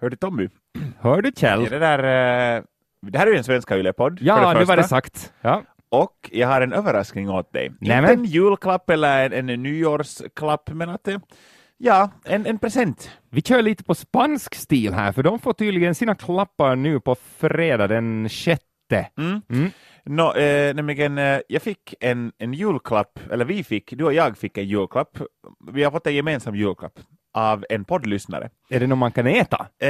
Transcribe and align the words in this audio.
Hör 0.00 0.10
du 0.10 0.16
Tommy? 0.16 0.48
Hör 1.00 1.22
du 1.22 1.32
Kjell? 1.36 1.66
Är 1.66 1.70
det, 1.70 1.78
där, 1.78 1.98
eh, 2.56 2.62
det 3.02 3.18
här 3.18 3.26
är 3.26 3.30
ju 3.30 3.36
en 3.36 3.44
Svenska 3.44 3.76
Yle-podd. 3.76 4.18
Ja, 4.20 4.52
det 4.52 4.58
nu 4.58 4.64
var 4.64 4.76
det 4.76 4.84
sagt. 4.84 5.32
Ja. 5.40 5.62
Och 5.88 6.30
jag 6.32 6.48
har 6.48 6.60
en 6.60 6.72
överraskning 6.72 7.30
åt 7.30 7.52
dig. 7.52 7.72
Nämen. 7.80 8.10
Inte 8.10 8.22
en 8.22 8.24
julklapp 8.24 8.90
eller 8.90 9.30
en, 9.30 9.48
en 9.50 9.62
nyårsklapp, 9.62 10.70
men 10.72 10.88
att 10.88 11.04
det, 11.04 11.20
ja, 11.76 12.10
en, 12.24 12.46
en 12.46 12.58
present. 12.58 13.10
Vi 13.30 13.42
kör 13.42 13.62
lite 13.62 13.84
på 13.84 13.94
spansk 13.94 14.54
stil 14.54 14.94
här, 14.94 15.12
för 15.12 15.22
de 15.22 15.38
får 15.38 15.52
tydligen 15.52 15.94
sina 15.94 16.14
klappar 16.14 16.76
nu 16.76 17.00
på 17.00 17.14
fredag 17.14 17.86
den 17.86 18.28
sjätte. 18.28 19.08
Mm. 19.18 19.42
Mm. 19.50 19.70
Nå, 20.04 20.34
eh, 20.34 20.74
nämligen, 20.74 21.18
eh, 21.18 21.40
jag 21.48 21.62
fick 21.62 21.94
en, 22.00 22.32
en 22.38 22.52
julklapp, 22.54 23.18
eller 23.30 23.44
vi 23.44 23.64
fick, 23.64 23.90
du 23.90 24.04
och 24.04 24.14
jag 24.14 24.38
fick 24.38 24.58
en 24.58 24.68
julklapp. 24.68 25.18
Vi 25.72 25.84
har 25.84 25.90
fått 25.90 26.06
en 26.06 26.14
gemensam 26.14 26.56
julklapp 26.56 26.98
av 27.38 27.64
en 27.68 27.84
poddlyssnare. 27.84 28.50
Är 28.70 28.80
det 28.80 28.86
något 28.86 28.98
man 28.98 29.12
kan 29.12 29.26
äta? 29.26 29.66
Eh, 29.82 29.88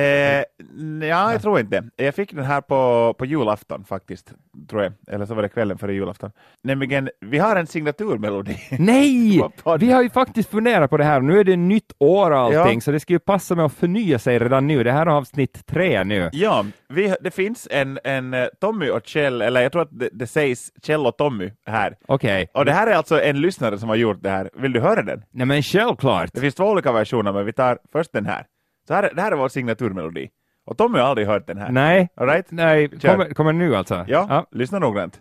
ja, 1.09 1.33
jag 1.33 1.43
tror 1.43 1.61
inte. 1.61 1.85
Jag 1.97 2.15
fick 2.15 2.33
den 2.35 2.45
här 2.45 2.61
på, 2.61 3.15
på 3.19 3.25
julafton 3.27 3.85
faktiskt, 3.85 4.33
tror 4.71 4.83
jag. 4.83 4.93
Eller 5.15 5.27
så 5.27 5.35
var 5.35 5.43
det 5.43 5.49
kvällen 5.49 5.79
före 5.79 5.95
julafton. 5.95 6.31
Nämligen, 6.63 7.11
vi 7.21 7.39
har 7.39 7.57
en 7.57 7.67
signaturmelodi. 7.67 8.57
Nej! 8.79 9.43
Vi 9.79 9.93
har 9.93 10.03
ju 10.03 10.11
faktiskt 10.11 10.51
funderat 10.51 10.91
på 10.91 10.97
det 10.97 11.05
här. 11.05 11.21
Nu 11.21 11.41
är 11.41 11.45
det 11.45 11.57
nytt 11.57 11.93
år 11.99 12.31
och 12.31 12.39
allting, 12.39 12.75
Ja. 12.75 12.81
så 12.81 12.91
det 12.91 13.01
ska 13.01 13.13
ju 13.13 13.19
passa 13.19 13.55
med 13.55 13.65
att 13.65 13.73
förnya 13.75 14.19
sig 14.19 14.39
redan 14.39 14.67
nu. 14.67 14.85
Det 14.85 14.93
här 14.93 15.07
är 15.07 15.11
avsnitt 15.11 15.67
tre 15.67 16.05
nu. 16.05 16.29
Ja, 16.33 16.65
vi, 16.89 17.15
det 17.21 17.31
finns 17.31 17.69
en, 17.71 17.99
en 18.05 18.35
eh, 18.35 18.47
Tommy 18.61 18.91
och 18.91 19.07
Kjell, 19.07 19.43
eller 19.43 19.61
jag 19.61 19.73
tror 19.73 19.83
att 19.83 19.99
det, 19.99 20.09
det 20.13 20.27
sägs 20.27 20.71
Kjell 20.83 21.07
och 21.07 21.17
Tommy 21.17 21.51
här. 21.67 21.97
Okej. 22.07 22.49
Och 22.55 22.65
det 22.65 22.73
här 22.73 22.87
är 22.87 22.95
alltså 22.95 23.21
en 23.23 23.41
lyssnare 23.41 23.79
som 23.79 23.89
har 23.89 23.97
gjort 23.97 24.23
det 24.23 24.31
här. 24.31 24.51
Vill 24.55 24.73
du 24.73 24.81
höra 24.81 25.03
den? 25.03 25.23
Nej 25.31 25.47
men 25.47 25.63
självklart. 25.63 26.31
Det 26.33 26.41
finns 26.41 26.55
två 26.55 26.65
olika 26.65 26.93
versioner, 26.93 27.33
men 27.39 27.47
vi 27.47 27.53
tar 27.53 27.79
först 27.93 28.13
den 28.13 28.27
här. 28.27 28.47
Så 28.89 28.95
här, 28.95 29.11
det 29.15 29.23
här 29.23 29.33
är 29.33 29.37
vår 29.37 29.49
signaturmelodi. 29.49 30.29
Och 30.67 30.79
Tommy 30.79 30.99
har 30.99 31.07
aldrig 31.07 31.27
hört 31.27 31.47
den 31.47 31.59
här. 31.59 31.71
Nej. 31.71 32.09
All 32.17 32.27
right? 32.27 32.47
Nej, 32.51 32.91
Kör. 33.01 33.09
kommer, 33.13 33.31
kommer 33.35 33.53
nu 33.53 33.77
alltså? 33.77 34.05
Ja, 34.09 34.47
lyssna 34.51 34.79
noggrant. 34.79 35.21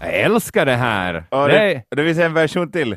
Jag 0.00 0.14
älskar 0.14 0.66
det 0.66 0.76
här. 0.76 1.24
Och 1.28 1.48
det, 1.48 1.82
det, 1.90 1.96
det 1.96 2.04
finns 2.04 2.18
en 2.18 2.34
version 2.34 2.70
till. 2.72 2.96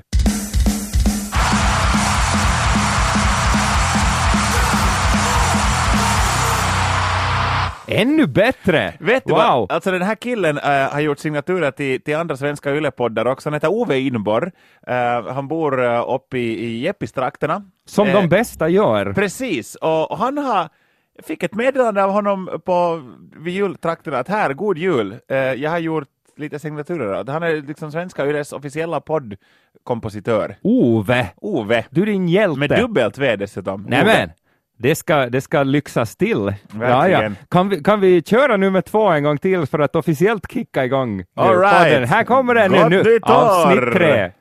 Ännu 7.95 8.27
bättre! 8.27 8.93
Vet 8.99 9.25
du 9.25 9.31
wow! 9.31 9.39
vad? 9.39 9.71
Alltså 9.71 9.91
den 9.91 10.01
här 10.01 10.15
killen 10.15 10.57
eh, 10.57 10.63
har 10.91 10.99
gjort 10.99 11.19
signaturer 11.19 11.71
till, 11.71 12.01
till 12.01 12.15
andra 12.15 12.37
svenska 12.37 12.75
yllepoddar 12.75 13.25
också. 13.25 13.49
Han 13.49 13.53
heter 13.53 13.71
Ove 13.71 13.99
Inborg. 13.99 14.51
Eh, 14.87 15.33
han 15.33 15.47
bor 15.47 15.83
uh, 15.83 16.13
uppe 16.15 16.37
i, 16.37 16.65
i 16.65 16.79
Jeppistrakterna. 16.79 17.63
Som 17.85 18.07
Eh, 18.07 18.13
de 18.13 18.29
bästa 18.29 18.69
gör. 18.69 19.13
Precis, 19.13 19.75
och, 19.75 20.11
och 20.11 20.17
han 20.17 20.37
har 20.37 20.69
jag 21.17 21.25
fick 21.25 21.43
ett 21.43 21.53
meddelande 21.53 22.03
av 22.03 22.11
honom 22.11 22.61
på 22.65 23.03
vid 23.37 23.53
jultrakterna 23.53 24.17
att 24.17 24.27
här, 24.27 24.53
god 24.53 24.77
jul, 24.77 25.15
eh, 25.29 25.37
jag 25.37 25.69
har 25.71 25.79
gjort 25.79 26.07
lite 26.37 26.59
signaturer. 26.59 27.31
Han 27.31 27.43
är 27.43 27.67
liksom 27.67 27.91
svenska 27.91 28.25
Yles 28.25 28.53
officiella 28.53 29.01
poddkompositör. 29.01 30.55
Ove, 30.61 31.27
Ove, 31.35 31.85
du 31.89 32.01
är 32.01 32.05
din 32.05 32.27
hjälte. 32.27 32.59
med 32.59 32.69
dubbelt 32.69 33.17
V 33.17 33.35
dessutom. 33.35 33.81
Nämen! 33.81 34.29
Det 34.77 34.95
ska, 34.95 35.15
det 35.29 35.41
ska 35.41 35.63
lyxas 35.63 36.15
till. 36.15 36.53
Ja, 36.81 37.07
ja. 37.07 37.31
Kan, 37.49 37.69
vi, 37.69 37.83
kan 37.83 37.99
vi 37.99 38.21
köra 38.21 38.57
nummer 38.57 38.81
två 38.81 39.09
en 39.09 39.23
gång 39.23 39.37
till 39.37 39.65
för 39.65 39.79
att 39.79 39.95
officiellt 39.95 40.51
kicka 40.51 40.85
igång 40.85 41.17
nu 41.17 41.25
All 41.35 41.59
right. 41.59 41.77
podden? 41.77 42.03
Här 42.03 42.23
kommer 42.23 42.55
den 42.55 42.71
nu, 42.71 42.77
Gott 42.77 42.89
nu. 42.89 43.03
nytt 43.03 43.29
år! 43.29 43.33
avsnitt 43.33 43.93
tre. 43.93 44.31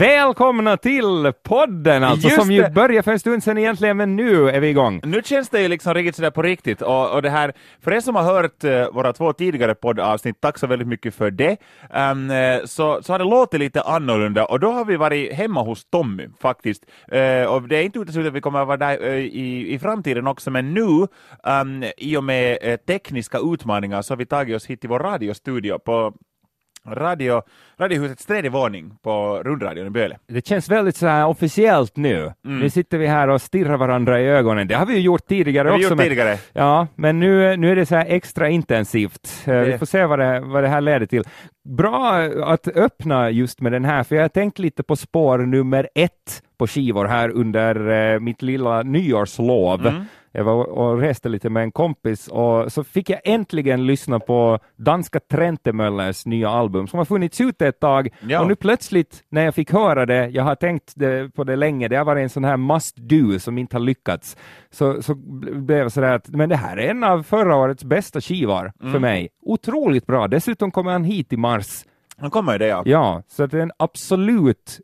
Välkomna 0.00 0.76
till 0.76 1.32
podden 1.42 2.04
alltså, 2.04 2.28
Just 2.28 2.40
som 2.40 2.50
ju 2.50 2.62
det. 2.62 2.70
började 2.70 3.02
för 3.02 3.12
en 3.12 3.18
stund 3.18 3.42
sedan 3.42 3.58
egentligen, 3.58 3.96
men 3.96 4.16
nu 4.16 4.48
är 4.48 4.60
vi 4.60 4.68
igång. 4.68 5.00
Nu 5.04 5.22
känns 5.24 5.48
det 5.48 5.62
ju 5.62 5.68
liksom 5.68 5.94
riktigt 5.94 6.16
sådär 6.16 6.30
på 6.30 6.42
riktigt 6.42 6.82
och, 6.82 7.14
och 7.14 7.22
det 7.22 7.30
här, 7.30 7.52
för 7.80 7.92
er 7.92 8.00
som 8.00 8.14
har 8.14 8.22
hört 8.22 8.64
eh, 8.64 8.90
våra 8.92 9.12
två 9.12 9.32
tidigare 9.32 9.74
poddavsnitt, 9.74 10.40
tack 10.40 10.58
så 10.58 10.66
väldigt 10.66 10.88
mycket 10.88 11.14
för 11.14 11.30
det, 11.30 11.50
eh, 11.50 12.64
så, 12.64 13.02
så 13.02 13.12
har 13.12 13.18
det 13.18 13.24
låtit 13.24 13.60
lite 13.60 13.82
annorlunda 13.82 14.44
och 14.44 14.60
då 14.60 14.70
har 14.70 14.84
vi 14.84 14.96
varit 14.96 15.32
hemma 15.32 15.62
hos 15.62 15.84
Tommy 15.84 16.28
faktiskt. 16.40 16.84
Eh, 17.08 17.44
och 17.44 17.68
det 17.68 17.76
är 17.76 17.82
inte 17.82 17.98
uteslutet 17.98 18.28
att 18.28 18.36
vi 18.36 18.40
kommer 18.40 18.60
att 18.60 18.66
vara 18.66 18.76
där 18.76 19.14
i, 19.16 19.74
i 19.74 19.78
framtiden 19.78 20.26
också, 20.26 20.50
men 20.50 20.74
nu 20.74 21.06
ehm, 21.44 21.84
i 21.96 22.16
och 22.16 22.24
med 22.24 22.78
tekniska 22.86 23.38
utmaningar 23.38 24.02
så 24.02 24.12
har 24.12 24.18
vi 24.18 24.26
tagit 24.26 24.56
oss 24.56 24.66
hit 24.66 24.80
till 24.80 24.90
vår 24.90 24.98
radiostudio 24.98 25.78
på 25.78 26.14
radio, 26.86 27.42
Radiohusets 27.80 28.26
tredje 28.26 28.50
våning 28.50 28.92
på 29.02 29.42
rundradion 29.44 29.86
i 29.86 29.90
Böle. 29.90 30.16
Det 30.28 30.46
känns 30.46 30.68
väldigt 30.68 30.96
så 30.96 31.06
här 31.06 31.26
officiellt 31.26 31.96
nu. 31.96 32.32
Mm. 32.44 32.58
Nu 32.58 32.70
sitter 32.70 32.98
vi 32.98 33.06
här 33.06 33.28
och 33.28 33.42
stirrar 33.42 33.76
varandra 33.76 34.20
i 34.20 34.26
ögonen. 34.26 34.68
Det 34.68 34.74
har 34.74 34.86
vi 34.86 34.94
ju 34.94 35.00
gjort 35.00 35.26
tidigare 35.26 35.68
har 35.68 35.78
vi 35.78 35.84
också. 35.84 35.90
gjort 35.92 35.96
men- 35.98 36.08
tidigare. 36.08 36.38
Ja, 36.52 36.86
men 36.94 37.20
nu, 37.20 37.56
nu 37.56 37.70
är 37.72 37.76
det 37.76 37.86
så 37.86 37.94
här 37.96 38.06
extra 38.08 38.48
intensivt. 38.48 39.42
Eh, 39.46 39.54
Vi 39.54 39.70
Det- 39.70 39.78
får 39.78 39.86
se 39.86 40.04
vad 40.04 40.18
det, 40.18 40.40
vad 40.40 40.62
det 40.62 40.68
här 40.68 40.80
leder 40.80 41.06
till. 41.06 41.22
Bra 41.68 42.16
att 42.44 42.68
öppna 42.68 43.30
just 43.30 43.60
med 43.60 43.72
den 43.72 43.84
här, 43.84 44.02
för 44.04 44.16
jag 44.16 44.22
har 44.22 44.28
tänkt 44.28 44.58
lite 44.58 44.82
på 44.82 44.96
spår 44.96 45.38
nummer 45.38 45.88
ett 45.94 46.42
på 46.58 46.66
skivor 46.66 47.04
här 47.04 47.28
under 47.30 47.88
eh, 48.14 48.20
mitt 48.20 48.42
lilla 48.42 48.82
nyårslov. 48.82 49.86
Mm. 49.86 50.04
Jag 50.32 50.44
var 50.44 50.64
och 50.64 50.98
reste 50.98 51.28
lite 51.28 51.50
med 51.50 51.62
en 51.62 51.72
kompis 51.72 52.28
och 52.28 52.72
så 52.72 52.84
fick 52.84 53.10
jag 53.10 53.20
äntligen 53.24 53.86
lyssna 53.86 54.20
på 54.20 54.58
danska 54.76 55.20
Trentemöllers 55.20 56.26
nya 56.26 56.50
album 56.50 56.86
som 56.86 56.98
har 56.98 57.04
funnits 57.04 57.40
ute 57.40 57.66
ett 57.66 57.80
tag 57.80 58.08
Ja. 58.28 58.40
och 58.40 58.48
nu 58.48 58.56
plötsligt 58.56 59.22
när 59.30 59.44
jag 59.44 59.54
fick 59.54 59.72
höra 59.72 60.06
det, 60.06 60.28
jag 60.28 60.42
har 60.42 60.54
tänkt 60.54 60.92
det, 60.96 61.34
på 61.34 61.44
det 61.44 61.56
länge, 61.56 61.88
det 61.88 61.96
har 61.96 62.04
varit 62.04 62.22
en 62.22 62.28
sån 62.30 62.44
här 62.44 62.56
must 62.56 62.96
do 62.96 63.38
som 63.38 63.58
inte 63.58 63.76
har 63.76 63.80
lyckats, 63.80 64.36
så, 64.70 65.02
så 65.02 65.14
blev 65.14 65.78
jag 65.78 65.92
sådär 65.92 66.12
att 66.14 66.28
men 66.28 66.48
det 66.48 66.56
här 66.56 66.76
är 66.76 66.90
en 66.90 67.04
av 67.04 67.22
förra 67.22 67.56
årets 67.56 67.84
bästa 67.84 68.20
skivor 68.20 68.72
för 68.92 68.98
mig. 68.98 69.28
Otroligt 69.42 70.06
bra, 70.06 70.28
dessutom 70.28 70.70
kommer 70.70 70.90
han 70.92 71.04
hit 71.04 71.32
i 71.32 71.36
mars. 71.36 71.84
Nu 72.22 72.30
kommer 72.30 72.52
ju 72.52 72.58
det 72.58 72.66
ja. 72.66 72.82
Ja, 72.86 73.22
så 73.28 73.46
det 73.46 73.58
är 73.58 73.62
en 73.62 73.72
absolut 73.76 74.80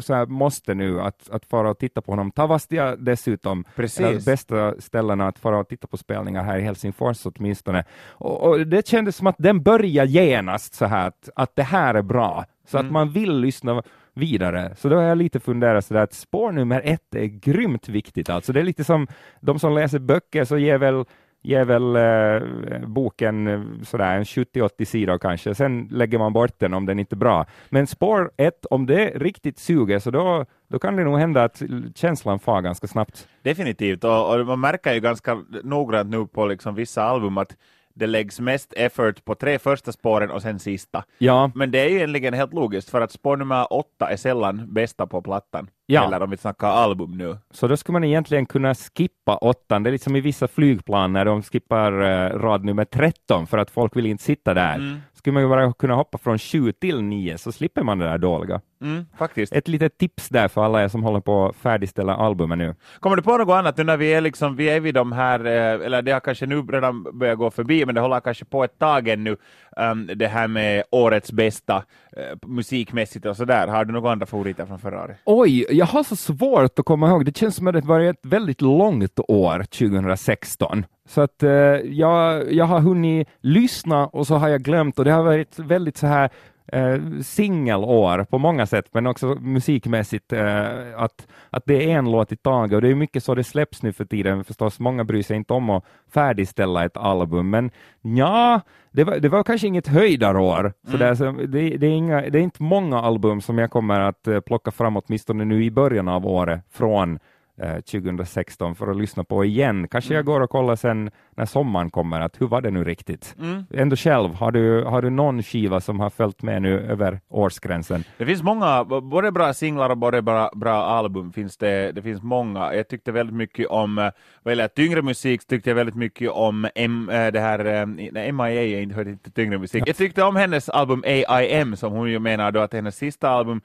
så 0.00 0.14
här 0.14 0.26
måste 0.26 0.74
nu 0.74 1.00
att, 1.00 1.30
att 1.30 1.46
fara 1.46 1.70
och 1.70 1.78
titta 1.78 2.02
på 2.02 2.12
honom. 2.12 2.30
Tavastia 2.30 2.96
dessutom, 2.96 3.64
Precis. 3.74 4.00
en 4.00 4.06
av 4.06 4.12
de 4.12 4.24
bästa 4.24 4.80
ställena 4.80 5.28
att 5.28 5.38
fara 5.38 5.58
och 5.58 5.68
titta 5.68 5.86
på 5.86 5.96
spelningar 5.96 6.44
här 6.44 6.58
i 6.58 6.62
Helsingfors 6.62 7.26
åtminstone. 7.26 7.84
Och, 8.10 8.48
och 8.48 8.66
det 8.66 8.88
kändes 8.88 9.16
som 9.16 9.26
att 9.26 9.36
den 9.38 9.62
börjar 9.62 10.04
genast 10.04 10.74
så 10.74 10.84
här 10.84 11.08
att, 11.08 11.28
att 11.34 11.56
det 11.56 11.62
här 11.62 11.94
är 11.94 12.02
bra, 12.02 12.44
så 12.66 12.78
att 12.78 12.90
man 12.90 13.10
vill 13.10 13.38
lyssna 13.38 13.82
vidare. 14.14 14.74
Så 14.76 14.88
då 14.88 14.96
har 14.96 15.02
jag 15.02 15.18
lite 15.18 15.40
funderat 15.40 15.84
sådär 15.84 16.00
att 16.00 16.12
spår 16.12 16.52
nummer 16.52 16.82
ett 16.84 17.14
är 17.14 17.24
grymt 17.24 17.88
viktigt 17.88 18.30
alltså. 18.30 18.52
Det 18.52 18.60
är 18.60 18.64
lite 18.64 18.84
som 18.84 19.06
de 19.40 19.58
som 19.58 19.74
läser 19.74 19.98
böcker 19.98 20.44
så 20.44 20.58
ger 20.58 20.78
väl 20.78 21.04
ger 21.42 21.64
väl 21.64 21.96
eh, 21.96 22.88
boken 22.88 23.46
eh, 23.46 23.60
sådär 23.82 24.16
en 24.16 24.24
70-80 24.24 24.84
sidor 24.84 25.18
kanske, 25.18 25.54
sen 25.54 25.88
lägger 25.90 26.18
man 26.18 26.32
bort 26.32 26.58
den 26.58 26.74
om 26.74 26.86
den 26.86 26.98
inte 26.98 27.14
är 27.14 27.16
bra. 27.16 27.46
Men 27.68 27.86
spår 27.86 28.30
ett, 28.36 28.66
om 28.70 28.86
det 28.86 29.12
riktigt 29.14 29.58
suger, 29.58 29.98
så 29.98 30.10
då, 30.10 30.46
då 30.68 30.78
kan 30.78 30.96
det 30.96 31.04
nog 31.04 31.18
hända 31.18 31.44
att 31.44 31.62
känslan 31.94 32.38
far 32.38 32.60
ganska 32.62 32.86
snabbt. 32.86 33.28
Definitivt, 33.42 34.04
och, 34.04 34.34
och 34.34 34.46
man 34.46 34.60
märker 34.60 34.94
ju 34.94 35.00
ganska 35.00 35.42
noggrant 35.62 36.10
nu 36.10 36.26
på 36.26 36.46
liksom 36.46 36.74
vissa 36.74 37.02
album 37.02 37.38
att 37.38 37.56
det 37.94 38.06
läggs 38.06 38.40
mest 38.40 38.72
effort 38.76 39.24
på 39.24 39.34
tre 39.34 39.58
första 39.58 39.92
spåren 39.92 40.30
och 40.30 40.42
sen 40.42 40.58
sista. 40.58 41.04
Ja, 41.18 41.50
Men 41.54 41.70
det 41.70 41.78
är 41.78 41.88
ju 41.88 41.96
egentligen 41.96 42.34
helt 42.34 42.54
logiskt, 42.54 42.90
för 42.90 43.00
att 43.00 43.12
spår 43.12 43.36
nummer 43.36 43.72
åtta 43.72 44.10
är 44.10 44.16
sällan 44.16 44.74
bästa 44.74 45.06
på 45.06 45.22
plattan. 45.22 45.70
Ja. 45.90 46.06
Eller 46.06 46.22
om 46.22 46.30
vi 46.30 46.36
snackar 46.36 46.68
album 46.68 47.18
nu. 47.18 47.36
så 47.50 47.68
då 47.68 47.76
skulle 47.76 47.92
man 47.92 48.04
egentligen 48.04 48.46
kunna 48.46 48.74
skippa 48.74 49.36
åttan. 49.36 49.82
Det 49.82 49.90
är 49.90 49.92
liksom 49.92 50.16
i 50.16 50.20
vissa 50.20 50.48
flygplan 50.48 51.12
när 51.12 51.24
de 51.24 51.42
skippar 51.42 51.92
eh, 51.92 52.38
rad 52.38 52.64
nummer 52.64 52.84
13 52.84 53.46
för 53.46 53.58
att 53.58 53.70
folk 53.70 53.96
vill 53.96 54.06
inte 54.06 54.24
sitta 54.24 54.54
där. 54.54 54.74
Mm. 54.74 55.00
Skulle 55.14 55.34
man 55.34 55.42
ju 55.42 55.48
bara 55.48 55.72
kunna 55.72 55.94
hoppa 55.94 56.18
från 56.18 56.38
7 56.38 56.72
till 56.72 57.02
9 57.02 57.38
så 57.38 57.52
slipper 57.52 57.82
man 57.82 57.98
det 57.98 58.04
där 58.04 58.18
dåliga. 58.18 58.60
Mm, 58.80 59.06
faktiskt. 59.18 59.52
Ett 59.52 59.68
litet 59.68 59.98
tips 59.98 60.28
där 60.28 60.48
för 60.48 60.64
alla 60.64 60.84
er 60.84 60.88
som 60.88 61.02
håller 61.02 61.20
på 61.20 61.46
att 61.46 61.56
färdigställa 61.56 62.16
albumen 62.16 62.58
nu. 62.58 62.74
Kommer 63.00 63.16
du 63.16 63.22
på 63.22 63.36
något 63.36 63.54
annat 63.54 63.76
nu 63.76 63.84
när 63.84 63.96
vi 63.96 64.14
är 64.14 64.20
liksom, 64.20 64.56
vi 64.56 64.68
är 64.68 64.80
vid 64.80 64.94
de 64.94 65.12
här, 65.12 65.44
eh, 65.46 65.86
eller 65.86 66.02
det 66.02 66.12
har 66.12 66.20
kanske 66.20 66.46
nu 66.46 66.62
redan 66.62 67.18
börjat 67.18 67.38
gå 67.38 67.50
förbi, 67.50 67.86
men 67.86 67.94
det 67.94 68.00
håller 68.00 68.20
kanske 68.20 68.44
på 68.44 68.64
ett 68.64 68.78
tag 68.78 69.08
ännu, 69.08 69.36
um, 69.76 70.10
det 70.14 70.26
här 70.26 70.48
med 70.48 70.84
årets 70.90 71.32
bästa 71.32 71.76
eh, 72.16 72.36
musikmässigt 72.46 73.26
och 73.26 73.36
sådär. 73.36 73.66
Har 73.66 73.84
du 73.84 73.92
några 73.92 74.12
andra 74.12 74.26
favoriter 74.26 74.66
från 74.66 74.78
förra 74.78 75.02
året? 75.04 75.16
Oj, 75.24 75.66
jag 75.78 75.86
har 75.86 76.02
så 76.02 76.16
svårt 76.16 76.78
att 76.78 76.84
komma 76.84 77.08
ihåg. 77.08 77.24
Det 77.24 77.36
känns 77.36 77.56
som 77.56 77.66
att 77.66 77.74
det 77.74 77.80
var 77.80 78.00
ett 78.00 78.20
väldigt 78.22 78.60
långt 78.60 79.18
år, 79.28 79.62
2016. 79.62 80.86
Så 81.08 81.20
att 81.20 81.42
eh, 81.42 81.50
jag, 81.50 82.52
jag 82.52 82.64
har 82.64 82.80
hunnit 82.80 83.28
lyssna 83.40 84.06
och 84.06 84.26
så 84.26 84.34
har 84.34 84.48
jag 84.48 84.62
glömt 84.62 84.98
och 84.98 85.04
det 85.04 85.12
har 85.12 85.22
varit 85.22 85.58
väldigt 85.58 85.96
så 85.96 86.06
här 86.06 86.30
eh, 86.72 87.00
singelår 87.22 88.24
på 88.24 88.38
många 88.38 88.66
sätt, 88.66 88.86
men 88.92 89.06
också 89.06 89.26
musikmässigt, 89.26 90.32
eh, 90.32 90.66
att, 90.96 91.28
att 91.50 91.62
det 91.66 91.90
är 91.90 91.98
en 91.98 92.10
låt 92.10 92.32
i 92.32 92.36
taget 92.36 92.74
och 92.74 92.82
det 92.82 92.88
är 92.88 92.94
mycket 92.94 93.24
så 93.24 93.34
det 93.34 93.44
släpps 93.44 93.82
nu 93.82 93.92
för 93.92 94.04
tiden 94.04 94.44
förstås. 94.44 94.80
Många 94.80 95.04
bryr 95.04 95.22
sig 95.22 95.36
inte 95.36 95.52
om 95.52 95.70
att 95.70 95.84
färdigställa 96.14 96.84
ett 96.84 96.96
album, 96.96 97.50
men 97.50 97.70
ja, 98.00 98.60
det 98.90 99.04
var, 99.04 99.18
det 99.18 99.28
var 99.28 99.42
kanske 99.42 99.66
inget 99.66 99.86
höjdarår. 99.86 100.72
Så 100.82 100.96
mm. 100.96 100.98
det, 100.98 101.06
är, 101.06 101.14
så, 101.14 101.32
det, 101.32 101.76
det, 101.76 101.86
är 101.86 101.90
inga, 101.90 102.20
det 102.20 102.38
är 102.38 102.42
inte 102.42 102.62
många 102.62 103.00
album 103.00 103.40
som 103.40 103.58
jag 103.58 103.70
kommer 103.70 104.00
att 104.00 104.26
eh, 104.28 104.40
plocka 104.40 104.70
fram 104.70 104.96
åtminstone 104.96 105.44
nu 105.44 105.64
i 105.64 105.70
början 105.70 106.08
av 106.08 106.26
året 106.26 106.60
från 106.70 107.18
2016 107.58 108.70
eh, 108.70 108.74
för 108.74 108.90
att 108.90 108.96
lyssna 108.96 109.24
på 109.24 109.44
igen. 109.44 109.88
Kanske 109.88 110.14
jag 110.14 110.20
mm. 110.20 110.32
går 110.32 110.40
och 110.40 110.50
kollar 110.50 110.76
sen 110.76 111.10
när 111.36 111.46
sommaren 111.46 111.90
kommer, 111.90 112.20
att 112.20 112.40
hur 112.40 112.46
var 112.46 112.60
det 112.60 112.70
nu 112.70 112.84
riktigt? 112.84 113.34
Mm. 113.38 113.64
Ändå 113.70 113.96
själv, 113.96 114.34
har 114.34 114.52
du, 114.52 114.84
har 114.84 115.02
du 115.02 115.10
någon 115.10 115.42
skiva 115.42 115.80
som 115.80 116.00
har 116.00 116.10
följt 116.10 116.42
med 116.42 116.62
nu 116.62 116.80
över 116.80 117.20
årsgränsen? 117.28 118.04
Det 118.18 118.26
finns 118.26 118.42
många, 118.42 118.84
både 118.84 119.32
bra 119.32 119.54
singlar 119.54 119.90
och 119.90 119.98
både 119.98 120.22
bra, 120.22 120.50
bra 120.54 120.84
album 120.84 121.32
finns 121.32 121.56
det, 121.56 121.92
det 121.92 122.02
finns 122.02 122.22
många. 122.22 122.74
Jag 122.74 122.88
tyckte 122.88 123.12
väldigt 123.12 123.36
mycket 123.36 123.66
om, 123.66 123.98
eh, 123.98 124.10
vad 124.42 124.52
gäller 124.52 124.68
tyngre 124.68 125.02
musik 125.02 125.46
tyckte 125.46 125.70
jag 125.70 125.74
väldigt 125.74 125.94
mycket 125.94 126.30
om 126.30 126.68
M, 126.74 127.10
eh, 127.10 127.32
det 127.32 127.40
här, 127.40 127.86
nej, 128.12 128.32
MIA 128.32 128.62
är 128.62 128.80
inte, 128.80 128.94
hörde 128.94 129.10
inte 129.10 129.30
tyngre 129.30 129.58
musik. 129.58 129.82
Jag 129.86 129.96
tyckte 129.96 130.22
om 130.22 130.36
hennes 130.36 130.68
album 130.68 131.02
AIM 131.06 131.76
som 131.76 131.92
hon 131.92 132.10
ju 132.10 132.18
menar 132.18 132.52
då 132.52 132.60
att 132.60 132.72
hennes 132.72 132.96
sista 132.96 133.28
album. 133.28 133.60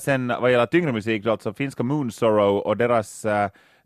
Sen 0.00 0.32
vad 0.40 0.52
gäller 0.52 0.66
tyngre 0.66 0.92
musik 0.92 1.24
då, 1.24 1.30
alltså 1.30 1.52
finska 1.52 1.82
Moon 1.82 2.10
Sorrow 2.10 2.58
och 2.58 2.76
deras 2.76 3.26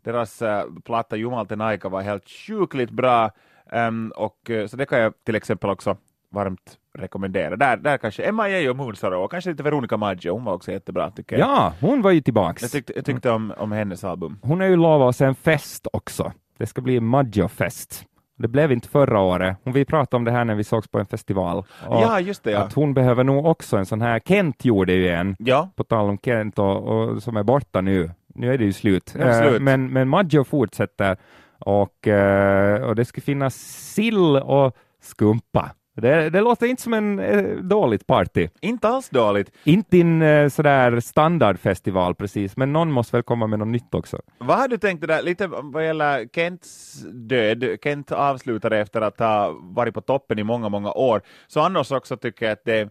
deras 0.03 0.41
äh, 0.41 0.63
platta 0.83 1.15
Jumalten 1.15 1.61
aika 1.61 1.89
var 1.89 2.01
helt 2.01 2.29
sjukligt 2.29 2.91
bra, 2.91 3.31
um, 3.71 4.13
och, 4.15 4.49
uh, 4.49 4.67
så 4.67 4.77
det 4.77 4.85
kan 4.85 4.99
jag 4.99 5.13
till 5.25 5.35
exempel 5.35 5.69
också 5.69 5.97
varmt 6.35 6.77
rekommendera. 6.97 7.55
Där, 7.55 7.77
där 7.77 7.97
kanske 7.97 8.23
Emma 8.23 8.69
och 8.69 8.75
Moonsaro 8.75 9.23
och 9.23 9.31
kanske 9.31 9.49
lite 9.49 9.63
Veronica 9.63 9.97
Maggio, 9.97 10.31
hon 10.31 10.43
var 10.43 10.53
också 10.53 10.71
jättebra 10.71 11.11
tycker 11.11 11.37
jag. 11.37 11.49
Ja, 11.49 11.73
hon 11.81 12.01
var 12.01 12.11
ju 12.11 12.21
tillbaks. 12.21 12.61
Jag 12.61 12.71
tyckte, 12.71 12.93
jag 12.95 13.05
tyckte 13.05 13.29
om, 13.29 13.53
om 13.57 13.71
hennes 13.71 14.03
album. 14.03 14.39
Hon 14.41 14.59
har 14.59 14.67
ju 14.67 14.75
lovat 14.75 15.09
oss 15.09 15.21
en 15.21 15.35
fest 15.35 15.87
också. 15.93 16.31
Det 16.57 16.65
ska 16.65 16.81
bli 16.81 16.99
Maggio-fest. 16.99 18.05
Det 18.37 18.47
blev 18.47 18.71
inte 18.71 18.87
förra 18.87 19.19
året. 19.19 19.57
Vi 19.63 19.85
pratade 19.85 20.17
om 20.17 20.23
det 20.23 20.31
här 20.31 20.45
när 20.45 20.55
vi 20.55 20.63
sågs 20.63 20.87
på 20.87 20.99
en 20.99 21.05
festival. 21.05 21.63
ja, 21.83 22.19
just 22.19 22.43
det. 22.43 22.51
Ja. 22.51 22.59
Att 22.59 22.73
hon 22.73 22.93
behöver 22.93 23.23
nog 23.23 23.45
också 23.45 23.77
en 23.77 23.85
sån 23.85 24.01
här, 24.01 24.19
Kent 24.19 24.65
gjorde 24.65 24.93
ju 24.93 25.09
en, 25.09 25.35
ja. 25.39 25.69
på 25.75 25.83
tal 25.83 26.09
om 26.09 26.17
Kent, 26.17 26.59
och, 26.59 26.83
och, 26.83 27.23
som 27.23 27.37
är 27.37 27.43
borta 27.43 27.81
nu 27.81 28.11
nu 28.35 28.53
är 28.53 28.57
det 28.57 28.63
ju 28.63 28.73
slut. 28.73 29.13
Det 29.15 29.35
slut. 29.35 29.53
Uh, 29.53 29.59
men, 29.59 29.93
men 29.93 30.09
Maggio 30.09 30.43
fortsätter 30.43 31.17
och, 31.59 32.07
uh, 32.07 32.87
och 32.87 32.95
det 32.95 33.05
ska 33.05 33.21
finnas 33.21 33.55
sill 33.93 34.37
och 34.37 34.77
skumpa. 35.01 35.71
Det, 35.97 36.29
det 36.29 36.41
låter 36.41 36.65
inte 36.65 36.81
som 36.81 36.93
en 36.93 37.19
uh, 37.19 37.61
dåligt 37.61 38.07
party. 38.07 38.47
Inte 38.61 38.87
alls 38.87 39.09
dåligt. 39.09 39.51
Inte 39.63 39.99
en 39.99 40.51
sådär 40.51 40.99
standardfestival 40.99 42.15
precis, 42.15 42.57
men 42.57 42.73
någon 42.73 42.91
måste 42.91 43.15
väl 43.15 43.23
komma 43.23 43.47
med 43.47 43.59
något 43.59 43.67
nytt 43.67 43.93
också. 43.93 44.21
Vad 44.37 44.57
har 44.57 44.67
du 44.67 44.77
tänkt 44.77 45.07
där, 45.07 45.21
lite 45.21 45.47
vad 45.47 45.85
gäller 45.85 46.27
Kents 46.35 47.01
död? 47.13 47.77
Kent 47.83 48.11
avslutade 48.11 48.77
efter 48.77 49.01
att 49.01 49.19
ha 49.19 49.53
varit 49.61 49.93
på 49.93 50.01
toppen 50.01 50.39
i 50.39 50.43
många, 50.43 50.69
många 50.69 50.91
år. 50.91 51.21
Så 51.47 51.59
annars 51.59 51.91
också 51.91 52.17
tycker 52.17 52.45
jag 52.45 52.53
att 52.53 52.65
det 52.65 52.89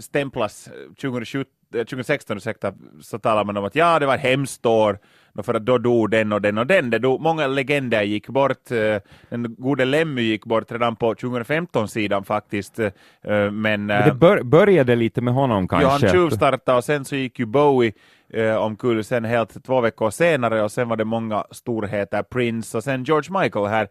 stämplas 0.00 0.68
2017 1.00 1.54
2016 1.82 2.36
ursäkta, 2.36 2.72
så 3.00 3.18
talar 3.18 3.44
man 3.44 3.56
om 3.56 3.64
att 3.64 3.74
ja, 3.74 3.98
det 3.98 4.06
var 4.06 4.14
ett 4.14 4.20
hemskt 4.20 4.66
år, 4.66 4.98
för 5.42 5.54
att 5.54 5.66
då 5.66 5.78
dog 5.78 6.10
den 6.10 6.32
och 6.32 6.42
den 6.42 6.58
och 6.58 6.66
den. 6.66 6.90
Det 6.90 6.98
dog, 6.98 7.20
många 7.20 7.46
legender 7.46 8.02
gick 8.02 8.28
bort. 8.28 8.70
Eh, 8.70 8.96
den 9.28 9.54
gode 9.58 9.84
Lemmy 9.84 10.22
gick 10.22 10.44
bort 10.44 10.72
redan 10.72 10.96
på 10.96 11.14
2015-sidan 11.14 12.24
faktiskt. 12.24 12.78
Eh, 12.78 12.90
men, 13.22 13.52
men 13.52 13.86
det 13.86 13.94
eh, 13.94 14.14
bör, 14.14 14.42
började 14.42 14.96
lite 14.96 15.20
med 15.20 15.34
honom 15.34 15.68
kanske? 15.68 15.86
Ja, 15.86 15.90
han 15.90 16.00
tjuvstartade 16.00 16.78
och 16.78 16.84
sen 16.84 17.04
så 17.04 17.16
gick 17.16 17.38
ju 17.38 17.46
Bowie 17.46 17.92
eh, 18.32 18.56
omkull 18.56 19.04
sen 19.04 19.24
helt 19.24 19.64
två 19.64 19.80
veckor 19.80 20.10
senare 20.10 20.62
och 20.62 20.72
sen 20.72 20.88
var 20.88 20.96
det 20.96 21.04
många 21.04 21.44
storheter, 21.50 22.22
Prince 22.22 22.76
och 22.76 22.84
sen 22.84 23.04
George 23.04 23.42
Michael 23.42 23.66
här 23.66 23.88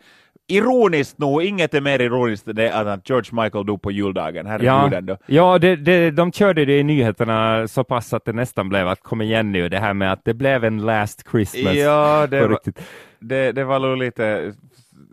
ironiskt 0.47 1.17
nog, 1.17 1.43
inget 1.43 1.73
är 1.73 1.81
mer 1.81 2.01
ironiskt 2.01 2.47
än 2.47 2.87
att 2.87 3.09
George 3.09 3.43
Michael 3.43 3.65
dog 3.65 3.81
på 3.81 3.91
juldagen. 3.91 4.45
Herregud 4.45 4.67
ja, 4.67 4.97
ändå. 4.97 5.17
Ja, 5.25 5.59
det, 5.59 5.75
det, 5.75 6.11
de 6.11 6.31
körde 6.31 6.65
det 6.65 6.79
i 6.79 6.83
nyheterna 6.83 7.67
så 7.67 7.83
pass 7.83 8.13
att 8.13 8.25
det 8.25 8.33
nästan 8.33 8.69
blev 8.69 8.87
att 8.87 9.03
kom 9.03 9.21
igen 9.21 9.51
nu, 9.51 9.69
det 9.69 9.79
här 9.79 9.93
med 9.93 10.11
att 10.11 10.25
det 10.25 10.33
blev 10.33 10.63
en 10.63 10.77
last 10.77 11.23
Christmas. 11.31 11.75
Ja, 11.75 12.27
det, 12.27 12.47
var, 12.47 12.59
det, 13.19 13.51
det 13.51 13.63
var 13.63 13.79
nog 13.79 13.97
lite 13.97 14.53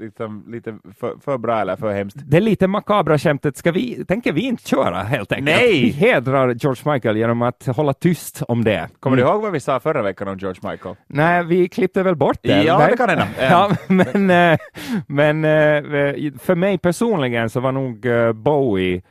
liksom, 0.00 0.44
lite 0.48 0.78
för, 1.00 1.14
för, 1.24 1.38
bra 1.38 1.60
eller 1.60 1.76
för 1.76 1.92
hemskt. 1.92 2.16
Det 2.24 2.36
är 2.36 2.40
lite 2.40 2.66
makabra 2.66 3.18
skämtet 3.18 3.56
ska 3.56 3.72
vi, 3.72 4.04
tänker 4.04 4.32
vi 4.32 4.40
inte 4.40 4.68
köra 4.68 5.02
helt 5.02 5.32
enkelt. 5.32 5.58
Nej! 5.58 5.82
Vi 5.82 5.90
hedrar 5.90 6.54
George 6.54 6.92
Michael 6.92 7.16
genom 7.16 7.42
att 7.42 7.66
hålla 7.66 7.92
tyst 7.92 8.42
om 8.48 8.64
det. 8.64 8.88
Kommer 9.00 9.16
mm. 9.16 9.26
du 9.26 9.32
ihåg 9.32 9.42
vad 9.42 9.52
vi 9.52 9.60
sa 9.60 9.80
förra 9.80 10.02
veckan 10.02 10.28
om 10.28 10.38
George 10.38 10.70
Michael? 10.70 10.94
Nej, 11.06 11.44
vi 11.44 11.68
klippte 11.68 12.02
väl 12.02 12.16
bort 12.16 12.38
det. 12.42 12.62
Ja, 12.62 12.86
det 12.90 12.96
kan 12.96 13.08
hända. 13.08 13.28
ja, 13.40 13.70
men 13.88 14.30
eh, 14.30 14.58
men 15.06 15.44
eh, 15.44 16.32
för 16.38 16.54
mig 16.54 16.78
personligen 16.78 17.50
så 17.50 17.60
var 17.60 17.72
nog 17.72 18.06
eh, 18.06 18.32
Bowie 18.32 19.02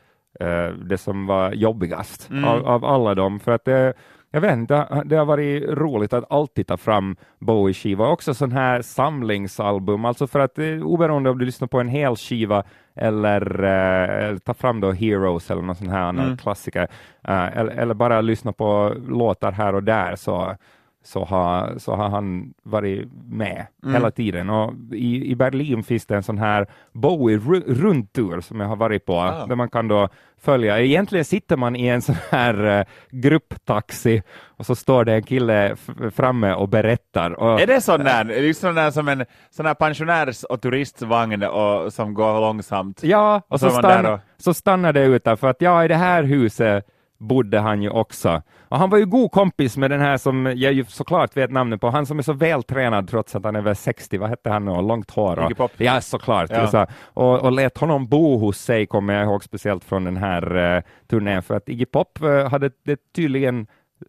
det 0.84 0.98
som 0.98 1.26
var 1.26 1.52
jobbigast 1.52 2.30
mm. 2.30 2.44
av, 2.44 2.66
av 2.66 2.84
alla 2.84 3.14
dem, 3.14 3.40
för 3.40 3.52
att 3.52 3.64
det 3.64 3.94
jag 4.32 4.40
vet 4.40 4.52
inte, 4.52 5.02
det 5.04 5.16
har 5.16 5.24
varit 5.24 5.62
roligt 5.62 6.12
att 6.12 6.32
alltid 6.32 6.66
ta 6.66 6.76
fram 6.76 7.16
Bowie-skiva, 7.38 8.08
också 8.08 8.34
sån 8.34 8.52
här 8.52 8.82
samlingsalbum, 8.82 10.04
alltså 10.04 10.26
för 10.26 10.40
att 10.40 10.58
eh, 10.58 10.82
oberoende 10.82 11.30
om 11.30 11.38
du 11.38 11.44
lyssnar 11.44 11.68
på 11.68 11.80
en 11.80 11.88
hel 11.88 12.16
skiva 12.16 12.64
eller 12.94 13.64
eh, 13.64 14.38
ta 14.38 14.54
fram 14.54 14.80
då 14.80 14.92
Heroes 14.92 15.50
eller 15.50 15.62
någon 15.62 15.74
sån 15.74 15.88
här 15.88 16.08
mm. 16.08 16.36
klassiker, 16.36 16.88
eh, 17.28 17.58
eller, 17.58 17.72
eller, 17.72 17.94
bara 17.94 18.20
lyssna 18.20 18.52
på 18.52 18.94
låtar 19.08 19.52
här 19.52 19.74
och 19.74 19.82
där, 19.82 20.16
så 20.16 20.56
så 21.02 21.24
har, 21.24 21.78
så 21.78 21.94
har 21.94 22.08
han 22.08 22.54
varit 22.62 23.08
med 23.28 23.66
mm. 23.82 23.94
hela 23.94 24.10
tiden. 24.10 24.50
Och 24.50 24.74
i, 24.92 25.30
I 25.30 25.34
Berlin 25.34 25.82
finns 25.82 26.06
det 26.06 26.16
en 26.16 26.22
sån 26.22 26.38
här 26.38 26.66
Bowie-rundtur 26.92 28.40
som 28.40 28.60
jag 28.60 28.68
har 28.68 28.76
varit 28.76 29.06
på, 29.06 29.14
ah. 29.14 29.46
där 29.46 29.56
man 29.56 29.70
kan 29.70 29.88
då 29.88 30.08
följa. 30.40 30.80
Egentligen 30.80 31.24
sitter 31.24 31.56
man 31.56 31.76
i 31.76 31.86
en 31.86 32.02
sån 32.02 32.16
här 32.30 32.78
uh, 32.78 32.84
grupptaxi 33.10 34.22
och 34.44 34.66
så 34.66 34.74
står 34.74 35.04
det 35.04 35.14
en 35.14 35.22
kille 35.22 35.76
framme 36.14 36.52
och 36.52 36.68
berättar. 36.68 37.30
Och, 37.30 37.60
är 37.60 37.66
det 37.66 37.80
sån 37.80 38.04
där, 38.04 38.52
sån 38.52 38.74
där 38.74 38.90
som 38.90 39.08
en 39.08 39.24
sån 39.50 39.66
här 39.66 39.74
pensionärs 39.74 40.44
och 40.44 40.62
turistvagn 40.62 41.42
och, 41.42 41.92
som 41.92 42.14
går 42.14 42.40
långsamt? 42.40 43.02
Ja, 43.02 43.42
och, 43.48 43.52
och 43.52 43.60
så, 43.60 43.70
så, 43.70 43.78
stann, 43.78 44.06
och... 44.06 44.20
så 44.36 44.54
stannar 44.54 44.92
det 44.92 45.04
utanför 45.04 45.48
att 45.48 45.60
ja, 45.60 45.84
i 45.84 45.88
det 45.88 45.96
här 45.96 46.22
huset 46.22 46.86
bodde 47.20 47.58
han 47.58 47.82
ju 47.82 47.90
också. 47.90 48.42
Och 48.68 48.78
han 48.78 48.90
var 48.90 48.98
ju 48.98 49.06
god 49.06 49.30
kompis 49.30 49.76
med 49.76 49.90
den 49.90 50.00
här 50.00 50.16
som 50.16 50.46
jag 50.56 50.72
ju 50.72 50.84
såklart 50.84 51.36
vet 51.36 51.50
namnet 51.50 51.80
på, 51.80 51.90
han 51.90 52.06
som 52.06 52.18
är 52.18 52.22
så 52.22 52.32
vältränad 52.32 53.08
trots 53.08 53.36
att 53.36 53.44
han 53.44 53.56
är 53.56 53.60
väl 53.60 53.76
60, 53.76 54.18
vad 54.18 54.28
hette 54.28 54.50
han 54.50 54.64
nu, 54.64 54.82
långt 54.82 55.10
hår? 55.10 55.38
Och. 55.38 55.70
Ja, 55.76 56.00
såklart. 56.00 56.50
Ja. 56.50 56.86
Och, 57.04 57.38
och 57.38 57.52
lät 57.52 57.78
honom 57.78 58.08
bo 58.08 58.38
hos 58.38 58.58
sig, 58.58 58.86
kommer 58.86 59.14
jag 59.14 59.24
ihåg 59.24 59.44
speciellt 59.44 59.84
från 59.84 60.04
den 60.04 60.16
här 60.16 60.56
uh, 60.56 60.82
turnén, 61.10 61.42
för 61.42 61.54
att 61.54 61.68
Iggy 61.68 61.84
Pop 61.84 62.18
uh, 62.22 62.48
hade 62.48 62.70
det 62.84 63.12
tydligen 63.12 63.66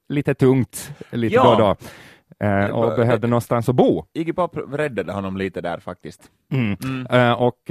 lite 0.10 0.34
tungt 0.34 0.94
lite 1.10 1.36
ja. 1.36 1.44
då 1.44 1.50
och 1.50 1.58
då. 1.58 1.76
Uh, 2.48 2.66
och 2.66 2.96
behövde 2.96 3.28
någonstans 3.28 3.70
att 3.70 3.76
bo. 3.76 4.06
Iggy 4.14 4.34
Pop 4.34 4.58
räddade 4.74 5.14
honom 5.14 5.38
lite 5.38 5.62
där 5.62 5.80
faktiskt. 5.80 6.22
Mm. 6.52 6.78
Mm. 6.84 7.36
Och 7.36 7.62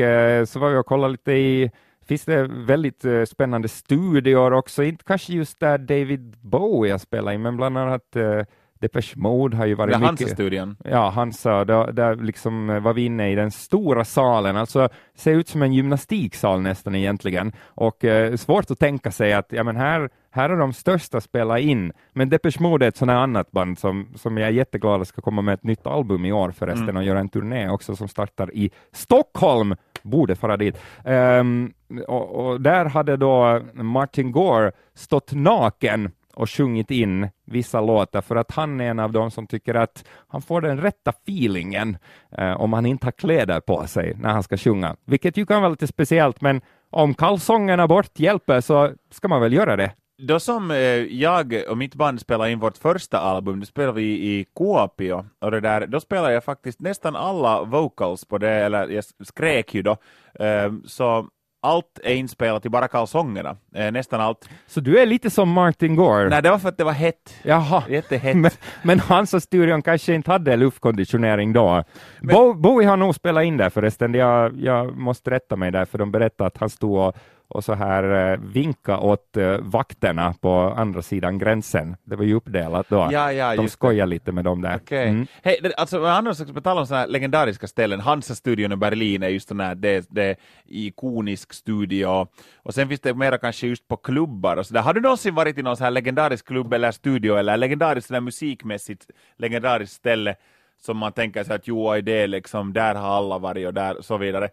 så 0.48 0.58
var 0.58 0.70
vi 0.70 0.76
och 0.76 0.86
kollade 0.86 1.12
lite 1.12 1.32
i 1.32 1.70
finns 2.10 2.24
det 2.24 2.46
väldigt 2.46 3.04
uh, 3.04 3.24
spännande 3.24 3.68
studior 3.68 4.52
också, 4.52 4.82
inte 4.82 5.04
kanske 5.04 5.32
just 5.32 5.60
där 5.60 5.78
David 5.78 6.36
Bowie 6.40 6.92
har 6.92 6.98
spelat 6.98 7.34
in, 7.34 7.42
men 7.42 7.56
bland 7.56 7.78
annat 7.78 8.16
uh, 8.16 8.42
Depeche 8.80 9.14
Mode 9.16 9.56
har 9.56 9.66
ju 9.66 9.74
varit 9.74 9.88
mycket... 9.88 10.06
Hansa-studion? 10.06 10.76
Ja, 10.84 11.10
Hansa, 11.10 11.64
där, 11.64 11.92
där 11.92 12.16
liksom 12.16 12.70
eh, 12.70 12.80
var 12.80 12.94
vi 12.94 13.04
inne 13.04 13.32
i 13.32 13.34
den 13.34 13.50
stora 13.50 14.04
salen, 14.04 14.56
alltså 14.56 14.88
ser 15.14 15.34
ut 15.34 15.48
som 15.48 15.62
en 15.62 15.72
gymnastiksal 15.72 16.60
nästan 16.60 16.94
egentligen, 16.94 17.52
och 17.64 18.04
eh, 18.04 18.36
svårt 18.36 18.70
att 18.70 18.78
tänka 18.78 19.10
sig 19.10 19.32
att 19.32 19.52
ja, 19.52 19.64
men 19.64 19.76
här, 19.76 20.10
här 20.30 20.50
har 20.50 20.56
de 20.56 20.72
största 20.72 21.20
spelat 21.20 21.60
in, 21.60 21.92
men 22.12 22.28
Depeche 22.28 22.60
Mode 22.60 22.86
är 22.86 22.88
ett 22.88 22.96
sådant 22.96 23.18
annat 23.18 23.50
band 23.50 23.78
som, 23.78 24.08
som 24.16 24.36
jag 24.36 24.48
är 24.48 24.52
jätteglad 24.52 25.06
ska 25.06 25.20
komma 25.20 25.42
med 25.42 25.54
ett 25.54 25.64
nytt 25.64 25.86
album 25.86 26.24
i 26.24 26.32
år 26.32 26.50
förresten 26.50 26.88
mm. 26.88 26.96
och 26.96 27.04
göra 27.04 27.20
en 27.20 27.28
turné 27.28 27.68
också 27.68 27.96
som 27.96 28.08
startar 28.08 28.54
i 28.54 28.70
Stockholm, 28.92 29.74
borde 30.02 30.36
fara 30.36 30.56
dit. 30.56 30.80
Um, 31.04 31.72
och, 32.08 32.46
och 32.46 32.60
där 32.60 32.84
hade 32.84 33.16
då 33.16 33.60
Martin 33.72 34.32
Gore 34.32 34.72
stått 34.94 35.32
naken 35.32 36.10
och 36.34 36.50
sjungit 36.50 36.90
in 36.90 37.28
vissa 37.44 37.80
låtar 37.80 38.20
för 38.20 38.36
att 38.36 38.50
han 38.50 38.80
är 38.80 38.90
en 38.90 38.98
av 38.98 39.12
dem 39.12 39.30
som 39.30 39.46
tycker 39.46 39.74
att 39.74 40.04
han 40.28 40.42
får 40.42 40.60
den 40.60 40.80
rätta 40.80 41.10
feelingen 41.10 41.98
eh, 42.38 42.60
om 42.60 42.72
han 42.72 42.86
inte 42.86 43.06
har 43.06 43.12
kläder 43.12 43.60
på 43.60 43.86
sig 43.86 44.14
när 44.18 44.28
han 44.28 44.42
ska 44.42 44.56
sjunga, 44.56 44.96
vilket 45.04 45.36
ju 45.36 45.46
kan 45.46 45.62
vara 45.62 45.70
lite 45.70 45.86
speciellt, 45.86 46.40
men 46.40 46.60
om 46.90 47.14
kalsongerna 47.14 47.88
bort 47.88 48.18
hjälper 48.18 48.60
så 48.60 48.90
ska 49.10 49.28
man 49.28 49.40
väl 49.40 49.52
göra 49.52 49.76
det. 49.76 49.92
Då 50.22 50.40
som 50.40 50.70
eh, 50.70 50.76
jag 50.76 51.62
och 51.68 51.78
mitt 51.78 51.94
band 51.94 52.20
spelade 52.20 52.50
in 52.50 52.58
vårt 52.58 52.76
första 52.76 53.18
album, 53.18 53.60
det 53.60 53.66
spelade 53.66 54.00
vi 54.00 54.04
i 54.04 54.46
Kuopio, 54.56 55.24
och 55.38 55.50
det 55.50 55.60
där, 55.60 55.86
då 55.86 56.00
spelade 56.00 56.34
jag 56.34 56.44
faktiskt 56.44 56.80
nästan 56.80 57.16
alla 57.16 57.64
vocals 57.64 58.24
på 58.24 58.38
det, 58.38 58.50
eller 58.50 58.88
jag 58.88 59.04
skrek 59.04 59.74
ju 59.74 59.82
då, 59.82 59.96
eh, 60.34 60.72
så 60.86 61.28
allt 61.62 62.00
är 62.04 62.14
inspelat 62.14 62.66
i 62.66 62.68
bara 62.68 62.88
kalsongerna, 62.88 63.56
eh, 63.74 63.92
nästan 63.92 64.20
allt. 64.20 64.48
Så 64.66 64.80
du 64.80 64.98
är 64.98 65.06
lite 65.06 65.30
som 65.30 65.48
Martin 65.48 65.96
Gore? 65.96 66.28
Nej, 66.28 66.42
det 66.42 66.50
var 66.50 66.58
för 66.58 66.68
att 66.68 66.78
det 66.78 66.84
var 66.84 66.92
hett. 66.92 67.34
Jaha. 67.42 67.82
Jättehett. 67.88 68.36
Men, 68.36 68.50
men 68.82 69.00
Hansa-studion 69.00 69.82
kanske 69.82 70.14
inte 70.14 70.30
hade 70.30 70.56
luftkonditionering 70.56 71.52
då. 71.52 71.84
Bo, 72.20 72.54
Bowie 72.54 72.88
har 72.88 72.96
nog 72.96 73.14
spelat 73.14 73.44
in 73.44 73.56
där 73.56 73.70
förresten, 73.70 74.14
jag, 74.14 74.60
jag 74.60 74.96
måste 74.98 75.30
rätta 75.30 75.56
mig 75.56 75.70
där, 75.70 75.84
för 75.84 75.98
de 75.98 76.12
berättade 76.12 76.46
att 76.46 76.58
han 76.58 76.70
stod 76.70 76.98
och 76.98 77.16
och 77.50 77.64
så 77.64 77.74
här 77.74 78.32
eh, 78.32 78.38
vinka 78.38 78.98
åt 78.98 79.36
eh, 79.36 79.56
vakterna 79.58 80.34
på 80.40 80.52
andra 80.76 81.02
sidan 81.02 81.38
gränsen. 81.38 81.96
Det 82.04 82.16
var 82.16 82.24
ju 82.24 82.34
uppdelat 82.34 82.86
då. 82.88 83.08
Ja, 83.12 83.32
ja, 83.32 83.56
de 83.56 83.68
skojar 83.68 84.06
lite 84.06 84.32
med 84.32 84.44
dem 84.44 84.62
där. 84.62 84.76
Okej. 84.76 85.08
Mm. 85.08 85.26
Det- 85.42 85.74
alltså, 85.76 85.98
ord, 85.98 86.54
på 86.54 86.60
tal 86.60 86.78
om 86.78 86.86
sådana 86.86 87.00
här 87.00 87.08
legendariska 87.08 87.66
ställen, 87.66 88.00
Hansa-studion 88.00 88.72
i 88.72 88.76
Berlin 88.76 89.22
är 89.22 89.28
just 89.28 89.48
sån 89.48 89.60
här, 89.60 89.74
det, 89.74 90.06
det 90.10 90.36
ikonisk 90.66 91.52
studio, 91.52 92.26
och 92.56 92.74
sen 92.74 92.88
finns 92.88 93.00
det 93.00 93.14
mera 93.14 93.38
kanske 93.38 93.66
just 93.66 93.88
på 93.88 93.96
klubbar 93.96 94.56
och 94.56 94.66
sådär. 94.66 94.80
Har 94.82 94.94
du 94.94 95.00
någonsin 95.00 95.34
varit 95.34 95.58
i 95.58 95.62
någon 95.62 95.76
sån 95.76 95.84
här 95.84 95.90
legendarisk 95.90 96.46
klubb 96.46 96.72
eller 96.72 96.90
studio, 96.92 97.36
eller 97.36 97.56
legendariskt 97.56 98.08
sådär 98.08 98.20
musikmässigt 98.20 99.06
legendariskt 99.36 99.96
ställe, 99.96 100.34
som 100.82 100.96
man 100.96 101.12
tänker 101.12 101.44
sig 101.44 101.56
att 101.56 101.68
jo, 101.68 102.00
det 102.00 102.12
är 102.22 102.26
liksom, 102.26 102.72
där 102.72 102.94
har 102.94 103.16
alla 103.16 103.38
varit 103.38 103.66
och 103.66 103.74
där, 103.74 103.96
så 104.00 104.16
vidare. 104.16 104.48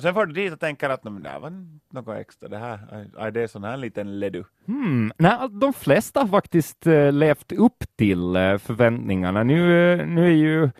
Och 0.00 0.04
sen 0.04 0.14
får 0.14 0.26
du 0.26 0.32
dit 0.32 0.52
och 0.52 0.60
tänker 0.60 0.90
att 0.90 1.02
det 1.02 1.28
här 1.28 1.40
var 1.40 1.52
något 1.92 2.16
extra, 2.16 2.48
det 2.48 2.58
här, 2.58 2.78
är 3.18 3.30
det 3.30 3.48
sån 3.48 3.64
här 3.64 3.76
liten 3.76 4.20
ledu. 4.20 4.44
Hmm. 4.66 5.12
Nej, 5.18 5.38
de 5.50 5.72
flesta 5.72 6.20
har 6.20 6.28
faktiskt 6.28 6.86
eh, 6.86 7.12
levt 7.12 7.52
upp 7.52 7.84
till 7.96 8.36
eh, 8.36 8.58
förväntningarna. 8.58 9.42
Nu, 9.42 9.92
eh, 9.92 10.06
nu 10.06 10.26
är 10.26 10.30
ju 10.30 10.70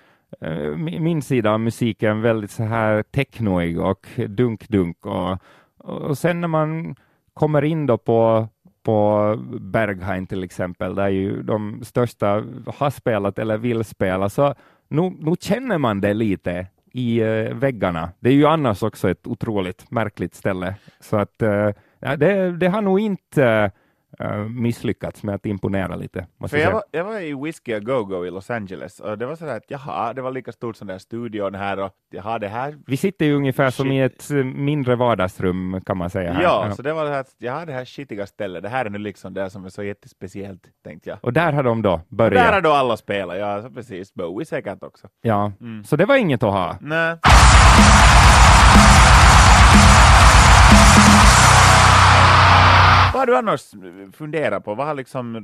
min 1.01 1.23
sida 1.23 1.51
av 1.51 1.61
musiken 1.61 2.23
väldigt 2.23 2.51
så 2.51 2.63
här 2.63 3.03
technoig 3.03 3.81
och 3.81 4.07
dunk-dunk 4.29 5.07
och, 5.07 5.39
och 5.79 6.19
sen 6.19 6.41
när 6.41 6.49
man 6.49 6.97
kommer 7.35 7.65
in 7.65 7.87
då 7.87 7.99
på 7.99 8.49
på 8.83 9.37
Berghain 9.61 10.27
till 10.27 10.45
exempel, 10.45 10.95
där 10.95 11.09
ju 11.09 11.43
de 11.43 11.85
största 11.85 12.45
har 12.67 12.91
spelat 12.91 13.39
eller 13.39 13.59
vill 13.59 13.85
spela, 13.85 14.29
så 14.29 14.55
nu, 14.89 15.11
nu 15.19 15.35
känner 15.41 15.79
man 15.79 16.01
det 16.01 16.15
lite 16.15 16.67
i 16.93 17.23
uh, 17.23 17.55
väggarna. 17.55 18.13
Det 18.21 18.29
är 18.29 18.35
ju 18.35 18.47
annars 18.47 18.83
också 18.83 19.11
ett 19.11 19.27
otroligt 19.27 19.91
märkligt 19.91 20.35
ställe, 20.35 20.75
så 21.01 21.17
att 21.17 21.43
uh, 21.43 21.71
det, 22.17 22.57
det 22.57 22.69
har 22.69 22.83
nog 22.83 23.01
inte 23.01 23.71
eh, 24.19 24.37
misslyckats 24.37 25.23
med 25.23 25.35
att 25.35 25.47
imponera 25.47 25.97
lite. 25.97 26.27
Måste 26.39 26.59
jag 26.59 26.73
var, 26.73 26.83
jag 26.91 27.05
var 27.05 27.21
i 27.21 27.35
Whiskey 27.35 27.75
A 27.75 27.79
Go 27.81 28.05
Go 28.05 28.27
i 28.27 28.31
Los 28.31 28.51
Angeles 28.51 29.01
och 29.01 29.19
det 29.19 29.27
var 29.27 29.37
sådär 29.37 29.57
att 29.57 29.65
jaha, 29.69 30.13
det 30.13 30.23
var 30.23 30.31
lika 30.33 30.53
stort 30.53 30.77
som 30.77 30.87
den 30.87 30.95
här 30.95 30.99
studion 30.99 31.55
här 31.55 31.79
och 31.79 31.91
jaha, 32.11 32.39
det 32.39 32.49
här 32.49 32.79
Vi 32.87 32.97
sitter 32.97 33.25
ju 33.27 33.35
ungefär 33.35 33.71
som 33.71 33.85
Shit. 33.87 33.93
i 33.93 33.99
ett 34.01 34.31
eh, 34.31 34.37
mindre 34.45 34.97
vardagsrum 34.97 35.81
kan 35.87 35.97
man 35.97 36.11
säga. 36.11 36.33
Här. 36.33 36.43
Ja, 36.43 36.73
så 36.77 36.83
det 36.83 36.93
var 36.93 37.05
det 37.05 37.11
här, 37.11 37.21
att, 37.21 37.35
jaha, 37.39 37.65
det 37.67 37.73
här 37.73 37.85
skitiga 37.85 38.27
stället, 38.27 38.63
det 38.63 38.69
här 38.69 38.85
är 38.85 38.91
nu 38.91 38.99
liksom 38.99 39.35
det 39.35 39.51
som 39.51 39.65
är 39.65 39.69
så 39.69 39.83
jättespeciellt, 39.83 40.63
tänkte 40.85 41.11
jag. 41.11 41.19
Och 41.23 41.33
där 41.33 41.53
har 41.53 41.63
de 41.63 41.83
då 41.83 41.93
Och 41.93 42.01
börjat. 42.09 42.45
där 42.45 42.53
har 42.53 42.61
då 42.61 42.73
alla 42.73 42.97
spelat, 42.97 43.39
ja, 43.39 43.63
precis. 43.75 44.15
Bowie 44.15 44.47
säkert 44.47 44.83
också. 44.83 45.09
Ja, 45.23 45.53
Mm. 45.61 45.85
så 45.85 45.97
det 45.97 46.05
var 46.07 46.17
inget 46.17 46.43
att 46.43 46.53
ha. 46.53 46.77
Nej. 46.81 47.17
Vad 53.13 53.21
har 53.21 53.27
du 53.27 53.37
annars 53.37 53.61
funderat 54.17 54.65
på? 54.65 54.75
Vad 54.75 54.87
har 54.87 54.95
liksom 54.95 55.35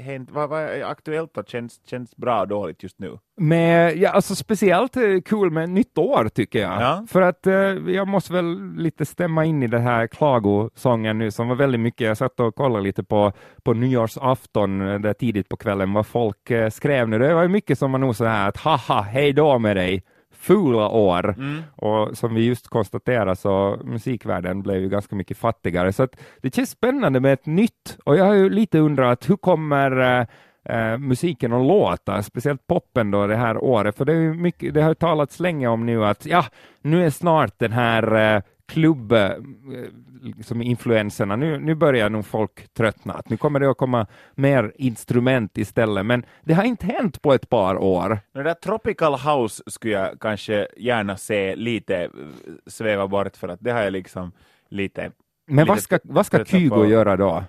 hänt? 0.00 0.30
Vad, 0.30 0.48
vad 0.48 0.62
är 0.62 0.84
aktuellt 0.84 1.36
och 1.36 1.48
känns, 1.48 1.80
känns 1.86 2.16
bra 2.16 2.40
och 2.40 2.48
dåligt 2.48 2.82
just 2.82 2.98
nu? 2.98 3.18
Med, 3.40 3.96
ja, 3.96 4.10
alltså 4.10 4.34
speciellt 4.34 4.96
eh, 4.96 5.02
kul 5.24 5.50
med 5.50 5.70
nytt 5.70 5.98
år 5.98 6.28
tycker 6.28 6.58
jag. 6.58 6.82
Ja. 6.82 7.04
För 7.08 7.22
att 7.22 7.46
eh, 7.46 7.54
jag 7.54 8.08
måste 8.08 8.32
väl 8.32 8.74
lite 8.76 9.06
stämma 9.06 9.44
in 9.44 9.62
i 9.62 9.66
den 9.66 9.82
här 9.82 10.06
klagosången 10.06 11.18
nu 11.18 11.30
som 11.30 11.48
var 11.48 11.56
väldigt 11.56 11.80
mycket, 11.80 12.06
jag 12.06 12.16
satt 12.16 12.40
och 12.40 12.54
kollade 12.54 12.84
lite 12.84 13.04
på, 13.04 13.32
på 13.62 13.72
nyårsafton 13.72 14.88
eh, 14.88 15.00
där 15.00 15.12
tidigt 15.12 15.48
på 15.48 15.56
kvällen 15.56 15.92
vad 15.92 16.06
folk 16.06 16.50
eh, 16.50 16.70
skrev 16.70 17.08
nu. 17.08 17.18
Det 17.18 17.34
var 17.34 17.48
mycket 17.48 17.78
som 17.78 17.92
var 17.92 17.98
nog 17.98 18.16
så 18.16 18.24
här 18.24 18.48
att 18.48 18.56
haha, 18.56 19.00
hej 19.02 19.32
då 19.32 19.58
med 19.58 19.76
dig, 19.76 20.02
fula 20.46 20.88
år. 20.88 21.34
Mm. 21.38 21.62
Och 21.76 22.18
som 22.18 22.34
vi 22.34 22.44
just 22.44 22.68
konstaterade 22.68 23.36
så 23.36 23.78
musikvärlden 23.84 24.62
blev 24.62 24.80
ju 24.80 24.88
ganska 24.88 25.16
mycket 25.16 25.38
fattigare. 25.38 25.92
Så 25.92 26.02
att 26.02 26.16
det 26.42 26.54
känns 26.54 26.70
spännande 26.70 27.20
med 27.20 27.32
ett 27.32 27.46
nytt. 27.46 27.98
Och 28.04 28.16
jag 28.16 28.24
har 28.24 28.34
ju 28.34 28.50
lite 28.50 28.78
undrat 28.78 29.30
hur 29.30 29.36
kommer 29.36 30.00
eh, 30.00 30.26
eh, 30.76 30.98
musiken 30.98 31.52
att 31.52 31.66
låta, 31.66 32.22
speciellt 32.22 32.66
poppen 32.66 33.10
då 33.10 33.26
det 33.26 33.36
här 33.36 33.64
året. 33.64 33.96
För 33.96 34.04
det, 34.04 34.12
är 34.12 34.34
mycket, 34.34 34.74
det 34.74 34.82
har 34.82 34.88
ju 34.88 34.94
talats 34.94 35.40
länge 35.40 35.68
om 35.68 35.86
nu 35.86 36.04
att 36.04 36.26
ja, 36.26 36.44
nu 36.82 37.06
är 37.06 37.10
snart 37.10 37.58
den 37.58 37.72
här 37.72 38.34
eh, 38.36 38.42
klubb, 38.68 39.12
eh, 39.12 39.30
som 40.44 40.62
influenserna, 40.62 41.36
nu, 41.36 41.58
nu 41.58 41.74
börjar 41.74 42.10
nog 42.10 42.26
folk 42.26 42.72
tröttna. 42.74 43.14
Att 43.14 43.30
Nu 43.30 43.36
kommer 43.36 43.60
det 43.60 43.70
att 43.70 43.76
komma 43.76 44.06
mer 44.34 44.72
instrument 44.76 45.58
istället, 45.58 46.06
men 46.06 46.24
det 46.44 46.54
har 46.54 46.64
inte 46.64 46.86
hänt 46.86 47.22
på 47.22 47.32
ett 47.34 47.48
par 47.48 47.76
år. 47.78 48.18
Det 48.32 48.42
där 48.42 48.54
Tropical 48.54 49.14
House 49.14 49.62
skulle 49.66 49.92
jag 49.94 50.20
kanske 50.20 50.68
gärna 50.76 51.16
se 51.16 51.56
lite 51.56 51.96
eh, 52.04 52.10
sväva 52.66 53.08
bort 53.08 53.36
för 53.36 53.48
att 53.48 53.60
det 53.60 53.70
har 53.70 53.82
jag 53.82 53.92
liksom 53.92 54.32
lite... 54.68 55.10
Men 55.48 55.56
Lite 55.56 55.68
vad 55.68 55.80
ska, 55.82 55.98
vad 56.04 56.26
ska 56.26 56.44
Kygo 56.44 56.74
på- 56.74 56.86
göra 56.86 57.16
då? 57.16 57.44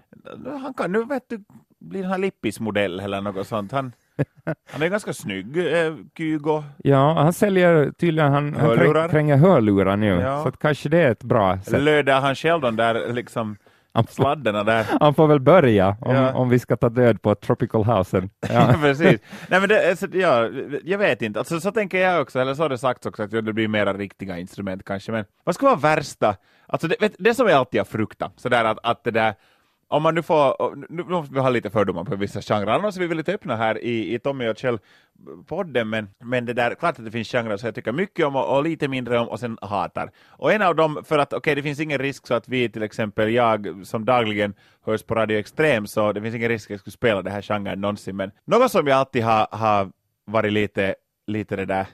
Han 0.61 0.73
kan 0.73 0.91
nu 0.91 1.03
vet 1.05 1.29
du 1.29 1.43
bli 1.79 2.01
den 2.01 2.09
här 2.11 2.17
Lippis-modell 2.17 2.99
eller 2.99 3.21
något 3.21 3.47
sånt. 3.47 3.71
Han, 3.71 3.91
han 4.71 4.81
är 4.81 4.87
ganska 4.87 5.13
snygg, 5.13 5.57
eh, 5.57 5.93
Kygo. 6.17 6.63
Ja, 6.77 7.13
han 7.13 7.33
säljer 7.33 7.91
tydligen, 7.91 8.31
han, 8.33 8.53
han 8.53 8.65
Hörlurar. 8.69 9.07
kräng- 9.07 9.11
kränger 9.11 9.37
hörlurar 9.37 9.97
nu, 9.97 10.07
Ja. 10.07 10.43
så 10.43 10.51
kanske 10.51 10.89
det 10.89 10.97
är 11.01 11.11
ett 11.11 11.23
bra 11.23 11.59
sätt. 11.61 11.81
Löder 11.81 12.21
han 12.21 12.35
själv 12.35 12.61
de 12.61 12.75
där 12.75 13.13
liksom 13.13 13.57
Han 13.93 14.07
sladdarna 14.07 14.63
där? 14.63 14.85
han 14.99 15.13
får 15.13 15.27
väl 15.27 15.39
börja 15.39 15.97
om, 16.01 16.15
Ja. 16.15 16.33
om 16.33 16.49
vi 16.49 16.59
ska 16.59 16.75
ta 16.77 16.89
död 16.89 17.21
på 17.21 17.35
Tropical 17.35 17.83
Housen. 17.83 18.29
Ja, 18.49 18.73
precis. 18.81 19.21
Nej, 19.47 19.59
men 19.59 19.69
det, 19.69 19.89
alltså, 19.89 20.07
ja, 20.13 20.49
jag 20.83 20.97
vet 20.97 21.21
inte. 21.21 21.39
Alltså, 21.39 21.59
så 21.59 21.71
tänker 21.71 21.97
jag 21.97 22.21
också, 22.21 22.39
eller 22.39 22.53
så 22.53 22.61
har 22.63 22.69
det 22.69 22.77
sagts 22.77 23.05
också, 23.05 23.23
att 23.23 23.31
det 23.31 23.41
blir 23.53 23.67
mera 23.67 23.93
riktiga 23.93 24.37
instrument 24.37 24.83
kanske. 24.85 25.11
Men 25.11 25.25
vad 25.43 25.55
ska 25.55 25.65
vara 25.65 25.95
värsta? 25.95 26.35
Alltså, 26.67 26.87
det, 26.87 26.95
vet, 27.01 27.15
det 27.19 27.33
som 27.33 27.47
jag 27.47 27.57
alltid 27.57 27.79
har 27.79 27.85
fruktat, 27.85 28.33
sådär 28.35 28.65
att, 28.65 28.79
att 28.83 29.03
det 29.03 29.11
där 29.11 29.33
om 29.87 30.03
man 30.03 30.15
nu 30.15 30.21
får, 30.21 30.75
nu 30.89 31.03
måste 31.03 31.33
vi 31.33 31.39
ha 31.39 31.49
lite 31.49 31.69
fördomar 31.69 32.03
på 32.03 32.15
vissa 32.15 32.41
genrer, 32.41 32.67
annars 32.67 32.95
är 32.95 32.99
vi 32.99 33.07
väldigt 33.07 33.29
öppna 33.29 33.55
här 33.55 33.83
i, 33.83 34.13
i 34.13 34.19
Tommy 34.19 34.47
och 34.47 34.57
Kjell 34.57 34.79
podden, 35.45 35.89
men, 35.89 36.09
men 36.19 36.45
det 36.45 36.53
där, 36.53 36.75
klart 36.75 36.99
att 36.99 37.05
det 37.05 37.11
finns 37.11 37.31
genrer 37.31 37.57
som 37.57 37.67
jag 37.67 37.75
tycker 37.75 37.91
mycket 37.91 38.25
om 38.25 38.35
och, 38.35 38.57
och 38.57 38.63
lite 38.63 38.87
mindre 38.87 39.19
om 39.19 39.27
och 39.27 39.39
sen 39.39 39.57
hatar. 39.61 40.11
Och 40.27 40.53
en 40.53 40.61
av 40.61 40.75
dem, 40.75 41.03
för 41.05 41.17
att 41.17 41.33
okej, 41.33 41.55
det 41.55 41.63
finns 41.63 41.79
ingen 41.79 41.99
risk 41.99 42.27
så 42.27 42.33
att 42.33 42.47
vi 42.47 42.69
till 42.69 42.83
exempel, 42.83 43.33
jag 43.33 43.81
som 43.83 44.05
dagligen 44.05 44.53
hörs 44.85 45.03
på 45.03 45.15
Radio 45.15 45.39
Extrem, 45.39 45.87
så 45.87 46.13
det 46.13 46.21
finns 46.21 46.35
ingen 46.35 46.49
risk 46.49 46.65
att 46.65 46.69
jag 46.69 46.79
skulle 46.79 46.91
spela 46.91 47.21
den 47.21 47.33
här 47.33 47.41
genren 47.41 47.81
någonsin, 47.81 48.15
men 48.15 48.31
något 48.45 48.71
som 48.71 48.87
jag 48.87 48.97
alltid 48.97 49.23
har, 49.23 49.47
har 49.51 49.91
varit 50.25 50.53
lite, 50.53 50.95
lite 51.27 51.55
det 51.55 51.65
där 51.65 51.87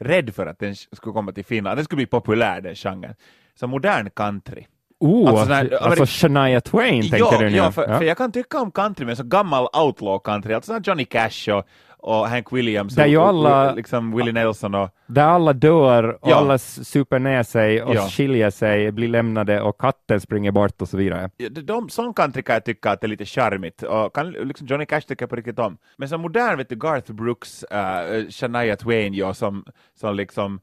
rädd 0.00 0.34
för 0.34 0.46
att 0.46 0.58
den 0.58 0.74
skulle 0.76 1.12
komma 1.12 1.32
till 1.32 1.44
Finland, 1.44 1.78
den 1.78 1.84
skulle 1.84 1.96
bli 1.96 2.06
populär 2.06 2.60
den 2.60 2.74
genren. 2.74 3.14
Så 3.54 3.66
modern 3.66 4.10
country. 4.10 4.66
Oh, 5.00 5.28
Alltså, 5.30 5.40
alltså, 5.54 5.54
här- 5.54 5.86
alltså 5.90 6.04
Shania 6.06 6.60
Twain 6.60 7.02
tänker 7.02 7.18
ja, 7.18 7.38
du 7.38 7.50
nu? 7.50 7.56
Ja, 7.56 7.72
för, 7.72 7.88
Ja. 7.88 7.98
för 7.98 8.04
jag 8.04 8.16
kan 8.16 8.32
tycka 8.32 8.60
om 8.60 8.70
country, 8.70 9.06
men 9.06 9.16
så 9.16 9.22
gammal 9.24 9.68
outlaw 9.72 10.18
country, 10.24 10.54
alltså 10.54 10.72
sån 10.72 10.82
Johnny 10.82 11.04
Cash 11.04 11.48
och, 11.52 11.64
och 12.00 12.28
Hank 12.28 12.52
Williams 12.52 12.94
Där 12.94 13.02
och, 13.04 13.08
ju 13.10 13.18
alla- 13.20 13.70
och 13.70 13.76
liksom 13.76 14.16
Willie 14.16 14.32
Nelson 14.32 14.74
och 14.74 14.90
Där 15.06 15.22
alla 15.24 15.52
dör 15.52 16.18
och 16.24 16.30
Ja. 16.30 16.36
alla 16.36 16.58
super 16.58 17.18
ner 17.18 17.42
sig 17.42 17.82
och 17.82 17.94
Ja. 17.94 18.08
skiljer 18.08 18.50
sig, 18.50 18.92
blir 18.92 19.08
lämnade 19.08 19.60
och 19.62 19.80
katten 19.80 20.20
springer 20.20 20.50
bort 20.52 20.82
och 20.82 20.88
så 20.88 20.96
vidare. 20.96 21.30
Ja, 21.36 21.48
de, 21.48 21.60
de, 21.60 21.88
sån 21.88 22.14
country 22.14 22.42
kan 22.42 22.52
jag 22.54 22.64
tycka 22.64 22.90
att 22.90 23.00
det 23.00 23.06
är 23.06 23.08
lite 23.08 23.24
charmigt, 23.24 23.82
och 23.82 24.14
kan, 24.14 24.30
liksom 24.30 24.66
Johnny 24.66 24.86
Cash 24.86 25.00
tycker 25.00 25.22
jag 25.22 25.30
på 25.30 25.36
riktigt 25.36 25.58
om. 25.58 25.78
Men 25.96 26.08
som 26.08 26.20
modern, 26.20 26.56
vet 26.58 26.68
du, 26.68 26.76
Garth 26.76 27.12
Brooks, 27.12 27.64
uh, 27.74 28.28
Shania 28.30 28.76
Twain, 28.76 29.14
ja, 29.14 29.34
som, 29.34 29.64
som 30.00 30.16
liksom, 30.16 30.60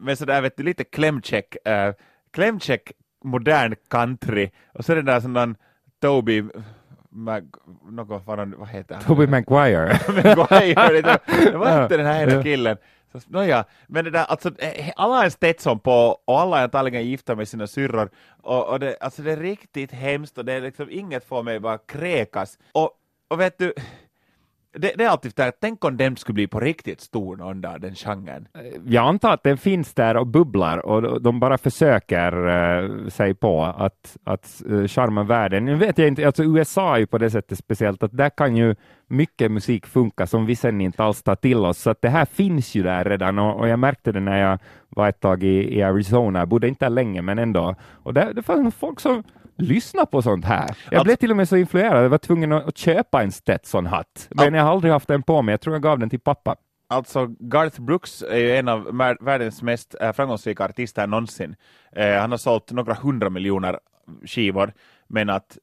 men 0.00 0.16
sådär 0.16 0.40
vet 0.40 0.56
du, 0.56 0.62
lite 0.62 0.84
klämcheck, 0.84 1.56
uh, 1.68 1.94
klämcheck 2.32 2.92
modern 3.26 3.74
country, 3.88 4.50
och 4.72 4.84
så 4.84 4.92
är 4.92 4.96
det 4.96 5.02
där 5.02 5.20
sån 5.20 5.32
där 5.32 5.54
Toby, 6.00 6.44
Mag, 7.10 7.54
något, 7.90 8.22
vad, 8.26 8.54
vad 8.54 8.68
heter 8.68 8.94
han? 8.94 9.04
Tobey 9.04 9.26
Maguire. 9.26 10.00
Maguire, 10.36 11.18
var 11.58 11.82
inte 11.82 11.96
den 11.96 12.06
här 12.06 12.42
killen. 12.42 12.76
Nåja, 13.26 13.64
men 13.86 14.04
det 14.04 14.10
där, 14.10 14.24
alltså, 14.24 14.50
alla 14.96 15.24
en 15.24 15.30
Stetson 15.30 15.78
på 15.78 16.18
och 16.24 16.40
alla 16.40 16.58
är 16.58 16.64
antagligen 16.64 17.06
gifta 17.06 17.34
med 17.34 17.48
sina 17.48 17.66
syrror. 17.66 18.10
Och, 18.42 18.68
och 18.68 18.80
det, 18.80 18.96
alltså, 19.00 19.22
det 19.22 19.32
är 19.32 19.36
riktigt 19.36 19.92
hemskt 19.92 20.38
och 20.38 20.44
det 20.44 20.52
är 20.52 20.60
liksom 20.60 20.90
inget 20.90 21.24
får 21.24 21.42
mig 21.42 21.60
bara 21.60 21.78
kräkas. 21.78 22.58
Och, 22.72 22.90
och 23.28 23.40
vet 23.40 23.58
du, 23.58 23.74
det, 24.78 24.92
det 24.96 25.04
är 25.04 25.08
alltid 25.08 25.32
där, 25.36 25.52
tänk 25.60 25.84
om 25.84 25.96
den 25.96 26.16
skulle 26.16 26.34
bli 26.34 26.46
på 26.46 26.60
riktigt 26.60 27.00
stor 27.00 27.36
någon 27.36 27.60
dag, 27.60 27.80
den 27.80 27.94
genren. 27.94 28.48
Eh, 28.54 28.60
jag 28.86 29.06
antar 29.06 29.32
att 29.32 29.42
den 29.42 29.58
finns 29.58 29.94
där 29.94 30.16
och 30.16 30.26
bubblar 30.26 30.86
och 30.86 31.22
de 31.22 31.40
bara 31.40 31.58
försöker 31.58 32.46
uh, 32.48 33.08
sig 33.08 33.34
på 33.34 33.64
att, 33.64 34.16
att 34.24 34.62
uh, 34.70 34.86
charma 34.86 35.22
världen. 35.22 35.64
Nu 35.64 35.74
vet 35.74 35.98
jag 35.98 36.08
inte, 36.08 36.26
alltså 36.26 36.44
USA 36.44 36.94
är 36.94 36.98
ju 36.98 37.06
på 37.06 37.18
det 37.18 37.30
sättet 37.30 37.58
speciellt 37.58 38.02
att 38.02 38.16
där 38.16 38.30
kan 38.30 38.56
ju 38.56 38.74
mycket 39.06 39.50
musik 39.50 39.86
funka 39.86 40.26
som 40.26 40.46
vi 40.46 40.56
sen 40.56 40.80
inte 40.80 41.04
alls 41.04 41.22
tar 41.22 41.36
till 41.36 41.58
oss, 41.58 41.78
så 41.78 41.90
att 41.90 42.02
det 42.02 42.08
här 42.08 42.24
finns 42.24 42.74
ju 42.74 42.82
där 42.82 43.04
redan 43.04 43.38
och, 43.38 43.60
och 43.60 43.68
jag 43.68 43.78
märkte 43.78 44.12
det 44.12 44.20
när 44.20 44.38
jag 44.38 44.58
var 44.88 45.08
ett 45.08 45.20
tag 45.20 45.42
i, 45.42 45.78
i 45.78 45.82
Arizona, 45.82 46.38
jag 46.38 46.48
bodde 46.48 46.68
inte 46.68 46.84
där 46.84 46.90
länge 46.90 47.22
men 47.22 47.38
ändå, 47.38 47.74
och 48.02 48.14
där, 48.14 48.32
det 48.32 48.42
fanns 48.42 48.74
folk 48.74 49.00
som 49.00 49.22
lyssna 49.56 50.06
på 50.06 50.22
sånt 50.22 50.44
här. 50.44 50.76
Jag 50.90 51.04
blev 51.04 51.16
till 51.16 51.30
och 51.30 51.36
med 51.36 51.48
så 51.48 51.56
influerad, 51.56 52.04
jag 52.04 52.08
var 52.08 52.18
tvungen 52.18 52.52
att 52.52 52.78
köpa 52.78 53.22
en 53.22 53.32
Stetson-hatt, 53.32 54.28
men 54.30 54.54
jag 54.54 54.64
har 54.64 54.70
aldrig 54.70 54.92
haft 54.92 55.08
den 55.08 55.22
på 55.22 55.42
mig. 55.42 55.52
Jag 55.52 55.60
tror 55.60 55.74
jag 55.74 55.82
gav 55.82 55.98
den 55.98 56.10
till 56.10 56.20
pappa. 56.20 56.56
Alltså, 56.88 57.26
Garth 57.38 57.80
Brooks 57.80 58.22
är 58.22 58.38
ju 58.38 58.56
en 58.56 58.68
av 58.68 58.84
världens 59.20 59.62
mest 59.62 59.94
äh, 60.00 60.12
framgångsrika 60.12 60.64
artister 60.64 61.06
någonsin. 61.06 61.56
Eh, 61.92 62.14
han 62.14 62.30
har 62.30 62.38
sålt 62.38 62.72
några 62.72 62.94
hundra 62.94 63.30
miljoner 63.30 63.78
skivor, 64.24 64.72
men 65.08 65.30
att 65.30 65.58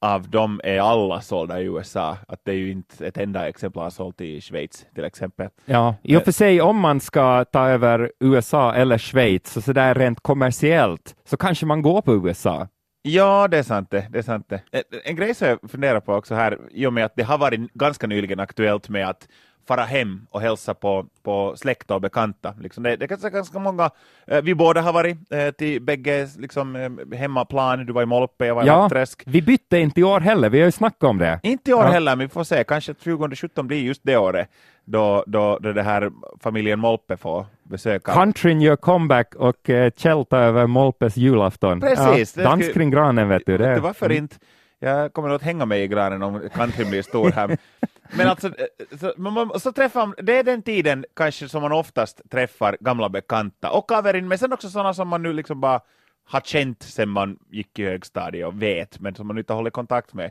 av 0.00 0.30
dem 0.30 0.60
är 0.64 0.80
alla 0.80 1.20
sålda 1.20 1.60
i 1.60 1.64
USA. 1.64 2.16
Att 2.28 2.40
det 2.44 2.50
är 2.50 2.56
ju 2.56 2.70
inte 2.70 3.06
ett 3.06 3.18
enda 3.18 3.48
exemplar 3.48 3.90
sålt 3.90 4.20
i 4.20 4.40
Schweiz 4.40 4.86
till 4.94 5.04
exempel. 5.04 5.48
Ja, 5.64 5.94
i 6.02 6.16
och 6.16 6.22
för 6.22 6.32
sig 6.32 6.60
om 6.60 6.80
man 6.80 7.00
ska 7.00 7.44
ta 7.44 7.68
över 7.68 8.12
USA 8.20 8.74
eller 8.74 8.98
Schweiz, 8.98 9.52
så, 9.52 9.60
så 9.62 9.72
där 9.72 9.94
rent 9.94 10.20
kommersiellt, 10.20 11.16
så 11.24 11.36
kanske 11.36 11.66
man 11.66 11.82
går 11.82 12.02
på 12.02 12.14
USA. 12.14 12.68
Ja, 13.08 13.48
det 13.48 13.58
är 13.58 13.62
sant 13.62 13.90
det. 13.90 14.06
det, 14.10 14.18
är 14.18 14.22
sant 14.22 14.46
det. 14.48 14.62
En, 14.70 14.82
en 15.04 15.16
grej 15.16 15.34
som 15.34 15.48
jag 15.48 15.70
funderar 15.70 16.00
på 16.00 16.14
också 16.14 16.34
här, 16.34 16.58
i 16.70 16.86
och 16.86 16.92
med 16.92 17.04
att 17.04 17.16
det 17.16 17.22
har 17.22 17.38
varit 17.38 17.72
ganska 17.74 18.06
nyligen 18.06 18.40
aktuellt 18.40 18.88
med 18.88 19.08
att 19.08 19.28
fara 19.66 19.84
hem 19.84 20.26
och 20.30 20.40
hälsa 20.40 20.74
på, 20.74 21.06
på 21.22 21.54
släkt 21.56 21.90
och 21.90 22.00
bekanta. 22.00 22.54
Liksom 22.60 22.82
det, 22.82 22.96
det 22.96 23.10
är 23.10 23.30
ganska 23.30 23.58
många, 23.58 23.90
eh, 24.26 24.42
vi 24.42 24.54
båda 24.54 24.80
har 24.80 24.92
varit 24.92 25.32
eh, 25.32 25.50
till 25.50 25.82
bägge 25.82 26.28
liksom, 26.38 26.76
eh, 26.76 27.18
hemmaplan, 27.18 27.86
du 27.86 27.92
var 27.92 28.02
i 28.02 28.06
Molpe, 28.06 28.46
jag 28.46 28.54
var 28.54 28.64
i 28.64 28.66
ja. 28.66 29.06
Vi 29.26 29.42
bytte 29.42 29.78
inte 29.78 30.00
i 30.00 30.04
år 30.04 30.20
heller, 30.20 30.50
vi 30.50 30.58
har 30.58 30.66
ju 30.66 30.72
snackat 30.72 31.02
om 31.02 31.18
det. 31.18 31.40
Inte 31.42 31.70
i 31.70 31.74
år 31.74 31.84
ja. 31.84 31.90
heller, 31.90 32.16
men 32.16 32.26
vi 32.26 32.32
får 32.32 32.44
se, 32.44 32.64
kanske 32.64 32.94
2017 32.94 33.66
blir 33.66 33.82
just 33.82 34.00
det 34.04 34.16
året 34.16 34.48
då, 34.84 35.24
då, 35.26 35.58
då 35.60 35.72
det 35.72 35.82
här 35.82 36.10
familjen 36.40 36.78
Molpe 36.78 37.16
får 37.16 37.46
besöka. 37.62 38.12
Countryn 38.12 38.60
gör 38.60 38.76
comeback 38.76 39.34
och 39.34 39.70
Kjell 39.96 40.24
tar 40.24 40.38
över 40.38 40.66
Molpes 40.66 41.16
julafton. 41.16 41.80
Precis. 41.80 42.36
Ja, 42.36 42.42
dans 42.42 42.72
kring 42.72 42.90
granen 42.90 43.28
vet 43.28 43.42
du. 43.46 43.58
Det. 43.58 43.80
Varför 43.80 44.06
mm. 44.06 44.18
inte? 44.18 44.36
Jag 44.78 45.12
kommer 45.12 45.30
att 45.30 45.42
hänga 45.42 45.66
mig 45.66 45.82
i 45.82 45.88
granen 45.88 46.22
om 46.22 46.40
countryn 46.54 46.90
blir 46.90 47.02
stor 47.02 47.30
här. 47.30 47.56
Men 48.16 48.28
alltså, 48.28 48.46
eh, 48.48 48.98
så, 49.00 49.14
man, 49.16 49.60
så 49.60 49.72
träffar, 49.72 50.22
det 50.22 50.38
är 50.38 50.44
den 50.44 50.62
tiden 50.62 51.04
kanske 51.14 51.48
som 51.48 51.62
man 51.62 51.72
oftast 51.72 52.30
träffar 52.30 52.76
gamla 52.80 53.08
bekanta 53.08 53.70
och 53.70 53.88
kaverin, 53.88 54.28
men 54.28 54.38
sen 54.38 54.52
också 54.52 54.70
sådana 54.70 54.94
som 54.94 55.08
man 55.08 55.22
nu 55.22 55.32
liksom 55.32 55.60
bara 55.60 55.80
har 56.24 56.40
känt 56.40 56.82
sen 56.82 57.08
man 57.08 57.38
gick 57.50 57.78
i 57.78 57.84
högstadiet 57.84 58.46
och 58.46 58.62
vet, 58.62 59.00
men 59.00 59.14
som 59.14 59.26
man 59.26 59.38
inte 59.38 59.52
håller 59.52 59.70
kontakt 59.70 60.14
med. 60.14 60.30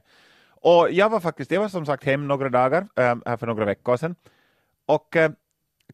Och 0.61 0.91
jag 0.91 1.09
var 1.09 1.19
faktiskt, 1.19 1.51
jag 1.51 1.61
var 1.61 1.69
som 1.69 1.85
sagt 1.85 2.03
hem 2.03 2.27
några 2.27 2.49
dagar, 2.49 2.87
äh, 2.95 3.15
här 3.25 3.37
för 3.37 3.47
några 3.47 3.65
veckor 3.65 3.97
sedan, 3.97 4.15
och 4.85 5.15
eh, 5.15 5.23
äh, 5.23 5.31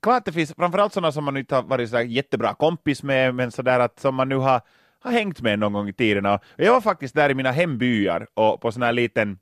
klart 0.02 0.26
det 0.26 0.32
finns 0.32 0.54
framförallt 0.54 0.94
sådana 0.94 1.12
som 1.12 1.24
man 1.24 1.38
inte 1.38 1.56
har 1.56 1.64
varit 1.64 1.90
så 1.90 2.02
jättebra 2.02 2.54
kompis 2.54 3.04
med, 3.04 3.36
men 3.36 3.52
sådär 3.52 3.80
att 3.80 4.00
som 4.00 4.16
man 4.16 4.30
nu 4.30 4.36
har, 4.36 4.62
har 5.00 5.12
hängt 5.12 5.42
med 5.42 5.60
någon 5.60 5.74
gång 5.74 5.90
i 5.90 5.94
tiden. 5.94 6.26
Och 6.26 6.40
jag 6.56 6.74
var 6.74 6.82
faktiskt 6.82 7.16
där 7.16 7.30
i 7.30 7.34
mina 7.34 7.52
hembyar 7.52 8.28
och 8.34 8.62
på 8.62 8.72
sån 8.72 8.84
här 8.84 8.94
liten 8.94 9.40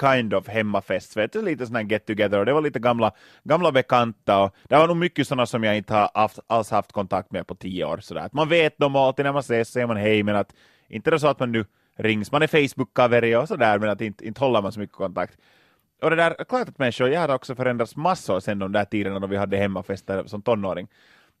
kind 0.00 0.34
of 0.34 0.48
hemmafest, 0.48 1.16
vet 1.16 1.32
du, 1.32 1.42
lite 1.42 1.66
sån 1.66 1.76
här 1.76 1.82
get 1.82 2.06
together 2.06 2.38
och 2.38 2.46
det 2.46 2.52
var 2.52 2.60
lite 2.60 2.78
gamla, 2.78 3.12
gamla 3.44 3.72
bekanta 3.72 4.42
och 4.42 4.54
det 4.68 4.76
var 4.76 4.86
nog 4.86 4.96
mycket 4.96 5.28
sådana 5.28 5.46
som 5.46 5.64
jag 5.64 5.76
inte 5.76 5.94
har 5.94 6.10
haft, 6.14 6.38
alls 6.46 6.70
haft 6.70 6.92
kontakt 6.92 7.32
med 7.32 7.46
på 7.46 7.54
tio 7.54 7.84
år 7.84 7.98
sådär. 7.98 8.20
Att 8.20 8.32
man 8.32 8.48
vet 8.48 8.78
dem 8.78 8.96
och 8.96 9.02
alltid 9.02 9.24
när 9.24 9.32
man 9.32 9.40
ses 9.40 9.68
säger 9.68 9.86
man 9.86 9.96
hej 9.96 10.22
men 10.22 10.36
att 10.36 10.54
inte 10.88 11.10
är 11.10 11.12
det 11.12 11.20
så 11.20 11.28
att 11.28 11.40
man 11.40 11.52
nu 11.52 11.64
rings, 11.96 12.32
man 12.32 12.42
är 12.42 12.46
Facebook-kaveri 12.46 13.36
och 13.36 13.48
sådär 13.48 13.78
men 13.78 13.88
att 13.90 14.00
inte, 14.00 14.26
inte 14.26 14.40
håller 14.40 14.62
man 14.62 14.72
så 14.72 14.80
mycket 14.80 14.96
kontakt. 14.96 15.38
Och 16.02 16.10
det 16.10 16.16
där, 16.16 16.44
klart 16.48 16.68
att 16.68 16.78
människor, 16.78 17.08
jag 17.08 17.20
har 17.20 17.34
också 17.34 17.54
förändrats 17.54 17.96
massor 17.96 18.40
sedan 18.40 18.58
de 18.58 18.72
där 18.72 18.84
tiderna 18.84 19.18
då 19.18 19.26
vi 19.26 19.36
hade 19.36 19.56
hemmafester 19.56 20.24
som 20.26 20.42
tonåring. 20.42 20.88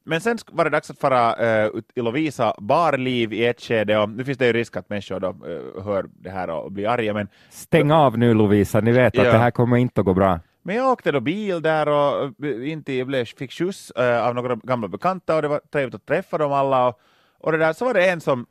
Men 0.04 0.20
sen 0.20 0.38
var 0.52 0.64
det 0.64 0.70
dags 0.70 0.90
att 0.90 0.98
fara 0.98 1.36
uh, 1.66 1.80
i 1.94 2.00
Lovisa 2.00 2.54
barliv 2.58 3.32
i 3.32 3.46
ett 3.46 3.60
skede 3.60 3.98
och 3.98 4.08
nu 4.08 4.24
finns 4.24 4.38
det 4.38 4.46
ju 4.46 4.52
risk 4.52 4.76
att 4.76 4.88
människor 4.88 5.20
då 5.20 5.28
uh, 5.28 5.84
hör 5.84 6.06
det 6.12 6.30
här 6.30 6.50
och 6.50 6.72
blir 6.72 6.88
arga. 6.88 7.14
Men, 7.14 7.28
Stäng 7.50 7.90
av 7.90 8.18
nu 8.18 8.34
Lovisa, 8.34 8.80
ni 8.80 8.92
vet 8.92 9.14
ja. 9.14 9.22
att 9.22 9.32
det 9.32 9.38
här 9.38 9.50
kommer 9.50 9.76
inte 9.76 10.00
att 10.00 10.04
gå 10.04 10.14
bra. 10.14 10.40
Men 10.62 10.76
jag 10.76 10.92
åkte 10.92 11.12
då 11.12 11.20
bil 11.20 11.62
där 11.62 11.88
och 11.88 12.34
inte, 12.64 12.92
jag 12.92 13.06
blev, 13.06 13.24
fick 13.24 13.52
skjuts 13.52 13.92
uh, 13.98 14.26
av 14.26 14.34
några 14.34 14.56
gamla 14.56 14.88
bekanta 14.88 15.36
och 15.36 15.42
det 15.42 15.48
var 15.48 15.60
trevligt 15.72 15.94
att 15.94 16.06
träffa 16.06 16.38
dem 16.38 16.52
alla. 16.52 16.88
Och, 16.88 17.00
och 17.38 17.52
det 17.52 17.58
där, 17.58 17.72
så 17.72 17.84
var 17.84 17.94
det 17.94 18.10
en 18.10 18.20
som, 18.20 18.46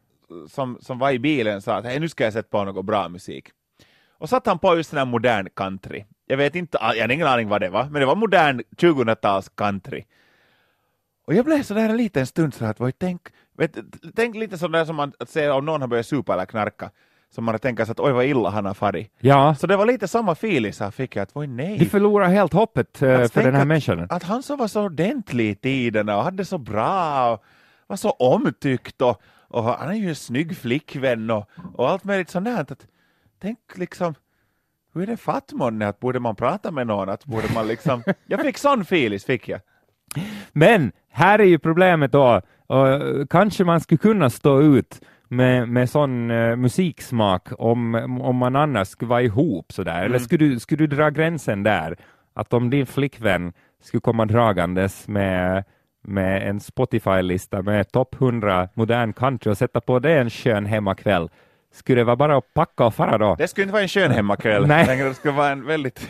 som, 0.47 0.77
som 0.81 0.99
var 0.99 1.11
i 1.11 1.19
bilen 1.19 1.57
och 1.57 1.63
sa 1.63 1.75
att 1.75 1.85
hey, 1.85 1.99
nu 1.99 2.09
ska 2.09 2.23
jag 2.23 2.33
sätta 2.33 2.49
på 2.49 2.63
något 2.63 2.85
bra 2.85 3.09
musik. 3.09 3.49
Och 4.17 4.29
satt 4.29 4.45
han 4.45 4.59
på 4.59 4.75
just 4.75 4.91
den 4.91 4.97
här 4.97 5.05
modern 5.05 5.47
country. 5.55 6.05
Jag 6.25 6.37
vet 6.37 6.55
inte, 6.55 6.77
jag 6.81 7.03
har 7.03 7.11
ingen 7.11 7.27
aning 7.27 7.47
vad 7.47 7.61
det 7.61 7.69
var, 7.69 7.83
men 7.83 7.99
det 7.99 8.05
var 8.05 8.15
modern 8.15 8.61
2000-tals 8.77 9.49
country. 9.49 10.03
Och 11.29 11.35
jag 11.35 11.45
blev 11.45 11.63
sådär 11.63 11.89
en 11.89 11.97
liten 11.97 12.25
stund 12.25 12.53
så 12.53 12.65
att, 12.65 12.79
tänk, 12.97 13.21
vet, 13.57 13.77
tänk 14.15 14.35
lite 14.35 14.57
sådär 14.57 14.85
som 14.85 14.95
man, 14.95 15.13
att 15.19 15.29
se 15.29 15.49
om 15.49 15.65
någon 15.65 15.81
har 15.81 15.87
börjat 15.87 16.05
supa 16.05 16.33
eller 16.33 16.45
knarka 16.45 16.91
som 17.29 17.43
man 17.43 17.59
tänker 17.59 17.85
sig 17.85 17.91
att 17.91 17.99
oj 17.99 18.11
vad 18.11 18.25
illa 18.25 18.49
han 18.49 18.65
har 18.65 18.73
farit. 18.73 19.11
Ja. 19.19 19.55
Så 19.55 19.67
det 19.67 19.77
var 19.77 19.85
lite 19.85 20.07
samma 20.07 20.31
feeling 20.31 20.73
så 20.73 20.91
fick 20.91 21.15
jag 21.15 21.23
att 21.23 21.29
oj 21.33 21.47
nej. 21.47 21.77
Vi 21.79 21.85
förlorar 21.85 22.27
helt 22.27 22.53
hoppet 22.53 23.01
uh, 23.03 23.27
för 23.27 23.43
den 23.43 23.53
här 23.53 23.61
att, 23.61 23.67
människan. 23.67 24.07
Att 24.09 24.23
han 24.23 24.43
så 24.43 24.55
var 24.55 24.67
så 24.67 24.83
ordentlig 24.83 25.49
i 25.49 25.55
tiderna 25.55 26.17
och 26.17 26.23
hade 26.23 26.45
så 26.45 26.57
bra 26.57 27.31
och 27.33 27.43
var 27.87 27.97
så 27.97 28.09
omtyckt 28.09 29.01
och, 29.01 29.21
och 29.47 29.63
han 29.63 29.89
är 29.89 29.95
ju 29.95 30.09
en 30.09 30.15
snygg 30.15 30.57
flickvän 30.57 31.29
och, 31.29 31.49
och 31.75 31.89
allt 31.89 32.03
möjligt 32.03 32.29
sånt 32.29 32.45
där. 32.45 32.61
Att, 32.61 32.87
tänk 33.41 33.59
liksom 33.75 34.13
hur 34.93 35.01
är 35.01 35.07
det 35.07 35.17
fatt 35.17 35.53
att 35.81 35.99
borde 35.99 36.19
man 36.19 36.35
prata 36.35 36.71
med 36.71 36.87
någon? 36.87 37.09
Att 37.09 37.25
borde 37.25 37.53
man 37.53 37.67
liksom... 37.67 38.03
jag 38.25 38.41
fick 38.41 38.57
sån 38.57 38.81
feeling, 38.81 39.19
fick 39.19 39.47
jag. 39.47 39.61
Men 40.51 40.91
här 41.11 41.39
är 41.39 41.43
ju 41.43 41.59
problemet 41.59 42.11
då, 42.11 42.41
kanske 43.29 43.63
man 43.63 43.79
skulle 43.79 43.97
kunna 43.97 44.29
stå 44.29 44.61
ut 44.61 45.01
med, 45.27 45.69
med 45.69 45.89
sån 45.89 46.31
uh, 46.31 46.55
musiksmak 46.55 47.47
om, 47.57 47.95
om 48.21 48.35
man 48.35 48.55
annars 48.55 48.87
skulle 48.87 49.09
vara 49.09 49.21
ihop 49.21 49.71
sådär. 49.71 49.95
Mm. 49.95 50.05
Eller 50.05 50.19
skulle 50.19 50.45
du, 50.45 50.59
skulle 50.59 50.87
du 50.87 50.95
dra 50.95 51.09
gränsen 51.09 51.63
där? 51.63 51.97
Att 52.33 52.53
om 52.53 52.69
din 52.69 52.85
flickvän 52.85 53.53
skulle 53.83 54.01
komma 54.01 54.25
dragandes 54.25 55.07
med 55.07 55.63
med 56.01 56.49
en 56.49 56.59
Spotify-lista 56.59 57.61
med 57.61 57.91
topp 57.91 58.15
100 58.21 58.69
modern 58.73 59.13
country 59.13 59.51
och 59.51 59.57
sätta 59.57 59.81
på 59.81 59.99
det 59.99 60.13
en 60.19 60.29
skön 60.29 60.65
hemmakväll, 60.65 61.29
skulle 61.73 62.01
det 62.01 62.03
vara 62.03 62.15
bara 62.15 62.37
att 62.37 62.53
packa 62.53 62.85
och 62.85 62.95
fara 62.95 63.17
då? 63.17 63.35
Det 63.35 63.47
skulle 63.47 63.63
inte 63.63 63.73
vara 63.73 63.83
en 63.83 63.89
skön 63.89 64.11
hemmakväll, 64.11 64.67
Nej. 64.67 64.97
det 64.97 65.13
skulle 65.13 65.33
vara 65.33 65.49
en 65.49 65.65
väldigt 65.65 66.09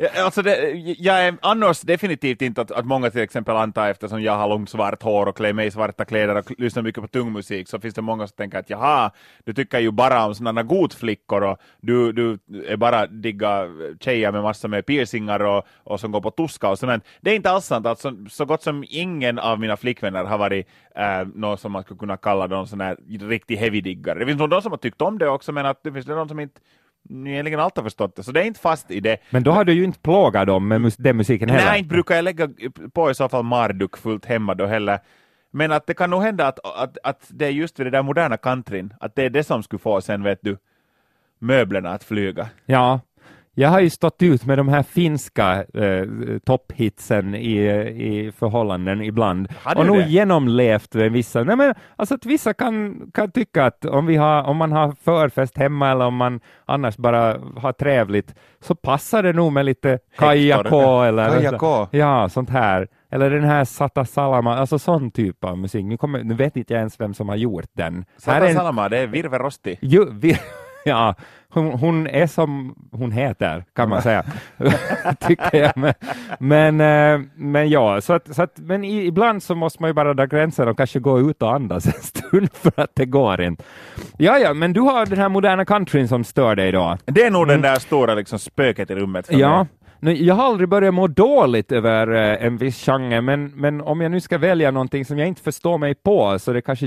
Eh, 0.00 0.24
alltså 0.24 0.42
det, 0.42 0.70
eh, 0.70 0.92
jag 0.98 1.24
är 1.26 1.34
annars 1.42 1.80
definitivt 1.80 2.42
inte 2.42 2.60
att, 2.60 2.70
att 2.70 2.86
många 2.86 3.10
till 3.10 3.20
exempel 3.20 3.56
antar 3.56 3.90
eftersom 3.90 4.22
jag 4.22 4.32
har 4.32 4.48
långt 4.48 4.70
svart 4.70 5.02
hår 5.02 5.26
och 5.26 5.36
klär 5.36 5.52
mig 5.52 5.66
i 5.66 5.70
svarta 5.70 6.04
kläder 6.04 6.36
och 6.36 6.52
lyssnar 6.58 6.82
mycket 6.82 7.02
på 7.02 7.08
tung 7.08 7.32
musik 7.32 7.68
så 7.68 7.80
finns 7.80 7.94
det 7.94 8.02
många 8.02 8.26
som 8.26 8.36
tänker 8.36 8.58
att 8.58 8.70
jaha, 8.70 9.10
du 9.44 9.54
tycker 9.54 9.78
ju 9.78 9.90
bara 9.90 10.26
om 10.26 10.34
sådana 10.34 10.62
godflickor 10.62 11.42
och 11.42 11.58
du, 11.80 12.12
du 12.12 12.38
är 12.68 12.76
bara 12.76 13.06
digga 13.06 13.66
tjejer 14.00 14.32
med 14.32 14.42
massor 14.42 14.68
med 14.68 14.86
piercingar 14.86 15.40
och, 15.40 15.66
och 15.84 16.00
som 16.00 16.12
går 16.12 16.20
på 16.20 16.30
tuska 16.30 16.68
och 16.68 16.78
sånt. 16.78 17.04
Det 17.20 17.30
är 17.30 17.34
inte 17.34 17.50
alls 17.50 17.66
sant, 17.66 17.86
alltså, 17.86 18.12
så 18.30 18.44
gott 18.44 18.62
som 18.62 18.84
ingen 18.88 19.38
av 19.38 19.60
mina 19.60 19.76
flickvänner 19.76 20.24
har 20.24 20.38
varit 20.38 20.66
äh, 20.96 21.28
någon 21.34 21.58
som 21.58 21.72
man 21.72 21.82
skulle 21.82 21.98
kunna 21.98 22.16
kalla 22.16 22.46
någon 22.46 22.66
sån 22.66 22.80
här 22.80 22.96
riktig 23.28 23.56
heavy-diggare. 23.56 24.18
Det 24.18 24.26
finns 24.26 24.38
nog 24.38 24.50
de 24.50 24.62
som 24.62 24.72
har 24.72 24.78
tyckt 24.78 25.02
om 25.02 25.18
det 25.18 25.28
också 25.28 25.52
men 25.52 25.66
att 25.66 25.82
det 25.82 25.92
finns 25.92 26.06
det 26.06 26.14
någon 26.14 26.28
som 26.28 26.40
inte 26.40 26.60
egentligen 27.08 27.60
allt 27.60 27.76
har 27.76 27.84
förstått 27.84 28.16
det, 28.16 28.22
så 28.22 28.32
det 28.32 28.40
är 28.40 28.44
inte 28.44 28.60
fast 28.60 28.90
i 28.90 29.00
det. 29.00 29.18
Men 29.30 29.42
då 29.42 29.50
har 29.50 29.64
du 29.64 29.72
ju 29.72 29.84
inte 29.84 29.98
plågat 29.98 30.46
dem 30.46 30.68
med 30.68 30.80
mus 30.80 30.96
den 30.96 31.16
musiken 31.16 31.48
heller. 31.48 31.64
Nej, 31.64 31.78
inte 31.78 31.88
brukar 31.88 32.14
jag 32.14 32.24
lägga 32.24 32.48
på 32.92 33.10
i 33.10 33.14
så 33.14 33.28
fall 33.28 33.44
Marduk 33.44 33.96
fullt 33.96 34.26
hemma 34.26 34.54
då 34.54 34.66
heller. 34.66 34.98
Men 35.52 35.72
att 35.72 35.86
det 35.86 35.94
kan 35.94 36.10
nog 36.10 36.22
hända 36.22 36.46
att, 36.46 36.58
att, 36.76 36.98
att 37.02 37.26
det 37.28 37.46
är 37.46 37.50
just 37.50 37.80
vid 37.80 37.86
det 37.86 37.90
där 37.90 38.02
moderna 38.02 38.36
countryn, 38.36 38.94
att 39.00 39.14
det 39.14 39.22
är 39.22 39.30
det 39.30 39.44
som 39.44 39.62
skulle 39.62 39.80
få 39.80 40.00
sen, 40.00 40.22
vet 40.22 40.38
du, 40.42 40.56
möblerna 41.38 41.90
att 41.90 42.04
flyga. 42.04 42.48
Ja, 42.66 43.00
jag 43.54 43.68
har 43.68 43.80
ju 43.80 43.90
stått 43.90 44.22
ut 44.22 44.46
med 44.46 44.58
de 44.58 44.68
här 44.68 44.82
finska 44.82 45.64
eh, 45.74 46.06
topphitsen 46.44 47.34
i, 47.34 47.56
i 47.88 48.32
förhållanden 48.38 49.02
ibland 49.02 49.48
och 49.76 49.86
nog 49.86 50.00
genomlevt 50.00 50.94
vissa. 50.94 51.42
Nej, 51.44 51.56
men, 51.56 51.74
alltså 51.96 52.14
att 52.14 52.26
vissa 52.26 52.54
kan, 52.54 53.00
kan 53.14 53.30
tycka 53.30 53.64
att 53.64 53.84
om, 53.84 54.06
vi 54.06 54.16
har, 54.16 54.42
om 54.42 54.56
man 54.56 54.72
har 54.72 54.92
förfest 55.04 55.58
hemma 55.58 55.90
eller 55.90 56.04
om 56.04 56.16
man 56.16 56.40
annars 56.64 56.96
bara 56.96 57.38
har 57.56 57.72
trevligt 57.72 58.34
så 58.60 58.74
passar 58.74 59.22
det 59.22 59.32
nog 59.32 59.52
med 59.52 59.64
lite 59.64 59.98
Kaija 60.16 60.64
K 60.64 61.02
eller. 61.02 61.30
Ja, 61.90 62.28
sånt 62.28 62.50
här. 62.50 62.88
Eller 63.12 63.30
den 63.30 63.44
här 63.44 63.64
Sata 63.64 64.04
Salama, 64.04 64.56
alltså 64.56 64.78
sån 64.78 65.10
typ 65.10 65.44
av 65.44 65.58
musik. 65.58 65.84
Nu, 65.84 65.96
kommer, 65.96 66.24
nu 66.24 66.34
vet 66.34 66.56
inte 66.56 66.72
jag 66.72 66.78
ens 66.78 67.00
vem 67.00 67.14
som 67.14 67.28
har 67.28 67.36
gjort 67.36 67.70
den. 67.72 68.04
Sata 68.16 68.52
Salama, 68.52 68.88
det 68.88 68.98
är 68.98 69.06
Virve 69.06 69.38
Rosti. 69.38 69.78
Jo, 69.80 70.06
vir 70.10 70.38
ja, 70.84 71.14
hon, 71.48 71.72
hon, 71.72 72.06
är 72.06 72.26
som 72.26 72.74
hon 72.92 73.12
heter, 73.12 73.64
kan 73.76 73.88
man 73.88 74.02
säga. 74.02 74.24
Tycker 75.20 75.56
jag. 75.56 75.72
Men, 75.76 75.94
men, 76.38 76.80
eh, 76.80 77.26
men 77.34 77.70
ja, 77.70 78.00
så 78.00 78.12
att, 78.12 78.34
så 78.34 78.42
att, 78.42 78.58
men 78.58 78.84
ibland 78.84 79.42
så 79.42 79.54
måste 79.54 79.82
man 79.82 79.90
ju 79.90 79.94
bara 79.94 80.14
dra 80.14 80.26
gränsen 80.26 80.68
och 80.68 80.76
kanske 80.76 80.98
gå 80.98 81.20
ut 81.20 81.42
och 81.42 81.54
andas 81.54 81.86
en 81.86 81.92
stund 81.92 82.48
för 82.52 82.72
att 82.76 82.90
det 82.94 83.06
går 83.06 83.40
inte. 83.40 83.64
Ja, 84.18 84.38
ja, 84.38 84.54
men 84.54 84.72
du 84.72 84.80
har 84.80 85.06
den 85.06 85.18
här 85.18 85.28
moderna 85.28 85.64
countryn 85.64 86.08
som 86.08 86.24
stör 86.24 86.56
dig 86.56 86.72
då. 86.72 86.98
Det 87.04 87.22
är 87.22 87.30
nog 87.30 87.42
mm. 87.42 87.52
den 87.52 87.72
där 87.72 87.78
stora 87.78 88.14
liksom, 88.14 88.38
spöket 88.38 88.90
i 88.90 88.94
rummet 88.94 89.26
ja. 89.30 89.58
mig. 89.58 89.66
Nej, 90.02 90.26
jag 90.26 90.34
har 90.34 90.44
aldrig 90.44 90.68
börjat 90.68 90.94
må 90.94 91.06
dåligt 91.06 91.72
över 91.72 92.14
eh, 92.14 92.46
en 92.46 92.56
viss 92.56 92.84
genre, 92.84 93.20
men, 93.20 93.46
men 93.46 93.80
om 93.80 94.00
jag 94.00 94.10
nu 94.10 94.20
ska 94.20 94.38
välja 94.38 94.70
någonting 94.70 95.04
som 95.04 95.18
jag 95.18 95.28
inte 95.28 95.42
förstår 95.42 95.78
mig 95.78 95.94
på 95.94 96.38
så 96.38 96.50
är 96.50 96.54
det 96.54 96.62
kanske 96.62 96.86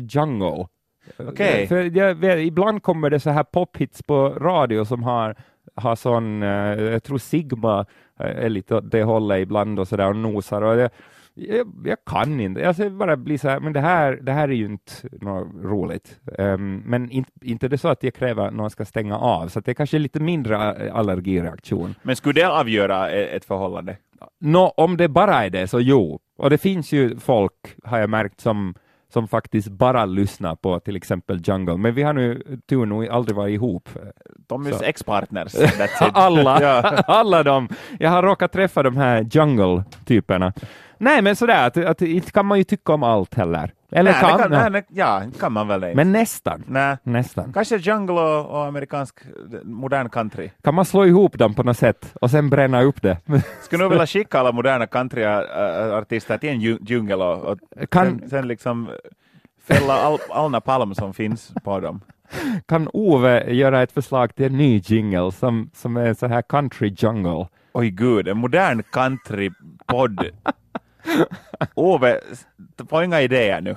jungle. 1.18 1.34
Okay. 1.34 1.68
För 1.68 1.98
jag, 1.98 2.44
ibland 2.44 2.84
kommer 2.84 3.10
det 3.10 3.20
så 3.20 3.30
här 3.30 3.44
pophits 3.44 4.04
på 4.04 4.30
radio 4.30 4.86
som 4.86 5.04
har, 5.04 5.36
har 5.76 5.96
sån, 5.96 6.44
eh, 6.44 6.82
jag 6.84 7.04
tror 7.04 7.18
Sigma 7.18 7.86
är 8.18 8.50
lite 8.50 8.76
åt 8.76 8.92
det 8.92 9.04
hållet 9.04 9.42
ibland 9.42 9.80
och 9.80 9.88
sådär 9.88 10.10
och 10.10 10.16
nosar. 10.16 10.62
Och 10.62 10.76
det, 10.76 10.90
jag, 11.36 11.68
jag, 11.86 11.98
kan 12.06 12.40
inte, 12.40 12.68
alltså 12.68 12.90
bara 12.90 13.18
bli 13.18 13.38
så 13.38 13.50
här, 13.50 13.60
men 13.60 13.74
det 13.74 13.80
här, 13.80 14.20
det 14.22 14.32
här 14.32 14.48
är 14.48 14.54
ju 14.54 14.66
inte 14.66 14.94
något 15.22 15.48
roligt. 15.64 16.20
Um, 16.38 16.84
men 16.86 17.12
in, 17.12 17.26
inte 17.42 17.68
det 17.68 17.78
så 17.78 17.88
att 17.88 18.04
jag 18.04 18.14
kräver 18.14 18.48
att 18.48 18.54
någon 18.54 18.70
ska 18.70 18.86
stänga 18.86 19.18
av, 19.18 19.48
så 19.48 19.60
det 19.60 19.72
är 19.72 19.76
kanske 19.76 20.00
lite 20.00 20.20
mindre 20.20 20.58
allergireaktion. 20.92 21.96
Men 22.02 22.16
skulle 22.16 22.42
det 22.42 22.50
avgöra 22.50 23.10
ett 23.10 23.46
förhållande? 23.46 23.98
Nå, 24.40 24.74
om 24.78 24.98
det 24.98 25.08
bara 25.08 25.46
är 25.46 25.50
det, 25.50 25.68
så 25.68 25.80
jo. 25.80 26.20
Och 26.38 26.50
det 26.50 26.58
finns 26.58 26.92
ju 26.92 27.20
folk, 27.20 27.76
har 27.84 28.00
jag 28.00 28.10
märkt, 28.10 28.42
som 28.42 28.74
som 29.14 29.28
faktiskt 29.28 29.68
bara 29.68 30.06
lyssnar 30.06 30.56
på 30.56 30.80
till 30.80 30.96
exempel 30.96 31.42
Jungle, 31.44 31.78
men 31.78 31.96
vi 31.96 32.04
har 32.04 32.14
nu 32.14 32.60
tur 32.70 32.86
nog 32.86 33.08
aldrig 33.08 33.36
varit 33.36 33.54
ihop. 33.54 33.90
De 34.48 34.66
är 34.66 34.84
ex-partners. 34.84 35.56
alla, 36.00 36.82
alla 37.08 37.44
de. 37.44 37.70
Jag 38.00 38.10
har 38.10 38.24
råkat 38.24 38.52
träffa 38.52 38.84
de 38.84 38.98
här 38.98 39.28
Jungle-typerna. 39.32 40.54
Nej, 41.04 41.22
men 41.22 41.36
sådär, 41.36 41.68
att, 41.68 41.78
att 41.78 42.02
inte 42.02 42.32
kan 42.32 42.46
man 42.46 42.58
ju 42.58 42.64
tycka 42.64 42.94
om 42.94 43.04
allt 43.04 43.34
heller. 43.34 43.74
Eller 43.92 44.12
nej, 44.12 44.22
kan, 44.22 44.40
kan, 44.40 44.72
nej, 44.72 44.84
ja, 44.90 45.24
kan 45.40 45.52
man 45.52 45.68
väl 45.68 45.84
inte. 45.84 45.96
Men 45.96 46.12
nästan. 46.12 46.64
Nej. 46.68 46.98
nästan. 47.04 47.54
Kanske 47.54 47.78
jungle 47.78 48.16
och, 48.16 48.46
och, 48.46 48.66
amerikansk 48.66 49.20
modern 49.64 50.10
country. 50.10 50.50
Kan 50.64 50.76
man 50.76 50.86
slå 50.86 51.06
ihop 51.06 51.38
dem 51.38 51.54
på 51.54 51.64
något 51.64 51.78
sätt 51.78 52.14
och 52.22 52.32
sen 52.32 52.50
bränna 52.50 52.82
upp 52.82 53.02
det? 53.02 53.18
Skulle 53.62 53.84
nog 53.84 53.92
vilja 53.92 54.08
skicka 54.08 54.40
alla 54.40 54.52
moderna 54.52 54.88
countryartister 54.88 56.38
till 56.38 56.50
en 56.50 56.60
djungel 56.60 57.22
och, 57.22 57.44
och 57.44 57.60
kan... 57.90 58.20
sen, 58.20 58.30
sen 58.30 58.48
liksom 58.48 58.90
fälla 59.64 59.94
all, 59.94 60.18
all 60.30 60.62
palm 60.62 60.96
som 60.96 61.14
finns 61.14 61.54
på 61.64 61.80
dem. 61.80 62.02
Kan 62.66 62.90
Ove 62.94 63.54
göra 63.54 63.84
ett 63.84 63.92
förslag 63.92 64.36
till 64.36 64.46
en 64.46 64.58
ny 64.58 64.82
jingle 64.86 65.32
som, 65.32 65.70
som 65.74 65.98
är 65.98 66.14
så 66.14 66.28
här 66.28 66.42
country 66.42 66.96
jungle? 66.98 67.48
Oj 67.74 67.90
gud, 67.90 68.28
en 68.28 68.38
modern 68.38 68.84
countrypodd 68.92 70.30
Ove, 71.76 72.20
få 72.90 73.04
inga 73.04 73.22
idéer 73.22 73.62
nu. 73.62 73.76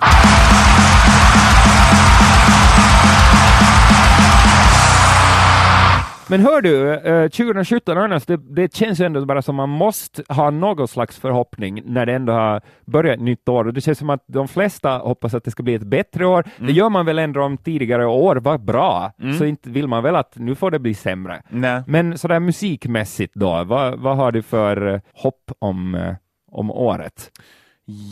Men 6.29 6.39
hör 6.39 6.61
du, 6.61 6.99
2017 7.29 7.97
annars, 7.97 8.25
det, 8.25 8.37
det 8.37 8.75
känns 8.75 8.99
ändå 8.99 9.25
bara 9.25 9.41
som 9.41 9.55
man 9.55 9.69
måste 9.69 10.23
ha 10.29 10.49
någon 10.49 10.87
slags 10.87 11.19
förhoppning 11.19 11.81
när 11.85 12.05
det 12.05 12.13
ändå 12.13 12.33
har 12.33 12.61
börjat 12.85 13.15
ett 13.15 13.21
nytt 13.21 13.49
år. 13.49 13.67
Och 13.67 13.73
det 13.73 13.81
känns 13.81 13.97
som 13.97 14.09
att 14.09 14.23
de 14.27 14.47
flesta 14.47 14.97
hoppas 14.97 15.33
att 15.33 15.43
det 15.43 15.51
ska 15.51 15.63
bli 15.63 15.73
ett 15.73 15.83
bättre 15.83 16.25
år. 16.25 16.43
Mm. 16.57 16.67
Det 16.67 16.73
gör 16.73 16.89
man 16.89 17.05
väl 17.05 17.19
ändå 17.19 17.43
om 17.43 17.57
tidigare 17.57 18.05
år 18.05 18.35
var 18.35 18.57
bra, 18.57 19.11
mm. 19.21 19.37
så 19.37 19.45
inte 19.45 19.69
vill 19.69 19.87
man 19.87 20.03
väl 20.03 20.15
att 20.15 20.35
nu 20.35 20.55
får 20.55 20.71
det 20.71 20.79
bli 20.79 20.93
sämre. 20.93 21.41
Nej. 21.49 21.83
Men 21.87 22.17
sådär 22.17 22.39
musikmässigt 22.39 23.33
då, 23.35 23.63
vad, 23.63 23.99
vad 23.99 24.17
har 24.17 24.31
du 24.31 24.41
för 24.41 24.93
eh, 24.93 24.99
hopp 25.13 25.51
om, 25.59 25.95
eh, 25.95 26.13
om 26.51 26.71
året? 26.71 27.31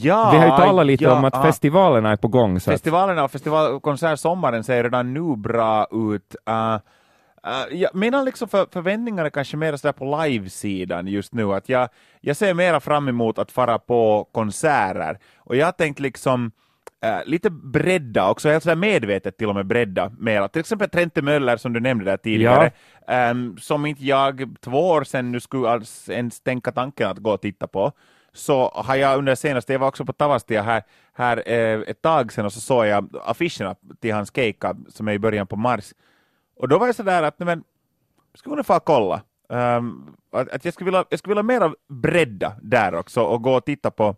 Ja, 0.01 0.29
Vi 0.31 0.37
har 0.37 0.45
ju 0.45 0.51
talat 0.51 0.85
lite 0.85 1.03
ja, 1.03 1.17
om 1.17 1.25
att 1.25 1.41
festivalerna 1.41 2.11
är 2.11 2.17
på 2.17 2.27
gång. 2.27 2.59
Så 2.59 2.71
festivalerna 2.71 3.23
och 3.23 3.31
festivalkonsertsommaren 3.31 4.63
ser 4.63 4.83
redan 4.83 5.13
nu 5.13 5.35
bra 5.35 5.87
ut. 5.91 6.35
Uh, 6.49 6.77
Uh, 7.47 7.77
jag, 7.77 7.95
mina 7.95 8.23
liksom 8.23 8.47
för, 8.47 8.67
förväntningar 8.71 9.25
är 9.25 9.29
kanske 9.29 9.57
mer 9.57 9.75
sådär 9.75 9.93
på 9.93 10.23
live-sidan 10.23 11.07
just 11.07 11.33
nu, 11.33 11.53
att 11.53 11.69
jag, 11.69 11.89
jag 12.21 12.37
ser 12.37 12.53
mera 12.53 12.79
fram 12.79 13.07
emot 13.07 13.39
att 13.39 13.51
fara 13.51 13.79
på 13.79 14.29
konserter, 14.31 15.19
och 15.37 15.55
jag 15.55 15.65
har 15.65 15.71
tänkt 15.71 15.99
liksom 15.99 16.51
uh, 17.05 17.25
lite 17.25 17.49
bredda 17.49 18.29
också, 18.29 18.49
helt 18.49 18.63
sådär 18.63 18.75
medvetet 18.75 19.37
till 19.37 19.49
och 19.49 19.55
med 19.55 19.65
bredda 19.65 20.11
mera, 20.17 20.47
till 20.47 20.59
exempel 20.59 20.89
Trente 20.89 21.21
Möller 21.21 21.57
som 21.57 21.73
du 21.73 21.79
nämnde 21.79 22.05
där 22.05 22.17
tidigare, 22.17 22.71
ja. 23.07 23.31
um, 23.31 23.57
som 23.57 23.85
inte 23.85 24.05
jag 24.05 24.55
två 24.61 24.89
år 24.89 25.03
sedan 25.03 25.31
nu 25.31 25.39
skulle 25.39 25.69
alls 25.69 26.09
ens 26.09 26.41
tänka 26.41 26.71
tanken 26.71 27.09
att 27.09 27.17
gå 27.17 27.31
och 27.31 27.41
titta 27.41 27.67
på, 27.67 27.91
så 28.35 28.69
har 28.75 28.95
jag 28.95 29.17
under 29.17 29.35
senaste, 29.35 29.73
jag 29.73 29.79
var 29.79 29.87
också 29.87 30.05
på 30.05 30.13
Tavastia 30.13 30.61
här, 30.61 30.83
här 31.13 31.43
eh, 31.45 31.79
ett 31.87 32.01
tag 32.01 32.33
sedan 32.33 32.45
och 32.45 32.53
så 32.53 32.59
såg 32.59 32.85
jag 32.85 33.09
affischerna 33.23 33.75
till 33.99 34.13
hans 34.13 34.35
keikka 34.35 34.75
som 34.89 35.07
är 35.07 35.13
i 35.13 35.19
början 35.19 35.47
på 35.47 35.55
mars. 35.55 35.93
Och 36.55 36.67
då 36.67 36.77
var 36.77 36.85
jag 36.85 36.95
sådär 36.95 37.23
att, 37.23 37.39
men, 37.39 37.63
skulle 38.33 38.63
få 38.63 38.79
kolla. 38.79 39.21
Um, 39.49 40.15
att, 40.31 40.49
att 40.49 40.65
jag, 40.65 40.73
skulle 40.73 40.85
vilja, 40.85 41.05
jag 41.09 41.19
skulle 41.19 41.31
vilja 41.31 41.43
mera 41.43 41.73
bredda 41.87 42.55
där 42.61 42.95
också 42.95 43.21
och 43.21 43.41
gå 43.41 43.53
och 43.53 43.65
titta 43.65 43.91
på, 43.91 44.15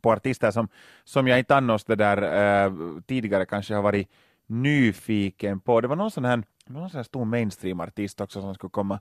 på 0.00 0.12
artister 0.12 0.50
som, 0.50 0.68
som 1.04 1.28
jag 1.28 1.38
inte 1.38 1.56
annars 1.56 1.84
det 1.84 1.96
där 1.96 2.66
uh, 2.66 3.00
tidigare 3.00 3.46
kanske 3.46 3.74
har 3.74 3.82
varit 3.82 4.08
nyfiken 4.46 5.60
på. 5.60 5.80
Det 5.80 5.88
var 5.88 5.96
någon 5.96 6.10
sån 6.10 6.24
här, 6.24 6.42
någon 6.66 6.90
sån 6.90 6.98
här 6.98 7.04
stor 7.04 7.24
mainstream-artist 7.24 8.20
också 8.20 8.40
som 8.40 8.54
skulle 8.54 8.70
komma, 8.70 9.00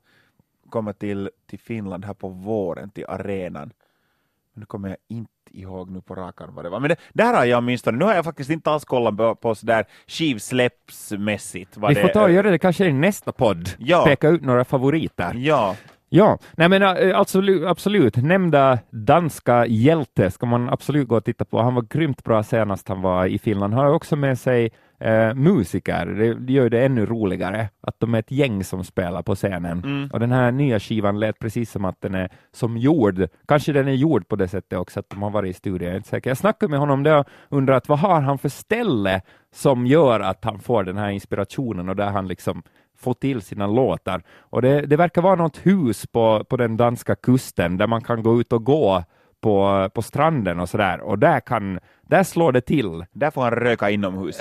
komma 0.69 0.93
till, 0.93 1.29
till 1.45 1.59
Finland 1.59 2.05
här 2.05 2.13
på 2.13 2.27
våren, 2.27 2.89
till 2.89 3.05
arenan. 3.07 3.71
Nu 4.59 4.65
kommer 4.65 4.89
jag 4.89 4.97
inte 5.09 5.31
ihåg 5.51 5.89
nu 5.89 6.01
på 6.01 6.15
rakan 6.15 6.49
vad 6.55 6.65
det 6.65 6.69
var. 6.69 6.79
Men 6.79 6.89
det, 6.89 6.95
där 7.13 7.33
har 7.33 7.45
jag 7.45 7.57
åtminstone, 7.57 7.97
nu 7.97 8.05
har 8.05 8.15
jag 8.15 8.25
faktiskt 8.25 8.49
inte 8.49 8.71
alls 8.71 8.85
kollat 8.85 9.17
på, 9.17 9.35
på 9.35 9.55
sådär 9.55 9.85
skivsläppsmässigt. 10.07 11.77
Vi 11.89 11.95
får 11.95 12.07
ta 12.07 12.23
och 12.23 12.31
göra 12.31 12.51
det 12.51 12.59
kanske 12.59 12.85
i 12.85 12.93
nästa 12.93 13.31
podd, 13.31 13.69
ja. 13.77 14.05
peka 14.05 14.29
ut 14.29 14.41
några 14.41 14.65
favoriter. 14.65 15.33
Ja. 15.35 15.75
Ja, 16.11 16.37
nej 16.57 16.69
men 16.69 16.83
absolut, 17.15 17.65
absolut. 17.65 18.15
Nämnda 18.15 18.79
danska 18.89 19.65
hjälte 19.65 20.31
ska 20.31 20.45
man 20.45 20.69
absolut 20.69 21.07
gå 21.07 21.17
och 21.17 21.25
titta 21.25 21.45
på. 21.45 21.61
Han 21.61 21.75
var 21.75 21.81
grymt 21.81 22.23
bra 22.23 22.43
senast 22.43 22.87
han 22.87 23.01
var 23.01 23.25
i 23.25 23.39
Finland. 23.39 23.73
Han 23.73 23.85
har 23.85 23.93
också 23.93 24.15
med 24.15 24.39
sig 24.39 24.71
eh, 24.99 25.33
musiker. 25.33 26.05
Det 26.39 26.53
gör 26.53 26.69
det 26.69 26.85
ännu 26.85 27.05
roligare 27.05 27.69
att 27.81 27.99
de 27.99 28.13
är 28.13 28.19
ett 28.19 28.31
gäng 28.31 28.63
som 28.63 28.83
spelar 28.83 29.21
på 29.21 29.35
scenen. 29.35 29.79
Mm. 29.83 30.09
Och 30.13 30.19
den 30.19 30.31
här 30.31 30.51
nya 30.51 30.79
skivan 30.79 31.19
lät 31.19 31.39
precis 31.39 31.71
som 31.71 31.85
att 31.85 32.01
den 32.01 32.15
är 32.15 32.29
som 32.51 32.77
gjord. 32.77 33.27
Kanske 33.47 33.73
den 33.73 33.87
är 33.87 33.93
gjord 33.93 34.27
på 34.27 34.35
det 34.35 34.47
sättet 34.47 34.79
också 34.79 34.99
att 34.99 35.09
de 35.09 35.21
har 35.21 35.29
varit 35.29 35.49
i 35.49 35.53
studion. 35.53 35.85
Jag 35.85 35.93
är 35.93 35.97
inte 35.97 36.09
säker. 36.09 36.29
Jag 36.29 36.37
snackade 36.37 36.69
med 36.69 36.79
honom 36.79 37.05
och 37.05 37.25
undrade 37.57 37.81
vad 37.87 37.99
har 37.99 38.21
han 38.21 38.37
för 38.37 38.49
ställe 38.49 39.21
som 39.53 39.87
gör 39.87 40.19
att 40.19 40.43
han 40.45 40.59
får 40.59 40.83
den 40.83 40.97
här 40.97 41.09
inspirationen 41.09 41.89
och 41.89 41.95
där 41.95 42.09
han 42.09 42.27
liksom 42.27 42.63
få 42.97 43.13
till 43.13 43.41
sina 43.41 43.67
låtar. 43.67 44.21
Och 44.39 44.61
det, 44.61 44.81
det 44.81 44.97
verkar 44.97 45.21
vara 45.21 45.35
något 45.35 45.57
hus 45.57 46.07
på, 46.07 46.43
på 46.43 46.57
den 46.57 46.77
danska 46.77 47.15
kusten 47.15 47.77
där 47.77 47.87
man 47.87 48.01
kan 48.01 48.23
gå 48.23 48.41
ut 48.41 48.53
och 48.53 48.63
gå 48.63 49.03
på, 49.41 49.89
på 49.93 50.01
stranden 50.01 50.59
och 50.59 50.69
sådär 50.69 51.01
och 51.01 51.19
där, 51.19 51.39
kan, 51.39 51.79
där 52.01 52.23
slår 52.23 52.51
det 52.51 52.61
till. 52.61 53.05
Där 53.11 53.31
får 53.31 53.41
han 53.41 53.51
röka 53.51 53.89
inomhus. 53.89 54.39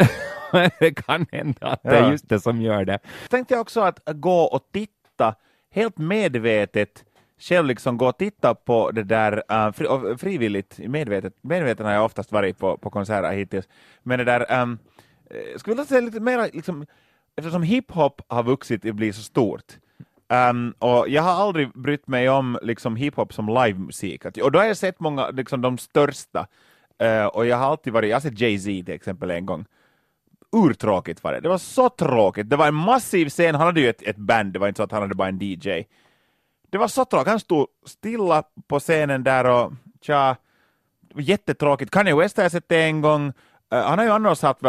det 0.81 0.95
kan 0.95 1.27
hända 1.33 1.67
att 1.67 1.83
det 1.83 1.97
är 1.97 2.11
just 2.11 2.29
det 2.29 2.41
som 2.41 2.63
gör 2.63 2.85
det. 2.85 2.99
Tänkte 3.31 3.55
jag 3.55 3.61
också 3.61 3.81
att 3.81 4.01
gå 4.07 4.41
och 4.41 4.63
titta 4.73 5.35
helt 5.71 5.99
medvetet 5.99 7.05
själv 7.39 7.67
liksom 7.67 7.97
gå 7.97 8.09
och 8.09 8.19
titta 8.19 8.55
på 8.55 8.91
det 8.91 9.03
där 9.03 9.43
uh, 9.53 9.73
fri, 9.73 10.17
frivilligt, 10.19 10.79
medvetet, 10.79 11.35
medvetet 11.41 11.87
har 11.87 11.93
jag 11.93 12.05
oftast 12.05 12.33
varit 12.33 12.59
på, 12.59 12.77
på 12.77 12.91
konserter 12.91 13.33
hittills, 13.33 13.69
men 14.03 14.19
det 14.19 14.25
där, 14.25 14.63
um, 14.63 14.79
skulle 15.57 15.75
vilja 15.75 15.85
säga 15.85 16.01
lite 16.01 16.21
mer 16.21 16.51
liksom, 16.53 16.87
eftersom 17.37 17.63
hiphop 17.63 18.23
har 18.29 18.43
vuxit 18.43 18.85
och 18.85 18.95
blivit 18.95 19.17
så 19.17 19.23
stort, 19.23 19.79
Um, 20.29 20.75
och 20.79 21.09
jag 21.09 21.23
har 21.23 21.31
aldrig 21.31 21.73
brytt 21.73 22.09
mig 22.09 22.29
om 22.29 22.59
liksom, 22.63 22.97
hiphop 22.97 23.33
som 23.33 23.49
livemusik. 23.49 24.25
Och 24.25 24.53
då 24.53 24.59
har 24.59 24.67
jag 24.67 24.77
sett 24.77 25.01
många, 25.01 25.31
liksom 25.31 25.61
de 25.61 25.79
största. 25.79 26.47
Uh, 27.03 27.27
och 27.27 27.47
jag 27.47 27.57
har 27.57 27.67
alltid 27.67 27.93
varit, 27.93 28.09
jag 28.09 28.17
har 28.17 28.21
sett 28.21 28.41
Jay-Z 28.41 28.85
till 28.85 28.95
exempel 28.95 29.31
en 29.31 29.47
gång. 29.47 29.65
Urtråkigt 30.57 31.25
var 31.25 31.33
det. 31.33 31.41
Det 31.41 31.49
var 31.49 31.59
så 31.59 31.89
tråkigt. 31.89 32.51
Det 32.51 32.57
var 32.57 32.69
en 32.69 32.75
massiv 32.75 33.29
scen, 33.29 33.55
han 33.55 33.67
hade 33.67 33.81
ju 33.81 33.89
ett, 33.89 34.03
ett 34.03 34.17
band, 34.17 34.53
det 34.53 34.59
var 34.59 34.69
inte 34.69 34.79
så 34.79 34.83
att 34.83 34.93
han 34.93 35.03
hade 35.03 35.15
bara 35.15 35.29
en 35.29 35.39
DJ. 35.43 35.85
Det 36.71 36.79
var 36.79 36.89
så 36.89 37.05
tråkigt, 37.05 37.29
han 37.29 37.41
stod 37.41 37.67
stilla 37.87 38.43
på 38.69 38.81
scenen 38.81 39.25
där 39.25 39.45
och 39.45 39.73
tja, 40.01 40.37
jättetråkigt. 41.15 41.91
Kanye 41.91 42.15
West 42.15 42.37
har 42.37 42.45
jag 42.45 42.53
sett 42.53 42.69
det 42.69 42.83
en 42.83 43.01
gång, 43.01 43.33
han 43.71 43.99
har 43.99 44.05
ju 44.05 44.11
annars 44.11 44.43
haft 44.43 44.61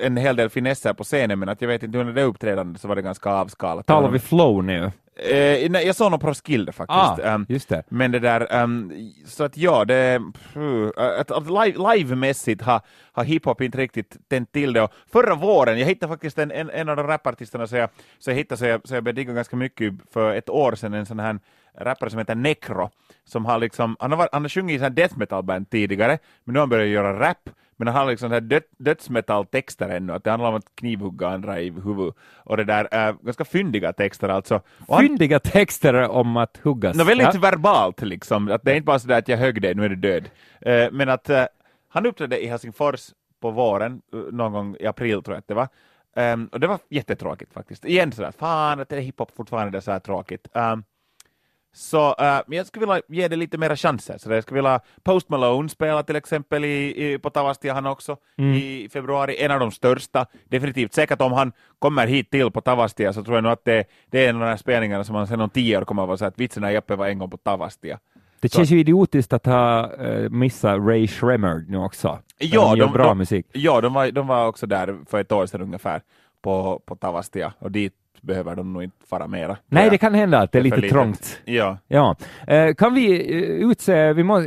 en 0.00 0.16
hel 0.16 0.36
del 0.36 0.48
finesser 0.48 0.92
på 0.92 1.04
scenen, 1.04 1.38
men 1.38 1.48
att 1.48 1.60
jag 1.60 1.68
vet 1.68 1.82
inte 1.82 1.98
under 1.98 2.12
det 2.12 2.22
uppträdandet 2.22 2.80
så 2.80 2.88
var 2.88 2.96
det 2.96 3.02
ganska 3.02 3.30
avskalat. 3.30 3.86
Talar 3.86 4.08
vi 4.08 4.18
flow 4.18 4.64
nu? 4.64 4.92
Eh, 5.18 5.70
nej, 5.70 5.86
jag 5.86 5.96
såg 5.96 6.10
nog 6.10 6.20
på 6.20 6.26
Roskilde 6.26 6.72
faktiskt. 6.72 7.24
Ah, 7.24 7.34
Um, 7.34 7.46
just 7.48 7.68
det. 7.68 7.82
Men 7.88 8.12
det 8.12 8.18
där, 8.18 8.62
um, 8.62 8.92
så 9.26 9.44
att 9.44 9.56
ja, 9.56 9.84
det, 9.84 10.20
pff, 10.34 10.56
att, 10.96 11.30
att 11.30 11.46
live, 11.46 11.94
livemässigt 11.94 12.62
har, 12.62 12.80
har 13.12 13.24
hiphop 13.24 13.60
inte 13.60 13.78
riktigt 13.78 14.16
tänt 14.28 14.52
till 14.52 14.72
det. 14.72 14.82
Och 14.82 14.92
förra 15.12 15.34
våren, 15.34 15.78
jag 15.78 15.86
hittade 15.86 16.12
faktiskt 16.12 16.38
en, 16.38 16.50
en, 16.50 16.70
en 16.70 16.88
av 16.88 16.96
de 16.96 17.06
rapartisterna 17.06 17.66
så 17.66 17.76
jag, 17.76 17.90
så 18.18 18.30
jag 18.30 18.36
hittade 18.36 18.58
så 18.58 18.64
jag, 18.64 18.88
så 18.88 18.94
jag 18.94 19.04
började 19.04 19.20
digga 19.20 19.32
ganska 19.32 19.56
mycket 19.56 19.94
för 20.12 20.34
ett 20.34 20.48
år 20.48 20.74
sedan, 20.74 20.94
en 20.94 21.06
sån 21.06 21.18
här 21.18 21.38
rappare 21.78 22.10
som 22.10 22.18
heter 22.18 22.34
Necro, 22.34 22.90
som 23.24 23.46
har 23.46 23.58
liksom, 23.58 23.96
han 24.00 24.12
har, 24.12 24.28
han 24.32 24.42
har 24.42 24.48
sjungit 24.48 24.82
i 24.82 24.88
death 24.88 25.18
metal 25.18 25.42
band 25.42 25.70
tidigare, 25.70 26.18
men 26.44 26.52
nu 26.52 26.58
har 26.58 26.62
han 26.62 26.68
börjat 26.68 26.88
göra 26.88 27.20
rap, 27.20 27.50
men 27.78 27.88
han 27.88 27.96
har 27.96 28.10
liksom 28.10 28.32
här 28.32 28.40
död, 28.40 28.62
dödsmetall-texter 28.78 29.88
ännu, 29.88 30.12
att 30.12 30.24
det 30.24 30.30
handlar 30.30 30.48
om 30.48 30.54
att 30.54 30.74
knivhugga 30.74 31.28
andra 31.28 31.60
i 31.60 31.70
huvudet, 31.70 32.14
och 32.44 32.56
det 32.56 32.64
där, 32.64 33.08
äh, 33.08 33.14
ganska 33.22 33.44
fyndiga 33.44 33.92
texter 33.92 34.28
alltså. 34.28 34.60
Och 34.86 34.94
han, 34.96 35.04
Fyndiga 35.06 35.38
texter 35.40 36.08
om 36.08 36.36
att 36.36 36.56
huggas. 36.56 36.96
Nå, 36.96 37.04
väldigt 37.04 37.34
Ja. 37.34 37.40
verbalt 37.40 38.02
liksom, 38.02 38.50
att 38.50 38.62
det 38.64 38.70
är 38.72 38.74
inte 38.74 38.84
bara 38.86 38.98
sådär 38.98 39.18
att 39.18 39.28
jag 39.28 39.38
högg 39.38 39.62
dig, 39.62 39.74
nu 39.74 39.84
är 39.84 39.88
du 39.88 39.96
död. 39.96 40.30
Eh, 40.60 40.88
men 40.92 41.08
att 41.08 41.30
eh, 41.30 41.44
han 41.88 42.06
uppträdde 42.06 42.44
i 42.44 42.46
Helsingfors 42.46 43.00
på 43.40 43.50
våren, 43.50 44.02
eh, 44.12 44.18
någon 44.32 44.52
gång 44.52 44.76
i 44.80 44.86
april 44.86 45.22
tror 45.22 45.34
jag 45.34 45.38
att 45.38 45.48
det 45.48 45.54
var. 45.54 45.68
Ehm, 46.16 46.48
och 46.52 46.60
det 46.60 46.66
var 46.66 46.78
jättetråkigt 46.90 47.52
faktiskt. 47.52 47.84
Igen 47.84 48.12
sådär, 48.12 48.32
fan 48.38 48.80
att 48.80 48.88
det 48.88 48.96
är 48.96 49.00
hiphop 49.00 49.36
fortfarande 49.36 49.70
det 49.70 49.78
är 49.78 49.80
så 49.80 49.92
här 49.92 49.98
tråkigt. 49.98 50.48
Ehm, 50.54 50.84
så 51.72 52.14
men 52.46 52.56
jag 52.56 52.66
skulle 52.66 52.86
vilja 52.86 53.02
ge 53.08 53.28
det 53.28 53.36
lite 53.36 53.58
mera 53.58 53.76
chanser. 53.76 54.18
Så 54.18 54.32
jag 54.32 54.42
skulle 54.42 54.58
vilja 54.58 54.80
Post 55.02 55.28
Malone 55.28 55.68
spela 55.68 56.02
till 56.02 56.16
exempel 56.16 56.64
i, 56.64 57.12
i, 57.12 57.18
på 57.18 57.30
Tavastia 57.30 57.74
han 57.74 57.86
också 57.86 58.16
i 58.56 58.88
februari. 58.92 59.36
En 59.44 59.50
av 59.50 59.60
de 59.60 59.70
största. 59.70 60.26
Definitivt 60.48 60.92
säkert 60.94 61.20
om 61.20 61.32
han 61.32 61.52
kommer 61.78 62.06
hit 62.06 62.30
till 62.30 62.50
på 62.50 62.60
Tavastia 62.60 63.12
så 63.12 63.24
tror 63.24 63.36
jag 63.36 63.42
nog 63.42 63.52
att 63.52 63.64
det, 63.64 63.84
det 64.10 64.24
är 64.24 64.28
en 64.30 64.36
av 64.36 64.40
de 64.42 64.46
här 64.48 64.56
spelningarna 64.56 65.04
som 65.04 65.12
man 65.14 65.26
sen 65.26 65.40
om 65.40 65.50
tio 65.50 65.78
år 65.78 65.84
kommer 65.84 66.02
att 66.02 66.08
vara 66.08 66.18
så 66.18 66.24
att 66.24 66.38
vitsen 66.38 66.64
är 66.64 66.70
Jeppe 66.70 66.96
var 66.96 67.06
en 67.06 67.18
gång 67.18 67.30
på 67.30 67.36
Tavastia. 67.36 67.98
Det 68.40 68.52
känns 68.52 68.70
ju 68.70 68.78
idiotiskt 68.80 69.32
att 69.32 69.46
ha 69.46 69.90
uh, 69.96 70.30
missat 70.30 70.78
Ray 70.86 71.08
Shremmer 71.08 71.64
nu 71.68 71.78
också. 71.78 72.18
Ja, 72.38 72.70
de 72.70 72.80
de- 72.80 72.92
bra 72.92 73.04
de- 73.04 73.18
musik. 73.18 73.46
Ja, 73.52 73.80
de 73.80 73.94
var, 73.94 74.10
de 74.10 74.26
var 74.26 74.46
också 74.46 74.66
där 74.66 74.98
för 75.10 75.20
ett 75.20 75.32
år 75.32 75.46
sedan 75.46 75.62
ungefär 75.62 76.02
på, 76.42 76.82
på 76.86 76.96
Tavastia 76.96 77.52
och 77.58 77.72
dit 77.72 77.92
behöver 78.22 78.56
de 78.56 78.72
nog 78.72 78.82
inte 78.82 79.06
fara 79.10 79.26
mera. 79.26 79.56
Nej, 79.66 79.90
det 79.90 79.98
kan 79.98 80.14
hända 80.14 80.38
att 80.38 80.52
det 80.52 80.58
är 80.58 80.60
för 80.60 80.64
lite 80.64 80.76
litet. 80.76 80.90
trångt. 80.90 81.40
Ja. 81.44 81.78
Ja, 81.88 82.16
eh, 82.46 82.74
kan 82.74 82.94
vi 82.94 83.34
eh, 83.36 83.70
utse, 83.70 84.12
vi, 84.12 84.22
må, 84.22 84.38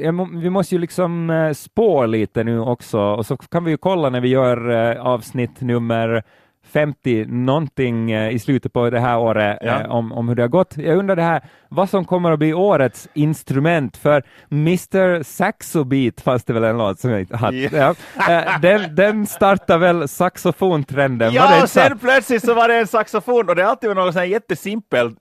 vi 0.42 0.50
måste 0.50 0.76
ju 0.76 0.82
liksom 0.82 1.30
eh, 1.30 1.52
spå 1.54 2.06
lite 2.06 2.44
nu 2.44 2.60
också 2.60 3.00
och 3.00 3.26
så 3.26 3.38
kan 3.38 3.64
vi 3.64 3.72
ju 3.72 3.78
kolla 3.78 4.10
när 4.10 4.22
vi 4.22 4.28
gör 4.28 4.70
eh, 4.92 5.06
avsnitt 5.06 5.62
nummer 5.62 6.24
50 6.72 7.26
någonting 7.30 8.12
eh, 8.12 8.30
i 8.36 8.40
slutet 8.40 8.74
på 8.74 8.90
det 8.90 9.00
här 9.00 9.18
året 9.20 9.58
Ja. 9.62 9.80
eh, 9.82 9.92
om, 9.92 10.12
om 10.12 10.28
hur 10.30 10.36
det 10.36 10.44
har 10.44 10.48
gått. 10.50 10.78
Jag 10.78 10.98
undrar 10.98 11.16
det 11.16 11.22
här, 11.22 11.42
vad 11.70 11.90
som 11.90 12.06
kommer 12.06 12.32
att 12.32 12.40
bli 12.40 12.54
årets 12.54 13.10
instrument 13.14 13.98
för 13.98 14.24
Mr 14.52 15.24
Saxobeat 15.24 16.22
fanns 16.22 16.44
det 16.44 16.54
väl 16.54 16.64
en 16.64 16.78
låt 16.78 17.00
som 17.00 17.12
jag 17.12 17.20
inte 17.20 17.38
hade. 17.38 17.58
Ja. 17.58 17.96
Eh, 18.30 18.60
den, 18.62 18.96
den 18.96 19.26
startar 19.28 19.78
väl 19.78 20.08
saxofontrenden? 20.08 21.28
Var 21.34 21.36
Ja, 21.36 21.62
så? 21.62 21.68
sen 21.68 21.98
plötsligt 22.00 22.46
så 22.46 22.54
var 22.54 22.68
det 22.68 22.76
en 22.76 22.88
saxofon 22.88 23.50
och 23.50 23.56
det 23.56 23.62
är 23.62 23.66
alltid 23.66 23.96
någon 23.96 24.14
sån 24.14 24.20
här 24.20 24.28
jättesimpel 24.28 25.06
äh, 25.08 25.12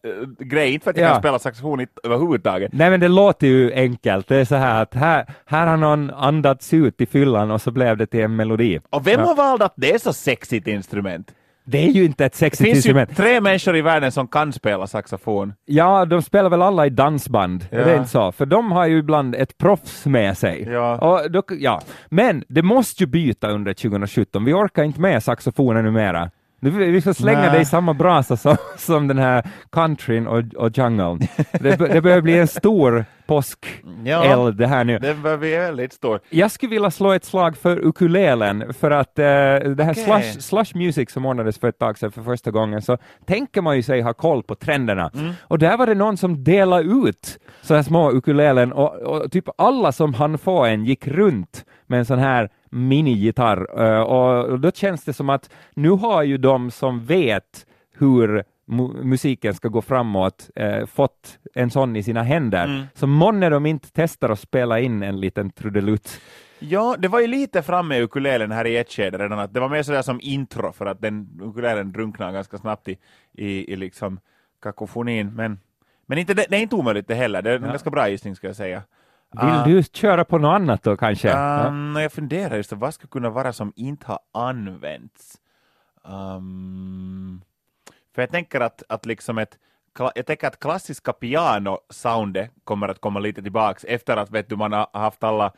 grej, 0.47 0.73
inte 0.75 0.85
för 0.85 0.91
att 0.91 0.97
jag 0.97 1.07
Ja. 1.07 1.11
kan 1.13 1.23
spela 1.23 1.39
saxofon 1.39 1.87
överhuvudtaget. 2.05 2.73
Nej 2.73 2.91
men 2.91 3.01
det 3.01 3.09
låter 3.09 3.47
ju 3.47 3.73
enkelt. 3.75 4.29
Det 4.29 4.37
är 4.37 4.45
så 4.45 4.55
här 4.57 4.83
att 4.83 4.95
här, 4.95 5.27
här 5.47 5.67
har 5.67 5.77
någon 5.77 6.11
andats 6.11 6.75
ut 6.75 7.01
i 7.01 7.07
fyllan 7.07 7.51
och 7.51 7.63
så 7.63 7.71
blev 7.71 7.97
det 7.97 8.07
till 8.07 8.21
en 8.21 8.37
melodi. 8.37 8.81
Och 8.91 9.07
vem 9.07 9.21
har 9.21 9.35
valt 9.35 9.63
att 9.63 9.75
det 9.77 9.95
är 9.95 9.99
så 9.99 10.13
sexigt 10.13 10.67
instrument? 10.69 11.33
Det 11.65 11.79
är 11.79 11.89
ju 11.91 12.05
inte 12.05 12.25
ett 12.25 12.33
Det 12.33 12.39
sexigt 12.39 12.65
finns 12.65 12.75
ju 12.75 12.79
instrument. 12.79 13.17
tre 13.17 13.41
människor 13.41 13.77
i 13.77 13.83
världen 13.83 14.13
som 14.13 14.29
kan 14.29 14.53
spela 14.53 14.87
saxofon. 14.87 15.53
Ja, 15.67 16.05
de 16.05 16.23
spelar 16.23 16.51
väl 16.51 16.63
alla 16.63 16.87
i 16.87 16.91
dansband, 16.91 17.67
är 17.71 17.85
det 17.85 17.91
Ja. 17.91 17.97
inte 17.99 18.11
så? 18.11 18.33
För 18.33 18.47
de 18.47 18.73
har 18.73 18.87
ju 18.87 18.99
ibland 18.99 19.35
ett 19.35 19.59
proffs 19.59 20.07
med 20.07 20.39
sig. 20.39 20.69
Ja. 20.71 20.99
Och 20.99 21.31
då, 21.31 21.43
ja. 21.49 21.81
Men 22.09 22.45
det 22.49 22.63
måste 22.63 23.03
ju 23.03 23.07
byta 23.07 23.51
under 23.51 23.75
2017. 23.75 24.45
Vi 24.45 24.53
orkar 24.53 24.83
inte 24.85 25.01
med 25.01 25.23
saxofonen 25.23 25.85
numera. 25.85 26.31
Nu- 26.61 26.71
Vi 26.71 27.01
får 27.01 27.13
slänga 27.13 27.41
Nej. 27.41 27.51
det 27.51 27.61
i 27.61 27.65
samma 27.65 27.95
brasa 27.95 28.37
som, 28.37 28.57
som 28.77 29.09
den 29.09 29.19
här 29.19 29.49
countryn 29.73 30.27
och, 30.27 30.55
och 30.55 30.79
jungeln. 30.79 31.19
Det, 31.53 31.77
det 31.77 32.01
börjar 32.01 32.21
bli 32.21 32.39
en 32.39 32.49
stor 32.49 33.05
påskeld 33.27 34.57
det 34.57 34.67
här 34.67 34.85
nu. 34.85 34.99
Det 34.99 35.15
var 35.15 35.37
väldigt 35.37 35.93
stor. 35.93 36.21
Jag 36.31 36.51
skulle 36.51 36.71
vilja 36.71 36.91
slå 36.91 37.13
ett 37.13 37.25
slag 37.25 37.57
för 37.57 37.79
ukulelen, 37.79 38.75
för 38.75 38.91
att 38.91 39.19
eh, 39.19 39.25
det 39.25 39.85
här 39.85 39.93
Okej. 39.93 40.05
slush, 40.05 40.41
slush 40.41 40.77
music 40.77 41.11
som 41.11 41.27
ordnades 41.27 41.59
för 41.59 41.69
ett 41.69 41.79
tag 41.79 41.99
sedan 41.99 42.13
för 42.13 42.23
första 42.23 42.51
gången, 42.51 42.83
så 42.83 42.99
tänker 43.27 43.63
man 43.63 43.77
ju 43.77 43.83
sig 43.83 44.01
ha 44.01 44.13
koll 44.13 44.43
på 44.43 44.55
trenderna. 44.55 45.11
Mm. 45.15 45.33
Och 45.43 45.59
där 45.59 45.77
var 45.77 45.87
det 45.87 45.95
någon 45.95 46.17
som 46.17 46.45
delade 46.45 46.83
ut 46.83 47.39
så 47.63 47.75
här 47.75 47.83
små 47.83 48.11
ukulelen 48.13 48.73
och, 48.73 48.95
och 48.95 49.33
typ 49.33 49.45
alla 49.59 49.93
som 49.93 50.15
han 50.15 50.39
få 50.39 50.65
en 50.65 50.85
gick 50.85 51.07
runt 51.07 51.65
med 51.87 51.99
en 51.99 52.05
sån 52.05 52.19
här 52.19 52.49
minigitarr. 52.71 53.83
Eh, 53.83 54.01
och, 54.01 54.61
då 54.61 54.71
känns 54.71 55.05
det 55.05 55.13
som 55.13 55.31
att 55.31 55.51
nu 55.75 55.91
har 55.91 56.23
ju 56.23 56.37
de 56.39 56.71
som 56.71 57.05
vet 57.05 57.67
hur 57.99 58.45
mu- 58.69 59.05
musiken 59.05 59.55
ska 59.55 59.69
gå 59.69 59.83
framåt 59.83 60.51
eh, 60.55 60.87
fått 60.87 61.39
en 61.55 61.71
sån 61.71 61.97
i 61.97 62.03
sina 62.03 62.23
händer. 62.23 62.65
Mm. 62.65 62.83
Så 62.95 63.07
månne 63.07 63.49
de 63.49 63.67
inte 63.67 63.89
testar 63.93 64.29
att 64.31 64.41
spela 64.41 64.81
in 64.81 65.03
en 65.03 65.21
liten 65.21 65.51
trudelutt. 65.51 66.21
Ja, 66.59 66.97
det 66.99 67.09
var 67.09 67.21
ju 67.21 67.27
lite 67.27 67.63
framme 67.63 67.97
i 67.97 68.03
ukulelen 68.03 68.51
här 68.51 68.67
i 68.67 68.77
ett 68.77 68.93
skede 68.93 69.19
redan, 69.19 69.39
att 69.39 69.55
det 69.55 69.61
var 69.61 69.69
mer 69.69 69.83
sådär 69.83 70.03
som 70.03 70.21
intro 70.23 70.73
för 70.73 70.87
att 70.87 71.01
den 71.01 71.41
ukulelen 71.43 71.93
drunknar 71.93 72.33
ganska 72.33 72.59
snabbt 72.59 72.89
i, 72.89 72.99
i, 73.33 73.73
i 73.73 73.77
liksom 73.77 74.21
kakofonin, 74.63 75.35
men, 75.35 75.61
men 76.07 76.19
inte, 76.19 76.35
det, 76.35 76.47
det 76.49 76.57
är 76.57 76.61
inte 76.61 76.77
omöjligt 76.77 77.09
det 77.09 77.15
heller, 77.15 77.43
det 77.43 77.51
är 77.51 77.57
en 77.57 77.63
Ja. 77.63 77.69
ganska 77.69 77.91
bra 77.91 78.09
gissning 78.09 78.37
skulle 78.37 78.49
jag 78.49 78.57
säga. 78.57 78.83
Vill 79.33 79.51
Ah, 79.51 79.65
du 79.65 79.83
köra 79.83 80.25
på 80.25 80.39
något 80.39 80.55
annat 80.55 80.83
då 80.83 80.97
kanske? 80.97 81.29
Ja. 81.29 81.67
Um, 81.67 81.97
Jag 81.97 82.13
funderar 82.13 82.57
just 82.57 82.73
vad 82.73 82.95
skulle 82.95 83.09
kunna 83.09 83.31
vara 83.31 83.53
som 83.53 83.73
inte 83.77 84.07
har 84.07 84.19
använts? 84.35 85.35
Um, 86.05 87.43
för 88.15 88.23
jag 88.23 88.31
tänker 88.31 88.61
att, 88.61 88.83
att 88.89 89.07
liksom 89.07 89.39
ett 89.39 89.59
jag 90.15 90.27
tänker 90.27 90.47
att 90.47 90.61
klassiska 90.61 91.13
piano-soundet 91.13 92.51
kommer 92.65 92.89
att 92.89 93.01
komma 93.01 93.21
lite 93.21 93.43
tillbaks 93.43 93.85
efter 93.85 94.17
att 94.17 94.31
vet 94.31 94.49
du, 94.49 94.57
man 94.57 94.73
har 94.73 94.89
haft 94.93 95.25
alla 95.25 95.45
eh, 95.47 95.53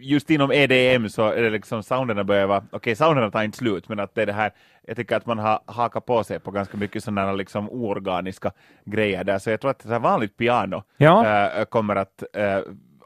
Just 0.00 0.30
inom 0.30 0.52
EDM 0.52 1.08
så 1.08 1.26
är 1.30 1.42
det 1.42 1.50
liksom 1.50 1.82
sounderna 1.82 2.24
börjar 2.24 2.46
vara, 2.46 2.64
okej 2.70 2.96
sounderna 2.96 3.30
tar 3.30 3.42
inte 3.42 3.58
slut, 3.58 3.88
men 3.88 4.00
att 4.00 4.14
det 4.14 4.22
är 4.22 4.26
det 4.26 4.32
här, 4.32 4.52
jag 4.82 4.96
tycker 4.96 5.16
att 5.16 5.26
man 5.26 5.38
har 5.38 5.60
hakat 5.66 6.06
på 6.06 6.24
sig 6.24 6.40
på 6.40 6.50
ganska 6.50 6.76
mycket 6.76 7.04
sådana 7.04 7.32
liksom 7.32 7.70
oorganiska 7.70 8.52
grejer 8.84 9.24
där, 9.24 9.38
så 9.38 9.50
jag 9.50 9.60
tror 9.60 9.70
att 9.70 9.82
så 9.82 9.88
här 9.88 9.98
vanligt 9.98 10.36
piano 10.36 10.82
Ja. 10.96 11.26
eh, 11.48 11.64
kommer 11.64 11.96
att 11.96 12.22
eh, 12.32 12.58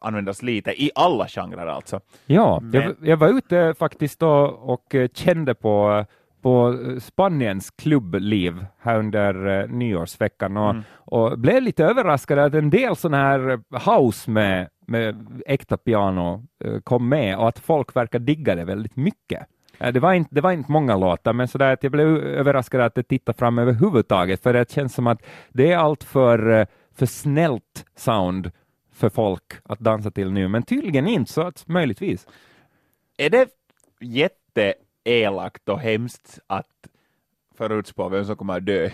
användas 0.03 0.43
lite 0.43 0.83
i 0.83 0.91
alla 0.95 1.29
genrer 1.29 1.67
alltså. 1.67 2.01
Ja, 2.27 2.61
Men- 2.63 2.83
jag, 2.83 2.95
jag 3.01 3.17
var 3.17 3.29
ute 3.29 3.75
faktiskt 3.79 4.23
och 4.23 4.95
eh, 4.95 5.09
kände 5.15 5.55
på, 5.55 6.05
på 6.43 6.79
eh, 6.91 6.99
Spaniens 6.99 7.71
klubbliv 7.71 8.67
här 8.81 8.99
under 8.99 9.61
eh, 9.63 9.69
nyårsveckan 9.69 10.57
och, 10.57 10.71
Mm. 10.71 10.83
och 10.95 11.39
blev 11.39 11.63
lite 11.63 11.85
överraskad 11.85 12.39
att 12.39 12.55
en 12.55 12.71
del 12.71 12.97
sån 12.97 13.15
här 13.15 13.51
eh, 13.51 13.95
house 13.97 14.31
med, 14.31 14.69
med 14.87 15.27
äkta 15.47 15.77
piano 15.77 16.45
eh, 16.65 16.79
kom 16.81 17.09
med 17.09 17.39
och 17.39 17.49
att 17.49 17.59
folk 17.59 17.97
verkar 17.97 18.19
digga 18.19 18.55
det 18.55 18.65
väldigt 18.65 18.97
mycket. 18.97 19.47
Eh, 19.79 19.93
Det 19.93 20.01
var, 20.01 20.13
inte, 20.13 20.35
det 20.35 20.41
var 20.41 20.53
inte 20.53 20.73
många 20.73 20.97
låtar, 20.97 21.33
men 21.33 21.49
sådär 21.49 21.73
att 21.73 21.83
jag 21.83 21.93
blev 21.93 22.09
överraskad 22.17 22.81
att 22.81 22.95
det 22.95 23.03
tittar 23.03 23.33
fram 23.33 23.59
överhuvudtaget, 23.59 24.43
för 24.43 24.53
det 24.53 24.71
känns 24.71 24.95
som 24.95 25.07
att 25.07 25.23
det 25.53 25.73
är 25.73 25.77
allt 25.79 26.05
för, 26.05 26.51
eh, 26.61 26.67
för 26.95 27.07
snällt 27.07 27.85
sound 27.97 28.51
för 29.03 29.11
folk 29.11 29.53
att 29.65 29.79
dansa 29.79 30.11
till 30.11 30.33
nu, 30.33 30.49
men 30.49 30.63
tydligen 30.63 31.07
inte, 31.09 31.33
så 31.33 31.41
att 31.41 31.69
möjligtvis. 31.69 32.27
Är 33.17 33.31
det 33.31 33.49
jätteelakt 34.01 35.69
och 35.69 35.81
hemskt 35.81 36.39
att 36.47 36.67
förutspå 37.59 38.09
vem 38.09 38.25
som 38.25 38.37
kommer 38.37 38.57
att 38.57 38.67
dö? 38.67 38.91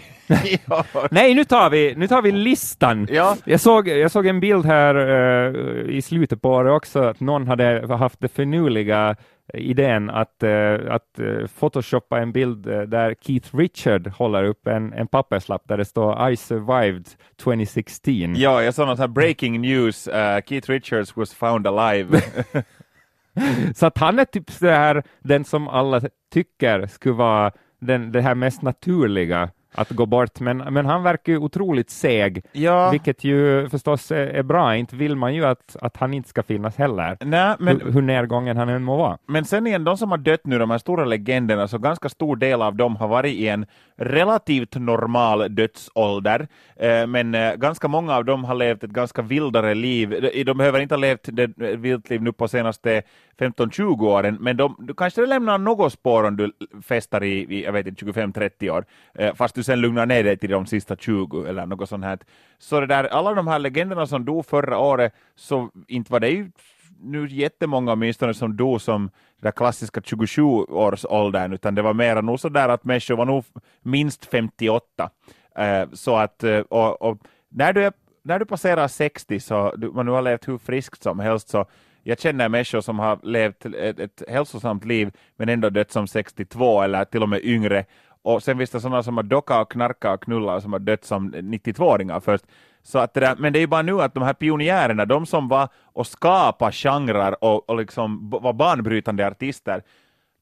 Nej, 1.11 1.35
nu 1.35 1.45
tar 1.45 1.71
vi, 1.71 1.95
nu 1.97 2.09
tar 2.09 2.23
vi 2.23 2.33
listan. 2.33 3.09
ja. 3.11 3.37
Jag 3.45 3.61
såg, 3.61 3.89
jag 3.89 4.11
såg 4.11 4.27
en 4.27 4.41
bild 4.41 4.67
här 4.67 4.95
eh, 4.95 5.97
i 5.97 6.03
slutet 6.03 6.43
på 6.43 6.51
året 6.51 6.73
också, 6.73 7.03
att 7.03 7.21
någon 7.21 7.49
hade 7.49 7.95
haft 7.95 8.21
det 8.21 8.29
finurliga 8.29 9.17
idén 9.55 10.11
att, 10.11 10.43
eh, 10.43 10.75
att 10.89 11.21
uh, 11.21 11.47
photoshoppa 11.47 12.19
en 12.19 12.33
bild 12.33 12.67
eh, 12.67 12.81
där 12.81 13.15
Keith 13.21 13.57
Richard 13.57 14.07
håller 14.07 14.45
upp 14.45 14.67
en, 14.67 14.93
en 14.93 15.07
papperslapp 15.07 15.63
där 15.69 15.77
det 15.77 15.85
står 15.85 16.31
I 16.31 16.37
survived 16.37 17.07
2016. 17.37 18.35
ja, 18.37 18.63
jag 18.63 18.75
såg 18.75 18.87
något 18.87 18.99
här 18.99 19.09
breaking 19.09 19.61
news, 19.61 20.09
uh, 20.09 20.41
Keith 20.47 20.71
Richards 20.71 21.17
was 21.17 21.35
found 21.35 21.67
alive. 21.67 22.21
Så 23.75 23.87
att 23.87 23.99
han 23.99 24.19
är 24.19 24.25
typ 24.25 24.51
så 24.51 24.67
här, 24.67 25.03
den 25.21 25.45
som 25.45 25.69
alla 25.69 26.01
tycker 26.33 26.87
skulle 26.87 27.15
vara 27.15 27.53
den, 27.81 28.13
det 28.13 28.21
här 28.21 28.35
mest 28.35 28.63
naturliga 28.63 29.51
att 29.75 29.91
gå 29.91 30.07
bort, 30.07 30.41
men, 30.41 30.57
men 30.59 30.87
han 30.87 31.03
verkar 31.03 31.33
ju 31.33 31.39
otroligt 31.39 31.91
seg, 31.91 32.45
Ja, 32.53 32.91
vilket 32.91 33.25
ju 33.25 33.69
förstås 33.69 34.11
är, 34.11 34.43
bra. 34.43 34.77
Inte 34.77 34.97
vill 34.97 35.17
man 35.17 35.35
ju 35.35 35.45
att, 35.45 35.77
att 35.81 35.97
han 35.97 36.15
inte 36.15 36.29
ska 36.29 36.43
finnas 36.43 36.77
heller, 36.77 37.17
nej, 37.21 37.57
men 37.59 37.81
hur, 37.81 37.93
hur 37.93 38.03
nedgången 38.03 38.57
han 38.57 38.69
än 38.69 38.85
må 38.85 38.97
vara. 38.97 39.19
Men 39.27 39.45
sen 39.45 39.67
igen, 39.67 39.85
de 39.85 39.97
som 39.97 40.11
har 40.11 40.19
dött 40.19 40.41
nu, 40.45 40.59
de 40.59 40.71
här 40.71 40.79
stora 40.79 41.05
legenderna, 41.05 41.69
så 41.69 41.79
ganska 41.79 42.09
stor 42.09 42.37
del 42.37 42.63
av 42.63 42.77
dem 42.77 42.97
har 42.97 43.09
varit 43.09 43.35
i 43.35 43.49
en 43.49 43.67
relativt 43.97 44.75
normal 44.75 45.55
dödsålder, 45.55 46.49
eh, 46.77 47.07
men 47.07 47.35
eh, 47.35 47.55
ganska 47.55 47.89
många 47.89 48.17
av 48.17 48.25
dem 48.25 48.45
har 48.45 48.55
levt 48.55 48.85
ett 48.85 48.91
ganska 48.91 49.23
vildare 49.23 49.75
liv. 49.75 50.31
De, 50.47 50.55
behöver 50.55 50.81
inte 50.81 50.95
ha 50.95 51.01
levt 51.01 51.29
ett 51.29 51.51
vilt 51.57 52.11
liv 52.11 52.23
nu 52.23 52.33
på 52.33 52.49
senaste 52.49 53.03
15-20 53.39 54.07
åren, 54.07 54.37
men 54.41 54.57
de, 54.57 54.77
du 54.79 54.95
kanske 54.95 55.27
lämnar 55.27 55.59
något 55.59 55.93
spår 55.93 56.25
om 56.25 56.37
du 56.37 56.53
festar 56.83 57.25
i, 57.25 57.29
i 57.29 57.65
jag 57.65 57.73
vet 57.73 57.87
inte, 57.87 58.05
25-30 58.05 58.71
år, 58.71 58.85
eh, 59.15 59.35
fast 59.35 59.58
du 59.59 59.63
sen 59.65 59.81
lugnar 59.81 60.07
ner 60.07 60.25
dig 60.25 60.37
till 60.37 60.51
de 60.51 60.67
sista 60.67 60.97
20 60.97 61.45
eller 61.45 61.67
något 61.67 61.89
sånt 61.89 62.05
här. 62.05 62.19
Så 62.59 62.81
det 62.81 62.87
där, 62.87 63.05
alla 63.05 63.35
de 63.35 63.47
här 63.47 63.59
legenderna 63.59 64.07
som 64.07 64.25
dog 64.25 64.47
förra 64.47 64.79
året, 64.79 65.13
så 65.37 65.71
inte 65.89 66.13
var 66.13 66.21
det 66.21 66.31
ju 66.31 66.51
nu 67.01 67.27
jättemånga 67.29 67.93
åtminstone 67.93 68.35
som 68.35 68.57
dog 68.57 68.81
som 68.81 69.11
den 69.41 69.53
klassiska 69.53 70.01
27-årsåldern, 70.01 71.53
utan 71.53 71.75
det 71.75 71.83
var 71.83 71.95
mera 71.95 72.21
nog 72.21 72.41
så 72.41 72.49
där 72.49 72.69
att 72.69 72.85
människor 72.85 73.17
var 73.17 73.25
nog 73.25 73.45
minst 73.83 74.25
58. 74.25 75.11
Uh, 75.59 75.65
eh, 75.65 75.89
så 75.93 76.17
att, 76.17 76.45
uh, 76.45 76.61
och, 76.61 77.03
och, 77.03 77.19
när, 77.49 77.73
du 77.73 77.85
är, 77.85 77.93
när 78.25 78.39
du 78.39 78.45
passerar 78.45 78.89
60, 78.89 79.41
så 79.41 79.75
du, 79.77 79.91
man 79.91 80.07
nu 80.07 80.13
har 80.13 80.23
levt 80.23 80.49
hur 80.49 80.59
friskt 80.59 81.03
som 81.03 81.19
helst, 81.19 81.49
så 81.49 81.67
jag 82.03 82.21
känner 82.21 82.49
människor 82.49 82.81
som 82.81 82.99
har 82.99 83.19
levt 83.23 83.67
ett, 83.67 83.99
ett 83.99 84.23
hälsosamt 84.29 84.85
liv 84.85 85.11
men 85.37 85.49
ändå 85.49 85.71
dött 85.71 85.91
som 85.91 86.07
62 86.07 86.83
eller 86.83 87.05
till 87.05 87.23
och 87.23 87.29
med 87.29 87.45
yngre. 87.45 87.85
Och 88.23 88.43
sen 88.43 88.59
finns 88.59 88.71
det 88.71 88.81
sådana 88.81 89.03
som 89.03 89.17
har 89.17 89.25
dockat 89.25 89.63
och 89.63 89.73
knarkat 89.73 90.15
och 90.15 90.25
knullat 90.25 90.63
som 90.63 90.73
har 90.73 90.81
dött 90.81 91.05
som 91.05 91.35
92-åringar 91.35 92.21
först. 92.21 92.45
Så 92.83 92.99
att 92.99 93.15
det 93.15 93.21
där, 93.21 93.37
men 93.39 93.53
det 93.53 93.59
är 93.59 93.61
ju 93.61 93.67
bara 93.67 93.83
nu 93.83 94.03
att 94.03 94.15
de 94.15 94.23
här 94.23 94.35
pionjärerna, 94.35 95.05
de 95.05 95.27
som 95.27 95.49
var 95.49 95.69
och 95.93 96.07
skapade 96.07 96.73
genrer 96.73 97.45
och, 97.45 97.71
och 97.71 97.77
liksom 97.77 98.31
var 98.31 98.53
banbrytande 98.53 99.27
artister 99.27 99.83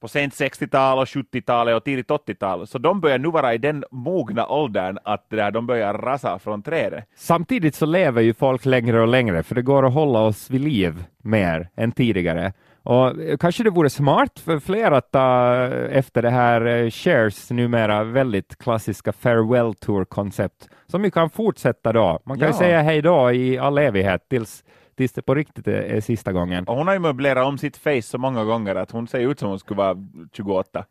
på 0.01 0.09
sent 0.09 0.35
60-tal 0.35 0.99
och 0.99 1.05
70-talet 1.05 1.77
och 1.77 1.85
tidigt 1.85 2.09
80-tal, 2.09 2.67
så 2.67 2.79
de 2.79 3.01
börjar 3.01 3.19
nu 3.19 3.31
vara 3.31 3.55
i 3.55 3.59
den 3.59 3.85
mogna 3.91 4.47
åldern 4.47 4.99
att 5.05 5.31
det 5.31 5.37
där, 5.37 5.51
de 5.51 5.67
börjar 5.67 5.95
rasa 5.95 6.39
från 6.39 6.63
trädet. 6.63 7.05
Samtidigt 7.17 7.75
så 7.75 7.87
lever 7.87 8.23
ju 8.23 8.35
folk 8.35 8.65
längre 8.65 9.01
och 9.01 9.09
längre, 9.09 9.43
för 9.43 9.55
det 9.55 9.63
går 9.63 9.87
att 9.87 9.95
hålla 9.95 10.19
oss 10.19 10.51
vid 10.51 10.61
liv 10.61 11.05
mer 11.23 11.69
än 11.77 11.93
tidigare. 11.93 12.53
Och 12.87 13.13
kanske 13.41 13.63
det 13.63 13.71
vore 13.71 13.91
smart 13.91 14.39
för 14.39 14.59
fler 14.59 14.91
att 14.93 15.11
ta 15.11 15.55
efter 15.91 16.23
det 16.23 16.31
här 16.31 16.67
eh, 16.67 16.91
Shares 16.91 17.51
numera 17.51 18.05
väldigt 18.05 18.59
klassiska 18.59 19.13
farewell 19.13 19.75
tour-koncept, 19.75 20.69
som 20.87 21.05
ju 21.05 21.11
kan 21.11 21.31
fortsätta 21.31 21.93
då. 21.93 22.21
Man 22.25 22.39
kan 22.39 22.47
Ja. 22.49 22.53
ju 22.55 22.59
säga 22.59 22.83
hej 22.83 23.03
då 23.03 23.33
i 23.33 23.59
all 23.59 23.79
evighet 23.79 24.29
tills, 24.29 24.65
tills 24.97 25.13
det 25.13 25.23
på 25.23 25.35
riktigt 25.35 25.69
är, 25.69 26.01
sista 26.01 26.33
gången. 26.33 26.65
Och 26.65 26.77
hon 26.77 26.87
har 26.87 26.95
ju 26.95 27.01
möblerat 27.01 27.47
om 27.47 27.59
sitt 27.59 27.77
face 27.77 28.03
så 28.03 28.19
många 28.19 28.45
gånger 28.45 28.75
att 28.75 28.91
hon 28.91 29.09
ser 29.09 29.19
ut 29.19 29.39
som 29.39 29.49
hon 29.49 29.59
skulle 29.59 29.79
vara 29.79 29.97
28. 30.33 30.85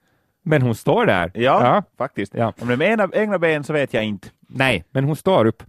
Men 0.43 0.61
hon 0.61 0.75
står 0.75 1.05
där. 1.05 1.31
Ja, 1.33 1.83
faktiskt. 1.97 2.33
Ja. 2.35 2.53
Om 2.61 2.67
det 2.67 2.73
är 2.73 2.77
med 2.77 2.89
egna, 2.89 3.09
egna 3.13 3.39
ben 3.39 3.63
så 3.63 3.73
vet 3.73 3.93
jag 3.93 4.03
inte. 4.05 4.27
Nej, 4.49 4.83
men 4.91 5.03
hon 5.03 5.15
står 5.15 5.45
upp. 5.45 5.63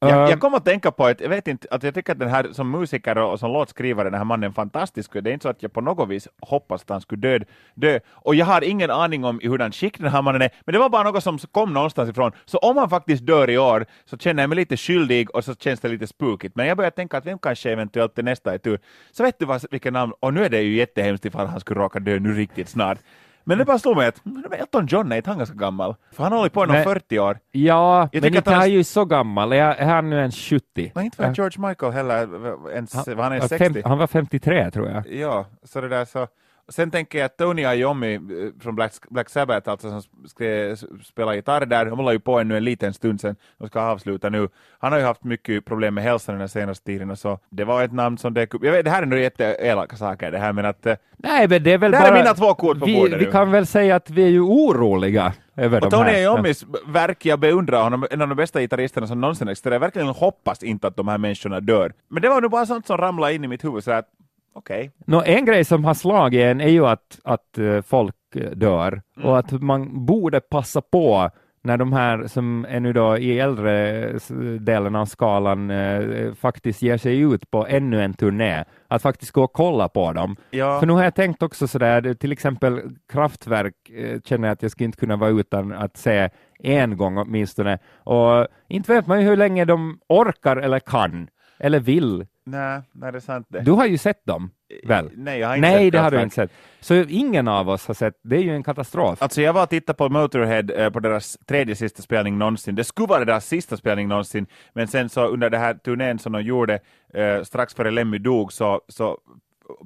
Jag, 0.00 0.30
jag 0.30 0.40
kom 0.40 0.54
att 0.54 0.64
tänka 0.64 0.90
på 0.90 1.04
att 1.06 1.20
jag 1.20 1.28
vet 1.28 1.48
inte, 1.48 1.68
att 1.70 1.82
jag 1.82 1.94
tycker 1.94 2.12
att 2.12 2.18
den 2.18 2.28
här 2.28 2.48
som 2.52 2.70
musiker 2.70 3.18
och 3.18 3.38
som 3.40 3.52
låtskrivare, 3.52 4.10
den 4.10 4.18
här 4.18 4.24
mannen 4.24 4.50
är 4.50 4.54
fantastisk. 4.54 5.12
Det 5.12 5.30
är 5.30 5.32
inte 5.32 5.42
så 5.42 5.48
att 5.48 5.62
jag 5.62 5.72
på 5.72 5.80
något 5.80 6.08
vis 6.08 6.28
hoppas 6.40 6.82
att 6.82 6.88
han 6.88 7.00
skulle 7.00 7.20
dö, 7.20 7.38
dö. 7.74 8.00
Och 8.12 8.34
jag 8.34 8.46
har 8.46 8.64
ingen 8.64 8.90
aning 8.90 9.24
om 9.24 9.40
i 9.40 9.48
hurdan 9.48 9.72
skick 9.72 9.98
den 9.98 10.08
här 10.08 10.22
mannen 10.22 10.42
är, 10.42 10.50
men 10.64 10.72
det 10.72 10.78
var 10.78 10.88
bara 10.88 11.02
något 11.02 11.22
som 11.22 11.38
kom 11.38 11.72
någonstans 11.72 12.10
ifrån. 12.10 12.32
Så 12.44 12.58
om 12.58 12.76
han 12.76 12.90
faktiskt 12.90 13.26
dör 13.26 13.50
i 13.50 13.58
år 13.58 13.86
så 14.04 14.18
känner 14.18 14.42
jag 14.42 14.48
mig 14.50 14.56
lite 14.56 14.76
skyldig 14.76 15.34
och 15.34 15.44
så 15.44 15.54
känns 15.54 15.80
det 15.80 15.88
lite 15.88 16.06
spukigt. 16.06 16.56
Men 16.56 16.66
jag 16.66 16.76
börjar 16.76 16.90
tänka 16.90 17.18
att 17.18 17.26
vem 17.26 17.38
kanske 17.38 17.70
eventuellt 17.70 18.18
är 18.18 18.22
nästa 18.22 18.54
i 18.54 18.58
tur. 18.58 18.78
Så 19.12 19.22
vet 19.22 19.38
du 19.38 19.46
vad, 19.46 19.64
vilken 19.70 19.92
namn, 19.92 20.12
och 20.20 20.34
nu 20.34 20.44
är 20.44 20.50
det 20.50 20.62
ju 20.62 20.76
jättehemskt 20.76 21.24
ifall 21.24 21.46
han 21.46 21.60
skulle 21.60 21.80
råka 21.80 22.00
dö 22.00 22.18
nu 22.18 22.32
riktigt 22.34 22.68
snart. 22.68 22.98
Men 23.48 23.58
det 23.58 23.64
bara 23.64 23.78
slog 23.78 23.96
mig 23.96 24.06
att 24.08 24.22
Elton 24.60 24.86
John 24.86 25.12
är 25.12 25.16
inte 25.16 25.30
han 25.30 25.38
ganska 25.38 25.56
gammal? 25.56 25.94
För 26.12 26.22
han 26.22 26.32
har 26.32 26.38
hållit 26.38 26.52
på 26.52 26.64
i 26.64 26.66
någon 26.66 26.76
Nej. 26.76 26.84
40 26.84 27.18
år. 27.18 27.38
ja, 27.52 28.08
Jag 28.12 28.22
men 28.22 28.34
inte 28.36 28.50
han- 28.50 28.58
han 28.60 28.68
är 28.68 28.72
ju 28.72 28.84
så 28.84 29.04
gammal. 29.04 29.52
Är, 29.52 29.56
är 29.74 29.86
han 29.86 30.10
nu 30.10 30.16
ens 30.18 30.36
70? 30.36 30.92
Och 30.94 31.02
inte 31.02 31.22
var 31.22 31.34
George 31.34 31.68
Michael 31.68 31.92
heller 31.92 32.18
ens, 32.72 32.94
var 33.06 33.22
han 33.22 33.32
ens 33.32 33.50
var 33.50 33.58
60? 33.58 33.74
fem, 33.74 33.82
han 33.90 33.98
var 33.98 34.06
53 34.06 34.70
tror 34.70 34.88
jag. 34.88 35.06
Ja, 35.12 35.46
så 35.64 35.80
det 35.80 35.88
där 35.88 36.04
så. 36.04 36.26
Sen 36.70 36.90
tänker 36.90 37.18
jag 37.18 37.26
att 37.26 37.36
Tony 37.36 37.62
Iommi 37.62 38.14
eh, 38.14 38.20
från 38.62 38.74
Black, 38.74 38.92
Black 39.10 39.28
Sabbath, 39.30 39.70
alltså 39.70 39.90
som 39.90 40.28
skrev, 40.28 40.76
spelar 41.04 41.34
gitarr 41.34 41.66
där, 41.66 41.84
de 41.84 41.98
håller 41.98 42.12
ju 42.12 42.18
på 42.18 42.38
ännu 42.38 42.56
en 42.56 42.64
liten 42.64 42.94
stund 42.94 43.20
sen, 43.20 43.36
de 43.58 43.68
ska 43.68 43.80
avsluta 43.80 44.28
nu. 44.28 44.48
Han 44.78 44.92
har 44.92 44.98
ju 44.98 45.04
haft 45.04 45.24
mycket 45.24 45.64
problem 45.64 45.94
med 45.94 46.04
hälsan 46.04 46.38
den 46.38 46.48
senaste 46.48 46.84
tiden, 46.84 47.16
så 47.16 47.38
det 47.50 47.64
var 47.64 47.82
ett 47.82 47.92
namn 47.92 48.18
som 48.18 48.34
dök 48.34 48.54
upp. 48.54 48.64
Jag 48.64 48.72
vet, 48.72 48.84
det 48.84 48.90
här 48.90 49.02
är 49.02 49.06
nog 49.06 49.18
jätteelaka 49.18 49.96
saker 49.96 50.30
det 50.30 50.38
här, 50.38 50.52
men 50.52 50.64
att... 50.64 50.86
Nej, 51.16 51.48
men 51.48 51.62
det 51.62 51.72
är 51.72 51.78
väl 51.78 51.90
Det 51.90 51.96
här 51.96 52.06
är 52.06 52.10
bara... 52.10 52.18
mina 52.18 52.34
två 52.34 52.54
kort 52.54 52.78
på 52.78 52.86
vi, 52.86 52.94
bordet 52.94 53.20
vi 53.20 53.24
nu. 53.24 53.30
kan 53.30 53.50
väl 53.50 53.66
säga 53.66 53.96
att 53.96 54.10
vi 54.10 54.22
är 54.24 54.28
ju 54.28 54.40
oroliga 54.40 55.32
över 55.56 55.84
Och 55.84 55.90
Tony. 55.90 56.10
Iommis 56.10 56.64
verk, 56.86 57.26
jag 57.26 57.38
beundrar 57.38 57.82
honom, 57.82 58.06
en 58.10 58.22
av 58.22 58.28
de 58.28 58.34
bästa 58.34 58.60
gitarristerna 58.60 59.06
som 59.06 59.20
någonsin 59.20 59.48
existerat. 59.48 59.74
Jag 59.74 59.80
verkligen 59.80 60.08
hoppas 60.08 60.62
inte 60.62 60.86
att 60.86 60.96
de 60.96 61.08
här 61.08 61.18
människorna 61.18 61.60
dör. 61.60 61.92
Men 62.08 62.22
det 62.22 62.28
var 62.28 62.40
nu 62.40 62.48
bara 62.48 62.66
sånt 62.66 62.86
som 62.86 62.96
ramlade 62.96 63.34
in 63.34 63.44
i 63.44 63.48
mitt 63.48 63.64
huvud, 63.64 63.84
så 63.84 63.90
att 63.90 64.08
okej. 64.58 64.90
Nå, 65.06 65.22
en 65.26 65.44
grej 65.44 65.64
som 65.64 65.84
har 65.84 65.94
slagit 65.94 66.40
en 66.40 66.60
är 66.60 66.68
ju 66.68 66.86
att, 66.86 67.18
att 67.24 67.58
eh, 67.58 67.80
folk 67.82 68.14
eh, 68.34 68.50
dör 68.50 69.02
Mm. 69.16 69.28
och 69.30 69.38
att 69.38 69.52
man 69.52 70.06
borde 70.06 70.40
passa 70.40 70.80
på 70.80 71.30
när 71.62 71.76
de 71.76 71.92
här 71.92 72.26
som 72.26 72.66
är 72.68 72.80
nu 72.80 72.92
då 72.92 73.18
i 73.18 73.38
äldre 73.40 74.12
delen 74.60 74.96
av 74.96 75.06
skalan 75.06 75.70
eh, 75.70 76.34
faktiskt 76.34 76.82
ger 76.82 76.96
sig 76.96 77.18
ut 77.20 77.50
på 77.50 77.66
ännu 77.66 78.02
en 78.02 78.14
turné, 78.14 78.64
att 78.88 79.02
faktiskt 79.02 79.32
gå 79.32 79.44
och 79.44 79.52
kolla 79.52 79.88
på 79.88 80.12
dem. 80.12 80.36
Ja. 80.50 80.80
För 80.80 80.86
nu 80.86 80.92
har 80.92 81.04
jag 81.04 81.14
tänkt 81.14 81.42
också 81.42 81.68
sådär, 81.68 82.14
till 82.14 82.32
exempel 82.32 82.80
Kraftwerk 83.12 83.74
eh, 83.90 84.20
känner 84.24 84.48
jag 84.48 84.52
att 84.52 84.62
jag 84.62 84.70
skulle 84.70 84.84
inte 84.86 84.98
kunna 84.98 85.16
vara 85.16 85.30
utan 85.30 85.72
att 85.72 85.96
se 85.96 86.30
en 86.62 86.96
gång 86.96 87.18
åtminstone. 87.18 87.78
Och 88.04 88.46
inte 88.68 88.92
vet 88.94 89.06
man 89.06 89.20
ju 89.20 89.28
hur 89.28 89.36
länge 89.36 89.64
de 89.64 89.98
orkar 90.08 90.56
eller 90.56 90.78
kan 90.80 91.28
eller 91.60 91.80
vill. 91.80 92.26
Nej, 92.50 92.82
nej, 92.92 93.12
det 93.12 93.18
är 93.18 93.20
sant 93.20 93.46
det. 93.50 93.60
Du 93.60 93.70
har 93.72 93.86
ju 93.86 93.98
sett 93.98 94.26
dem, 94.26 94.50
väl? 94.84 95.10
Nej, 95.14 95.38
jag 95.38 95.48
har 95.48 95.56
inte 95.56 95.68
Nej, 95.68 95.86
sett 95.86 95.92
det 95.92 95.98
har 95.98 96.10
du 96.10 96.22
inte 96.22 96.34
sett. 96.34 96.52
Så 96.80 96.94
ingen 96.94 97.48
av 97.48 97.68
oss 97.68 97.86
har 97.86 97.94
sett. 97.94 98.14
Det 98.22 98.36
är 98.36 98.40
ju 98.40 98.54
en 98.54 98.62
katastrof. 98.62 99.22
Alltså 99.22 99.42
jag 99.42 99.52
var 99.52 99.62
och 99.62 99.70
tittade 99.70 99.96
på 99.96 100.08
Motorhead 100.08 100.64
eh, 100.76 100.90
på 100.90 101.00
deras 101.00 101.38
tredje 101.46 101.76
sista 101.76 102.02
spelning 102.02 102.38
någonsin. 102.38 102.74
Det 102.74 102.84
skulle 102.84 103.06
vara 103.08 103.24
deras 103.24 103.46
sista 103.46 103.76
spelning 103.76 104.08
någonsin, 104.08 104.46
men 104.72 104.88
sen 104.88 105.08
så 105.08 105.26
under 105.26 105.50
den 105.50 105.60
här 105.60 105.74
turnén 105.74 106.18
som 106.18 106.32
de 106.32 106.42
gjorde 106.42 106.78
eh, 107.14 107.42
strax 107.42 107.74
före 107.74 107.90
Lemmy 107.90 108.18
dog 108.18 108.52
så, 108.52 108.80
så 108.88 109.18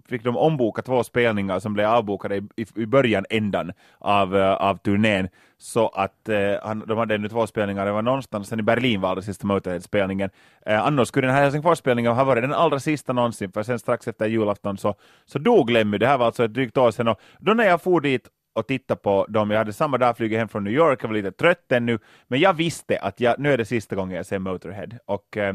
fick 0.09 0.25
de 0.25 0.37
omboka 0.37 0.83
två 0.83 1.05
spelningar 1.05 1.59
som 1.59 1.75
blev 1.75 1.89
avbokade 1.89 2.37
i, 2.37 2.67
i, 2.77 2.87
början 2.87 3.25
ändan 3.31 3.73
av, 3.99 4.37
eh, 4.37 4.53
av 4.53 4.77
turnén. 4.77 5.29
Så 5.59 5.89
att 5.89 6.29
eh, 6.29 6.55
han, 6.63 6.85
de 6.87 6.99
hade 6.99 7.15
ännu 7.15 7.29
två 7.29 7.47
spelningar, 7.47 7.87
det 7.87 7.93
var 7.93 8.03
någonstans 8.03 8.49
sen 8.49 8.61
i 8.61 8.63
Berlin 8.63 9.01
var 9.01 9.17
det 9.17 9.23
sista 9.23 9.47
Motorhead-spelningen. 9.47 10.31
Eh, 10.67 10.87
annars 10.87 11.09
skulle 11.09 11.27
den 11.27 11.37
här 11.37 11.43
Helsingfors-spelningen 11.43 12.13
ha 12.13 12.25
varit 12.25 12.43
den 12.43 12.53
allra 12.53 12.81
sista 12.81 13.13
någonsin, 13.13 13.53
för 13.53 13.63
sen 13.63 13.79
strax 13.79 14.09
efter 14.09 14.27
julafton 14.27 14.79
så, 14.79 14.95
så 15.25 15.39
dog 15.39 15.71
Lemmy, 15.71 15.99
det 15.99 16.07
här 16.07 16.19
var 16.19 16.27
alltså 16.27 16.45
ett 16.45 16.55
drygt 16.55 16.77
år 16.77 16.91
sedan, 16.91 17.09
och 17.09 17.21
då 17.39 17.55
när 17.55 17.65
jag 17.65 17.83
for 17.83 18.01
dit 18.01 18.29
och 18.55 18.67
titta 18.67 18.97
på 18.97 19.27
dem. 19.29 19.51
Jag 19.51 19.59
hade 19.59 19.73
samma 19.73 19.99
dag 19.99 20.17
flugit 20.17 20.39
hem 20.39 20.49
från 20.49 20.65
New 20.65 20.73
York, 20.73 20.99
jag 21.03 21.09
var 21.09 21.15
lite 21.15 21.33
trött 21.33 21.73
ännu, 21.73 21.99
men 22.29 22.41
jag 22.41 22.53
visste 22.53 22.99
att 22.99 23.21
jag, 23.21 23.39
nu 23.39 23.53
är 23.53 23.59
det 23.59 23.65
sista 23.65 23.97
gången 23.97 24.17
jag 24.17 24.27
ser 24.27 24.39
Motorhead. 24.39 24.89
Och, 25.07 25.37
eh, 25.37 25.55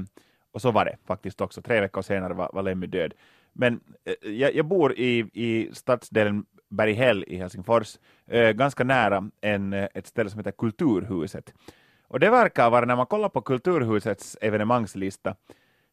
och 0.54 0.62
så 0.62 0.72
var 0.72 0.86
det 0.86 0.98
faktiskt 1.08 1.42
också. 1.42 1.62
Tre 1.62 1.82
veckor 1.82 2.02
senare 2.02 2.34
var, 2.34 2.50
var 2.54 2.64
Lemmy 2.64 2.88
död. 2.88 3.14
Men 3.58 3.80
eh, 4.06 4.32
jag, 4.32 4.56
jag 4.56 4.66
bor 4.66 4.94
i, 5.00 5.18
i 5.34 5.70
stadsdelen 5.74 6.46
Berghäll 6.70 7.24
i 7.28 7.38
Helsingfors, 7.38 7.98
eh, 8.28 8.52
ganska 8.52 8.84
nära 8.84 9.30
en, 9.42 9.74
eh, 9.74 9.88
ett 9.94 10.08
ställe 10.08 10.30
som 10.30 10.40
heter 10.40 10.52
Kulturhuset. 10.52 11.54
Och 12.08 12.20
det 12.20 12.30
verkar 12.30 12.70
vara, 12.70 12.86
när 12.86 12.96
man 12.96 13.06
kollar 13.06 13.30
på 13.30 13.42
Kulturhusets 13.42 14.38
evenemangslista, 14.42 15.36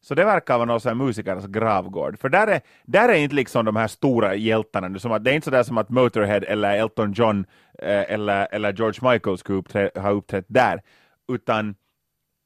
så 0.00 0.14
det 0.14 0.24
verkar 0.24 0.54
vara 0.54 0.64
någon 0.64 0.80
sån 0.80 0.88
här 0.88 1.06
musikernas 1.06 1.46
gravgård. 1.46 2.18
För 2.18 2.28
där 2.28 2.46
är, 2.46 2.60
där 2.84 3.08
är 3.08 3.14
inte 3.14 3.34
liksom 3.34 3.64
de 3.64 3.76
här 3.76 3.88
stora 3.88 4.34
hjältarna. 4.34 4.88
nu, 4.88 4.98
Som 4.98 5.12
att, 5.12 5.24
det 5.24 5.30
är 5.30 5.34
inte 5.34 5.44
sådär 5.44 5.62
som 5.62 5.78
att 5.78 5.88
Motorhead 5.88 6.44
eller 6.44 6.78
Elton 6.78 7.12
John 7.12 7.46
eh, 7.78 8.12
eller, 8.12 8.48
eller 8.52 8.72
George 8.72 9.12
Michael 9.12 9.38
skulle 9.38 9.58
uppträ, 9.58 9.90
ha 9.94 10.10
uppträtt 10.10 10.44
där. 10.48 10.82
Utan 11.28 11.74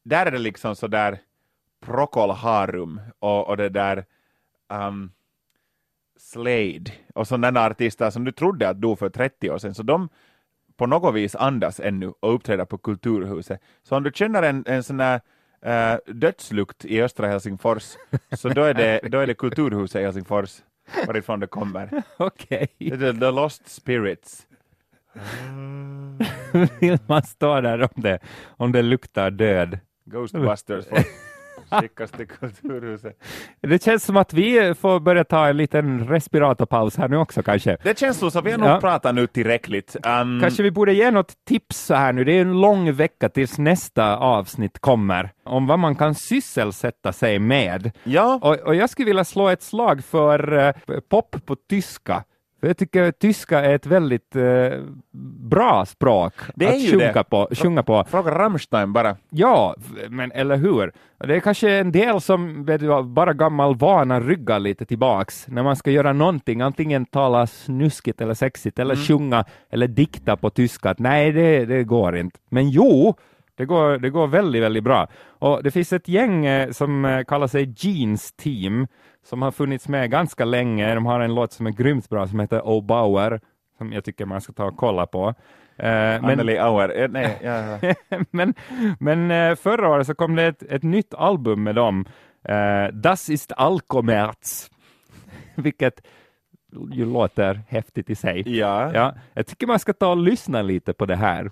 där 0.04 0.26
är 0.26 0.30
det 0.30 0.38
liksom 0.38 0.76
sådär 0.76 1.18
Procol 1.86 2.30
Harum 2.30 3.00
och, 3.18 3.48
och 3.48 3.56
det 3.56 3.68
där 3.68 4.04
um, 4.68 5.12
Slade 6.16 6.92
och 7.14 7.28
sådana 7.28 7.66
artister 7.66 8.10
som 8.10 8.24
du 8.24 8.32
trodde 8.32 8.68
att 8.68 8.80
dog 8.80 8.98
för 8.98 9.08
30 9.08 9.50
år 9.50 9.58
sedan. 9.58 9.74
Så 9.74 9.82
de 9.82 10.08
på 10.76 10.86
något 10.86 11.14
vis 11.14 11.36
andas 11.36 11.80
ännu 11.80 12.12
och 12.20 12.34
uppträder 12.34 12.64
på 12.64 12.78
Kulturhuset. 12.78 13.60
Så 13.82 13.96
om 13.96 14.02
du 14.02 14.10
känner 14.14 14.42
en, 14.42 14.64
en 14.66 14.82
sån 14.82 15.00
här 15.00 15.20
eh, 15.62 15.98
dödslukt 16.06 16.84
i 16.84 17.02
östra 17.02 17.28
Helsingfors, 17.28 17.96
så 18.32 18.48
då 18.48 18.62
är 18.62 18.74
det, 18.74 19.00
då 19.08 19.18
är 19.18 19.26
det 19.26 19.34
Kulturhuset 19.34 20.00
i 20.00 20.04
Helsingfors, 20.04 20.62
varifrån 21.06 21.40
det 21.40 21.46
kommer. 21.46 22.02
Okej. 22.16 22.68
Det 22.78 23.02
är 23.02 23.12
The 23.12 23.30
Lost 23.30 23.68
Spirits. 23.68 24.46
vill 26.80 26.98
man 27.06 27.22
stå 27.22 27.60
där 27.60 27.82
om 27.82 28.02
det, 28.02 28.18
om 28.46 28.72
det 28.72 28.82
luktar 28.82 29.30
död. 29.30 29.78
Ghostbusters 30.04 30.84
skickas 31.70 32.10
till 32.10 32.26
Kulturhuset. 32.26 33.22
Det 33.60 33.82
känns 33.82 34.04
som 34.04 34.16
att 34.16 34.32
vi 34.32 34.74
får 34.80 35.00
börja 35.00 35.24
ta 35.24 35.48
en 35.48 35.56
liten 35.56 36.08
respiratorpaus 36.08 36.96
här 36.96 37.08
nu 37.08 37.16
också 37.16 37.42
kanske. 37.42 37.76
Det 37.82 37.98
känns 37.98 38.18
så, 38.18 38.30
så 38.30 38.40
vi 38.40 38.50
har 38.50 38.58
nog 38.58 38.68
Ja. 38.68 38.80
pratat 38.80 39.14
nu 39.14 39.26
tillräckligt. 39.26 39.96
Um, 40.22 40.40
Kanske 40.40 40.62
vi 40.62 40.70
borde 40.70 40.92
ge 40.92 41.10
något 41.10 41.32
tips 41.48 41.76
så 41.86 41.94
här 41.94 42.12
nu. 42.12 42.24
Det 42.24 42.32
är 42.32 42.40
en 42.40 42.60
lång 42.60 42.92
vecka 42.92 43.28
tills 43.28 43.58
nästa 43.58 44.16
avsnitt 44.16 44.78
kommer 44.78 45.30
om 45.44 45.66
vad 45.66 45.78
man 45.78 45.96
kan 45.96 46.14
sysselsätta 46.14 47.12
sig 47.12 47.38
med. 47.38 47.90
Ja, 48.04 48.38
Och, 48.42 48.54
och 48.54 48.74
jag 48.74 48.90
skulle 48.90 49.06
vilja 49.06 49.24
slå 49.24 49.48
ett 49.48 49.62
slag 49.62 50.04
för 50.04 50.52
eh, 50.58 50.72
pop 51.10 51.36
på 51.46 51.56
tyska. 51.70 52.24
För 52.60 52.66
jag 52.66 52.76
tycker 52.76 53.10
tyska 53.10 53.60
är 53.60 53.74
ett 53.74 53.86
väldigt 53.86 54.36
eh, 54.36 54.80
bra 55.50 55.86
språk 55.86 56.34
att 56.56 56.80
ju 56.80 56.90
sjunga 56.90 57.12
det. 57.12 57.24
på, 57.24 57.48
sjunga 57.52 57.82
på. 57.82 58.04
fråga 58.04 58.38
Rammstein 58.38 58.92
bara. 58.92 59.16
Ja, 59.30 59.74
men 60.08 60.32
eller 60.32 60.56
hur? 60.56 60.92
Det 61.18 61.36
är 61.36 61.40
kanske 61.40 61.70
en 61.70 61.92
del 61.92 62.20
som 62.20 62.64
vet 62.64 62.80
du, 62.80 63.02
bara 63.02 63.32
gammal 63.32 63.76
vana 63.76 64.20
ryggar 64.20 64.58
lite 64.58 64.84
tillbaks 64.84 65.48
när 65.48 65.62
man 65.62 65.76
ska 65.76 65.90
göra 65.90 66.12
någonting, 66.12 66.60
antingen 66.60 67.06
tala 67.06 67.46
snuskigt 67.46 68.20
eller 68.20 68.34
sexigt 68.34 68.78
eller 68.78 68.96
sjunga 68.96 69.44
eller 69.70 69.88
dikta 69.88 70.36
på 70.36 70.50
tyska. 70.50 70.90
Att 70.90 70.98
nej, 70.98 71.32
det, 71.32 71.64
det 71.64 71.84
går 71.84 72.16
inte. 72.16 72.38
Men 72.50 72.70
jo, 72.70 73.14
det 73.56 73.64
går, 73.64 73.98
det 73.98 74.10
går 74.10 74.26
väldigt, 74.26 74.62
väldigt 74.62 74.84
bra. 74.84 75.08
Och 75.26 75.62
det 75.62 75.70
finns 75.70 75.92
ett 75.92 76.08
gäng 76.08 76.46
eh, 76.46 76.70
som 76.70 77.04
eh, 77.04 77.24
kallar 77.24 77.46
sig 77.46 77.74
Jeans 77.76 78.32
Team 78.32 78.86
som 79.28 79.42
har 79.42 79.50
funnits 79.50 79.88
med 79.88 80.10
ganska 80.10 80.44
länge. 80.44 80.94
De 80.94 81.06
har 81.06 81.20
en 81.20 81.34
låt 81.34 81.52
som 81.52 81.66
är 81.66 81.70
grymt 81.70 82.08
bra 82.08 82.26
som 82.26 82.40
heter 82.40 82.60
Oh 82.64 82.84
Bauer 82.84 83.40
som 83.78 83.92
jag 83.92 84.04
tycker 84.04 84.26
man 84.26 84.40
ska 84.40 84.52
ta 84.52 84.64
och 84.64 84.76
kolla 84.76 85.06
på. 85.06 85.28
Eh, 85.28 85.34
men- 85.76 86.24
Anneli 86.24 86.58
Auer. 86.58 87.02
Eh, 87.02 87.08
nej, 87.08 87.38
ja, 87.42 87.78
ja. 87.82 87.94
men 88.30 88.54
men 89.00 89.30
eh, 89.30 89.54
förra 89.56 89.88
året 89.88 90.06
så 90.06 90.14
kom 90.14 90.36
det 90.36 90.42
ett, 90.46 90.62
ett 90.62 90.82
nytt 90.82 91.14
album 91.14 91.62
med 91.62 91.74
dem, 91.74 92.06
eh, 92.44 92.86
Das 92.92 93.28
ist 93.30 93.52
Alkomerz, 93.56 94.70
vilket 95.54 96.00
ju 96.92 97.04
låter 97.04 97.60
häftigt 97.68 98.10
i 98.10 98.14
sig. 98.14 98.58
ja. 98.58 98.90
Ja, 98.94 99.14
jag 99.34 99.46
tycker 99.46 99.66
man 99.66 99.78
ska 99.78 99.92
ta 99.92 100.08
och 100.10 100.16
lyssna 100.16 100.62
lite 100.62 100.92
på 100.92 101.06
det 101.06 101.16
här, 101.16 101.50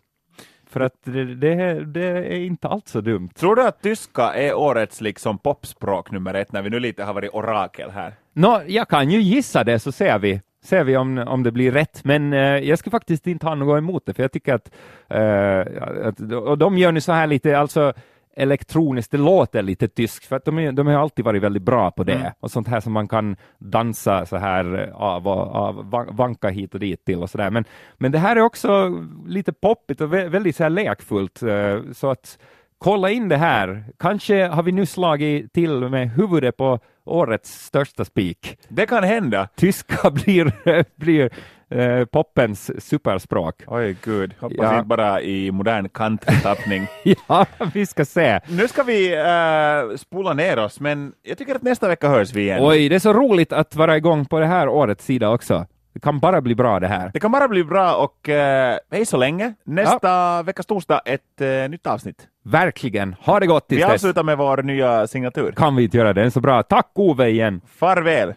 för 0.71 0.81
att 0.81 0.95
det, 1.05 1.35
det, 1.35 1.85
det 1.85 2.07
är 2.07 2.39
inte 2.39 2.69
alls 2.69 2.91
så 2.91 3.01
dumt. 3.01 3.29
Tror 3.29 3.57
du 3.57 3.63
att 3.63 3.83
tyska 3.83 4.35
är 4.35 4.55
årets 4.55 5.01
liksom 5.01 5.39
popspråk 5.39 6.11
nummer 6.11 6.35
ett 6.35 6.53
när 6.53 6.63
vi 6.63 6.71
nu 6.71 6.81
lite 6.81 7.05
har 7.05 7.15
varit 7.15 7.31
orakel 7.35 7.91
här? 7.91 8.13
Nå, 8.33 8.63
jag 8.67 8.89
kan 8.89 9.11
ju 9.11 9.21
gissa 9.21 9.65
det 9.65 9.79
så 9.79 9.93
ser 9.93 10.19
vi. 10.19 10.41
Ser 10.65 10.85
vi 10.85 10.97
om, 10.97 11.19
om 11.19 11.43
det 11.43 11.53
blir 11.53 11.73
rätt, 11.73 12.05
men 12.05 12.33
eh, 12.33 12.41
jag 12.41 12.79
ska 12.79 12.91
faktiskt 12.91 13.27
inte 13.27 13.47
ha 13.47 13.55
något 13.55 13.79
emot 13.79 14.07
det, 14.07 14.15
för 14.15 14.23
jag 14.23 14.33
tycker 14.33 14.55
att, 14.55 14.71
eh, 15.09 16.07
att 16.09 16.33
och 16.33 16.59
de 16.59 16.79
gör 16.79 16.93
nu 16.93 17.01
så 17.01 17.13
här 17.13 17.27
lite, 17.27 17.59
alltså 17.59 17.93
elektroniskt, 18.37 19.11
det 19.13 19.19
låter 19.19 19.63
lite 19.63 19.89
tyskt, 19.89 20.25
för 20.27 20.37
att 20.37 20.45
de, 20.45 20.59
är, 20.59 20.73
de 20.73 20.87
har 20.87 20.95
alltid 20.95 21.25
varit 21.25 21.43
väldigt 21.43 21.63
bra 21.63 21.91
på 21.91 22.05
det, 22.05 22.13
Mm. 22.15 22.33
och 22.41 22.51
sånt 22.51 22.69
här 22.69 22.81
som 22.81 22.93
man 22.93 23.09
kan 23.09 23.37
dansa 23.59 24.27
så 24.27 24.37
här 24.37 24.89
eh, 24.89 24.95
av 24.97 25.29
och 25.29 25.55
av, 25.57 25.91
van- 25.91 26.17
vanka 26.17 26.49
hit 26.49 26.75
och 26.75 26.81
dit 26.81 27.05
till 27.05 27.23
och 27.23 27.31
sådär. 27.31 27.51
Men, 27.51 27.65
men 27.99 28.13
det 28.13 28.19
här 28.19 28.37
är 28.37 28.41
också 28.41 28.89
lite 29.27 29.53
poppigt 29.53 30.01
och 30.01 30.13
vä- 30.15 30.29
väldigt 30.29 30.57
så 30.57 30.63
här 30.63 30.71
lekfullt, 30.71 31.43
eh, 31.43 31.79
så 31.93 32.11
att 32.11 32.39
kolla 32.79 33.11
in 33.11 33.29
det 33.29 33.37
här. 33.37 33.85
Kanske 33.99 34.47
har 34.47 34.63
vi 34.63 34.73
nu 34.73 34.87
slagit 34.87 35.53
till 35.53 35.81
med 35.89 36.11
huvudet 36.11 36.57
på 36.57 36.79
årets 37.05 37.65
största 37.65 38.05
spik. 38.05 38.59
Det 38.69 38.87
kan 38.87 39.05
hända. 39.05 39.49
Tyska 39.57 40.11
blir, 40.25 40.53
blir 41.01 41.31
eh, 41.71 42.05
poppens 42.05 42.87
superspråk. 42.89 43.63
Oj 43.67 43.97
gud, 44.05 44.35
hoppas 44.41 44.57
Ja. 44.61 44.75
inte 44.75 44.87
bara 44.87 45.21
i 45.23 45.51
modern 45.51 45.89
countrytappning. 45.89 46.87
Ja, 47.29 47.47
vi 47.75 47.87
ska 47.87 48.05
se. 48.05 48.41
nu 48.49 48.69
ska 48.69 48.83
vi 48.83 49.17
uh, 49.17 49.97
spola 49.97 50.33
ner 50.33 50.59
oss, 50.59 50.81
men 50.81 51.13
jag 51.23 51.39
tycker 51.39 51.55
att 51.55 51.63
nästa 51.63 51.89
vecka 51.89 52.09
hörs 52.09 52.33
vi 52.33 52.43
igen. 52.43 52.59
Oj, 52.63 52.89
det 52.89 52.95
är 52.95 52.99
så 53.01 53.13
roligt 53.13 53.53
att 53.53 53.77
vara 53.77 53.97
igång 53.97 54.25
på 54.25 54.41
det 54.41 54.47
här 54.47 54.69
årets 54.69 55.05
sida 55.05 55.29
också. 55.31 55.67
Det 55.93 56.01
kan 56.01 56.19
bara 56.19 56.41
bli 56.41 56.55
bra 56.55 56.81
det 56.81 56.89
här. 56.89 57.11
Det 57.13 57.21
kan 57.21 57.33
bara 57.33 57.49
bli 57.49 57.65
bra 57.65 57.95
och 57.97 58.29
eh, 58.29 58.77
hej 58.91 59.07
så 59.07 59.17
länge. 59.17 59.55
Nästa 59.65 60.43
veckas 60.43 60.67
torsdag 60.67 61.01
ett 61.05 61.41
eh, 61.41 61.69
nytt 61.71 61.87
avsnitt. 61.87 62.17
Verkligen. 62.45 63.13
Ha 63.21 63.41
det 63.41 63.47
gott 63.47 63.65
Vi 63.69 63.77
tills 63.77 63.87
dess. 63.87 63.95
avslutar 63.95 64.23
med 64.23 64.39
vår 64.39 64.63
nya 64.63 65.07
signatur. 65.07 65.53
Kan 65.53 65.77
vi 65.77 65.85
inte 65.85 65.97
göra 65.97 66.09
det? 66.13 66.21
Den 66.21 66.27
är 66.27 66.31
så 66.31 66.41
bra. 66.41 66.63
Tack 66.63 66.91
Ove 66.95 67.29
igen. 67.29 67.61
Farväl! 67.79 68.35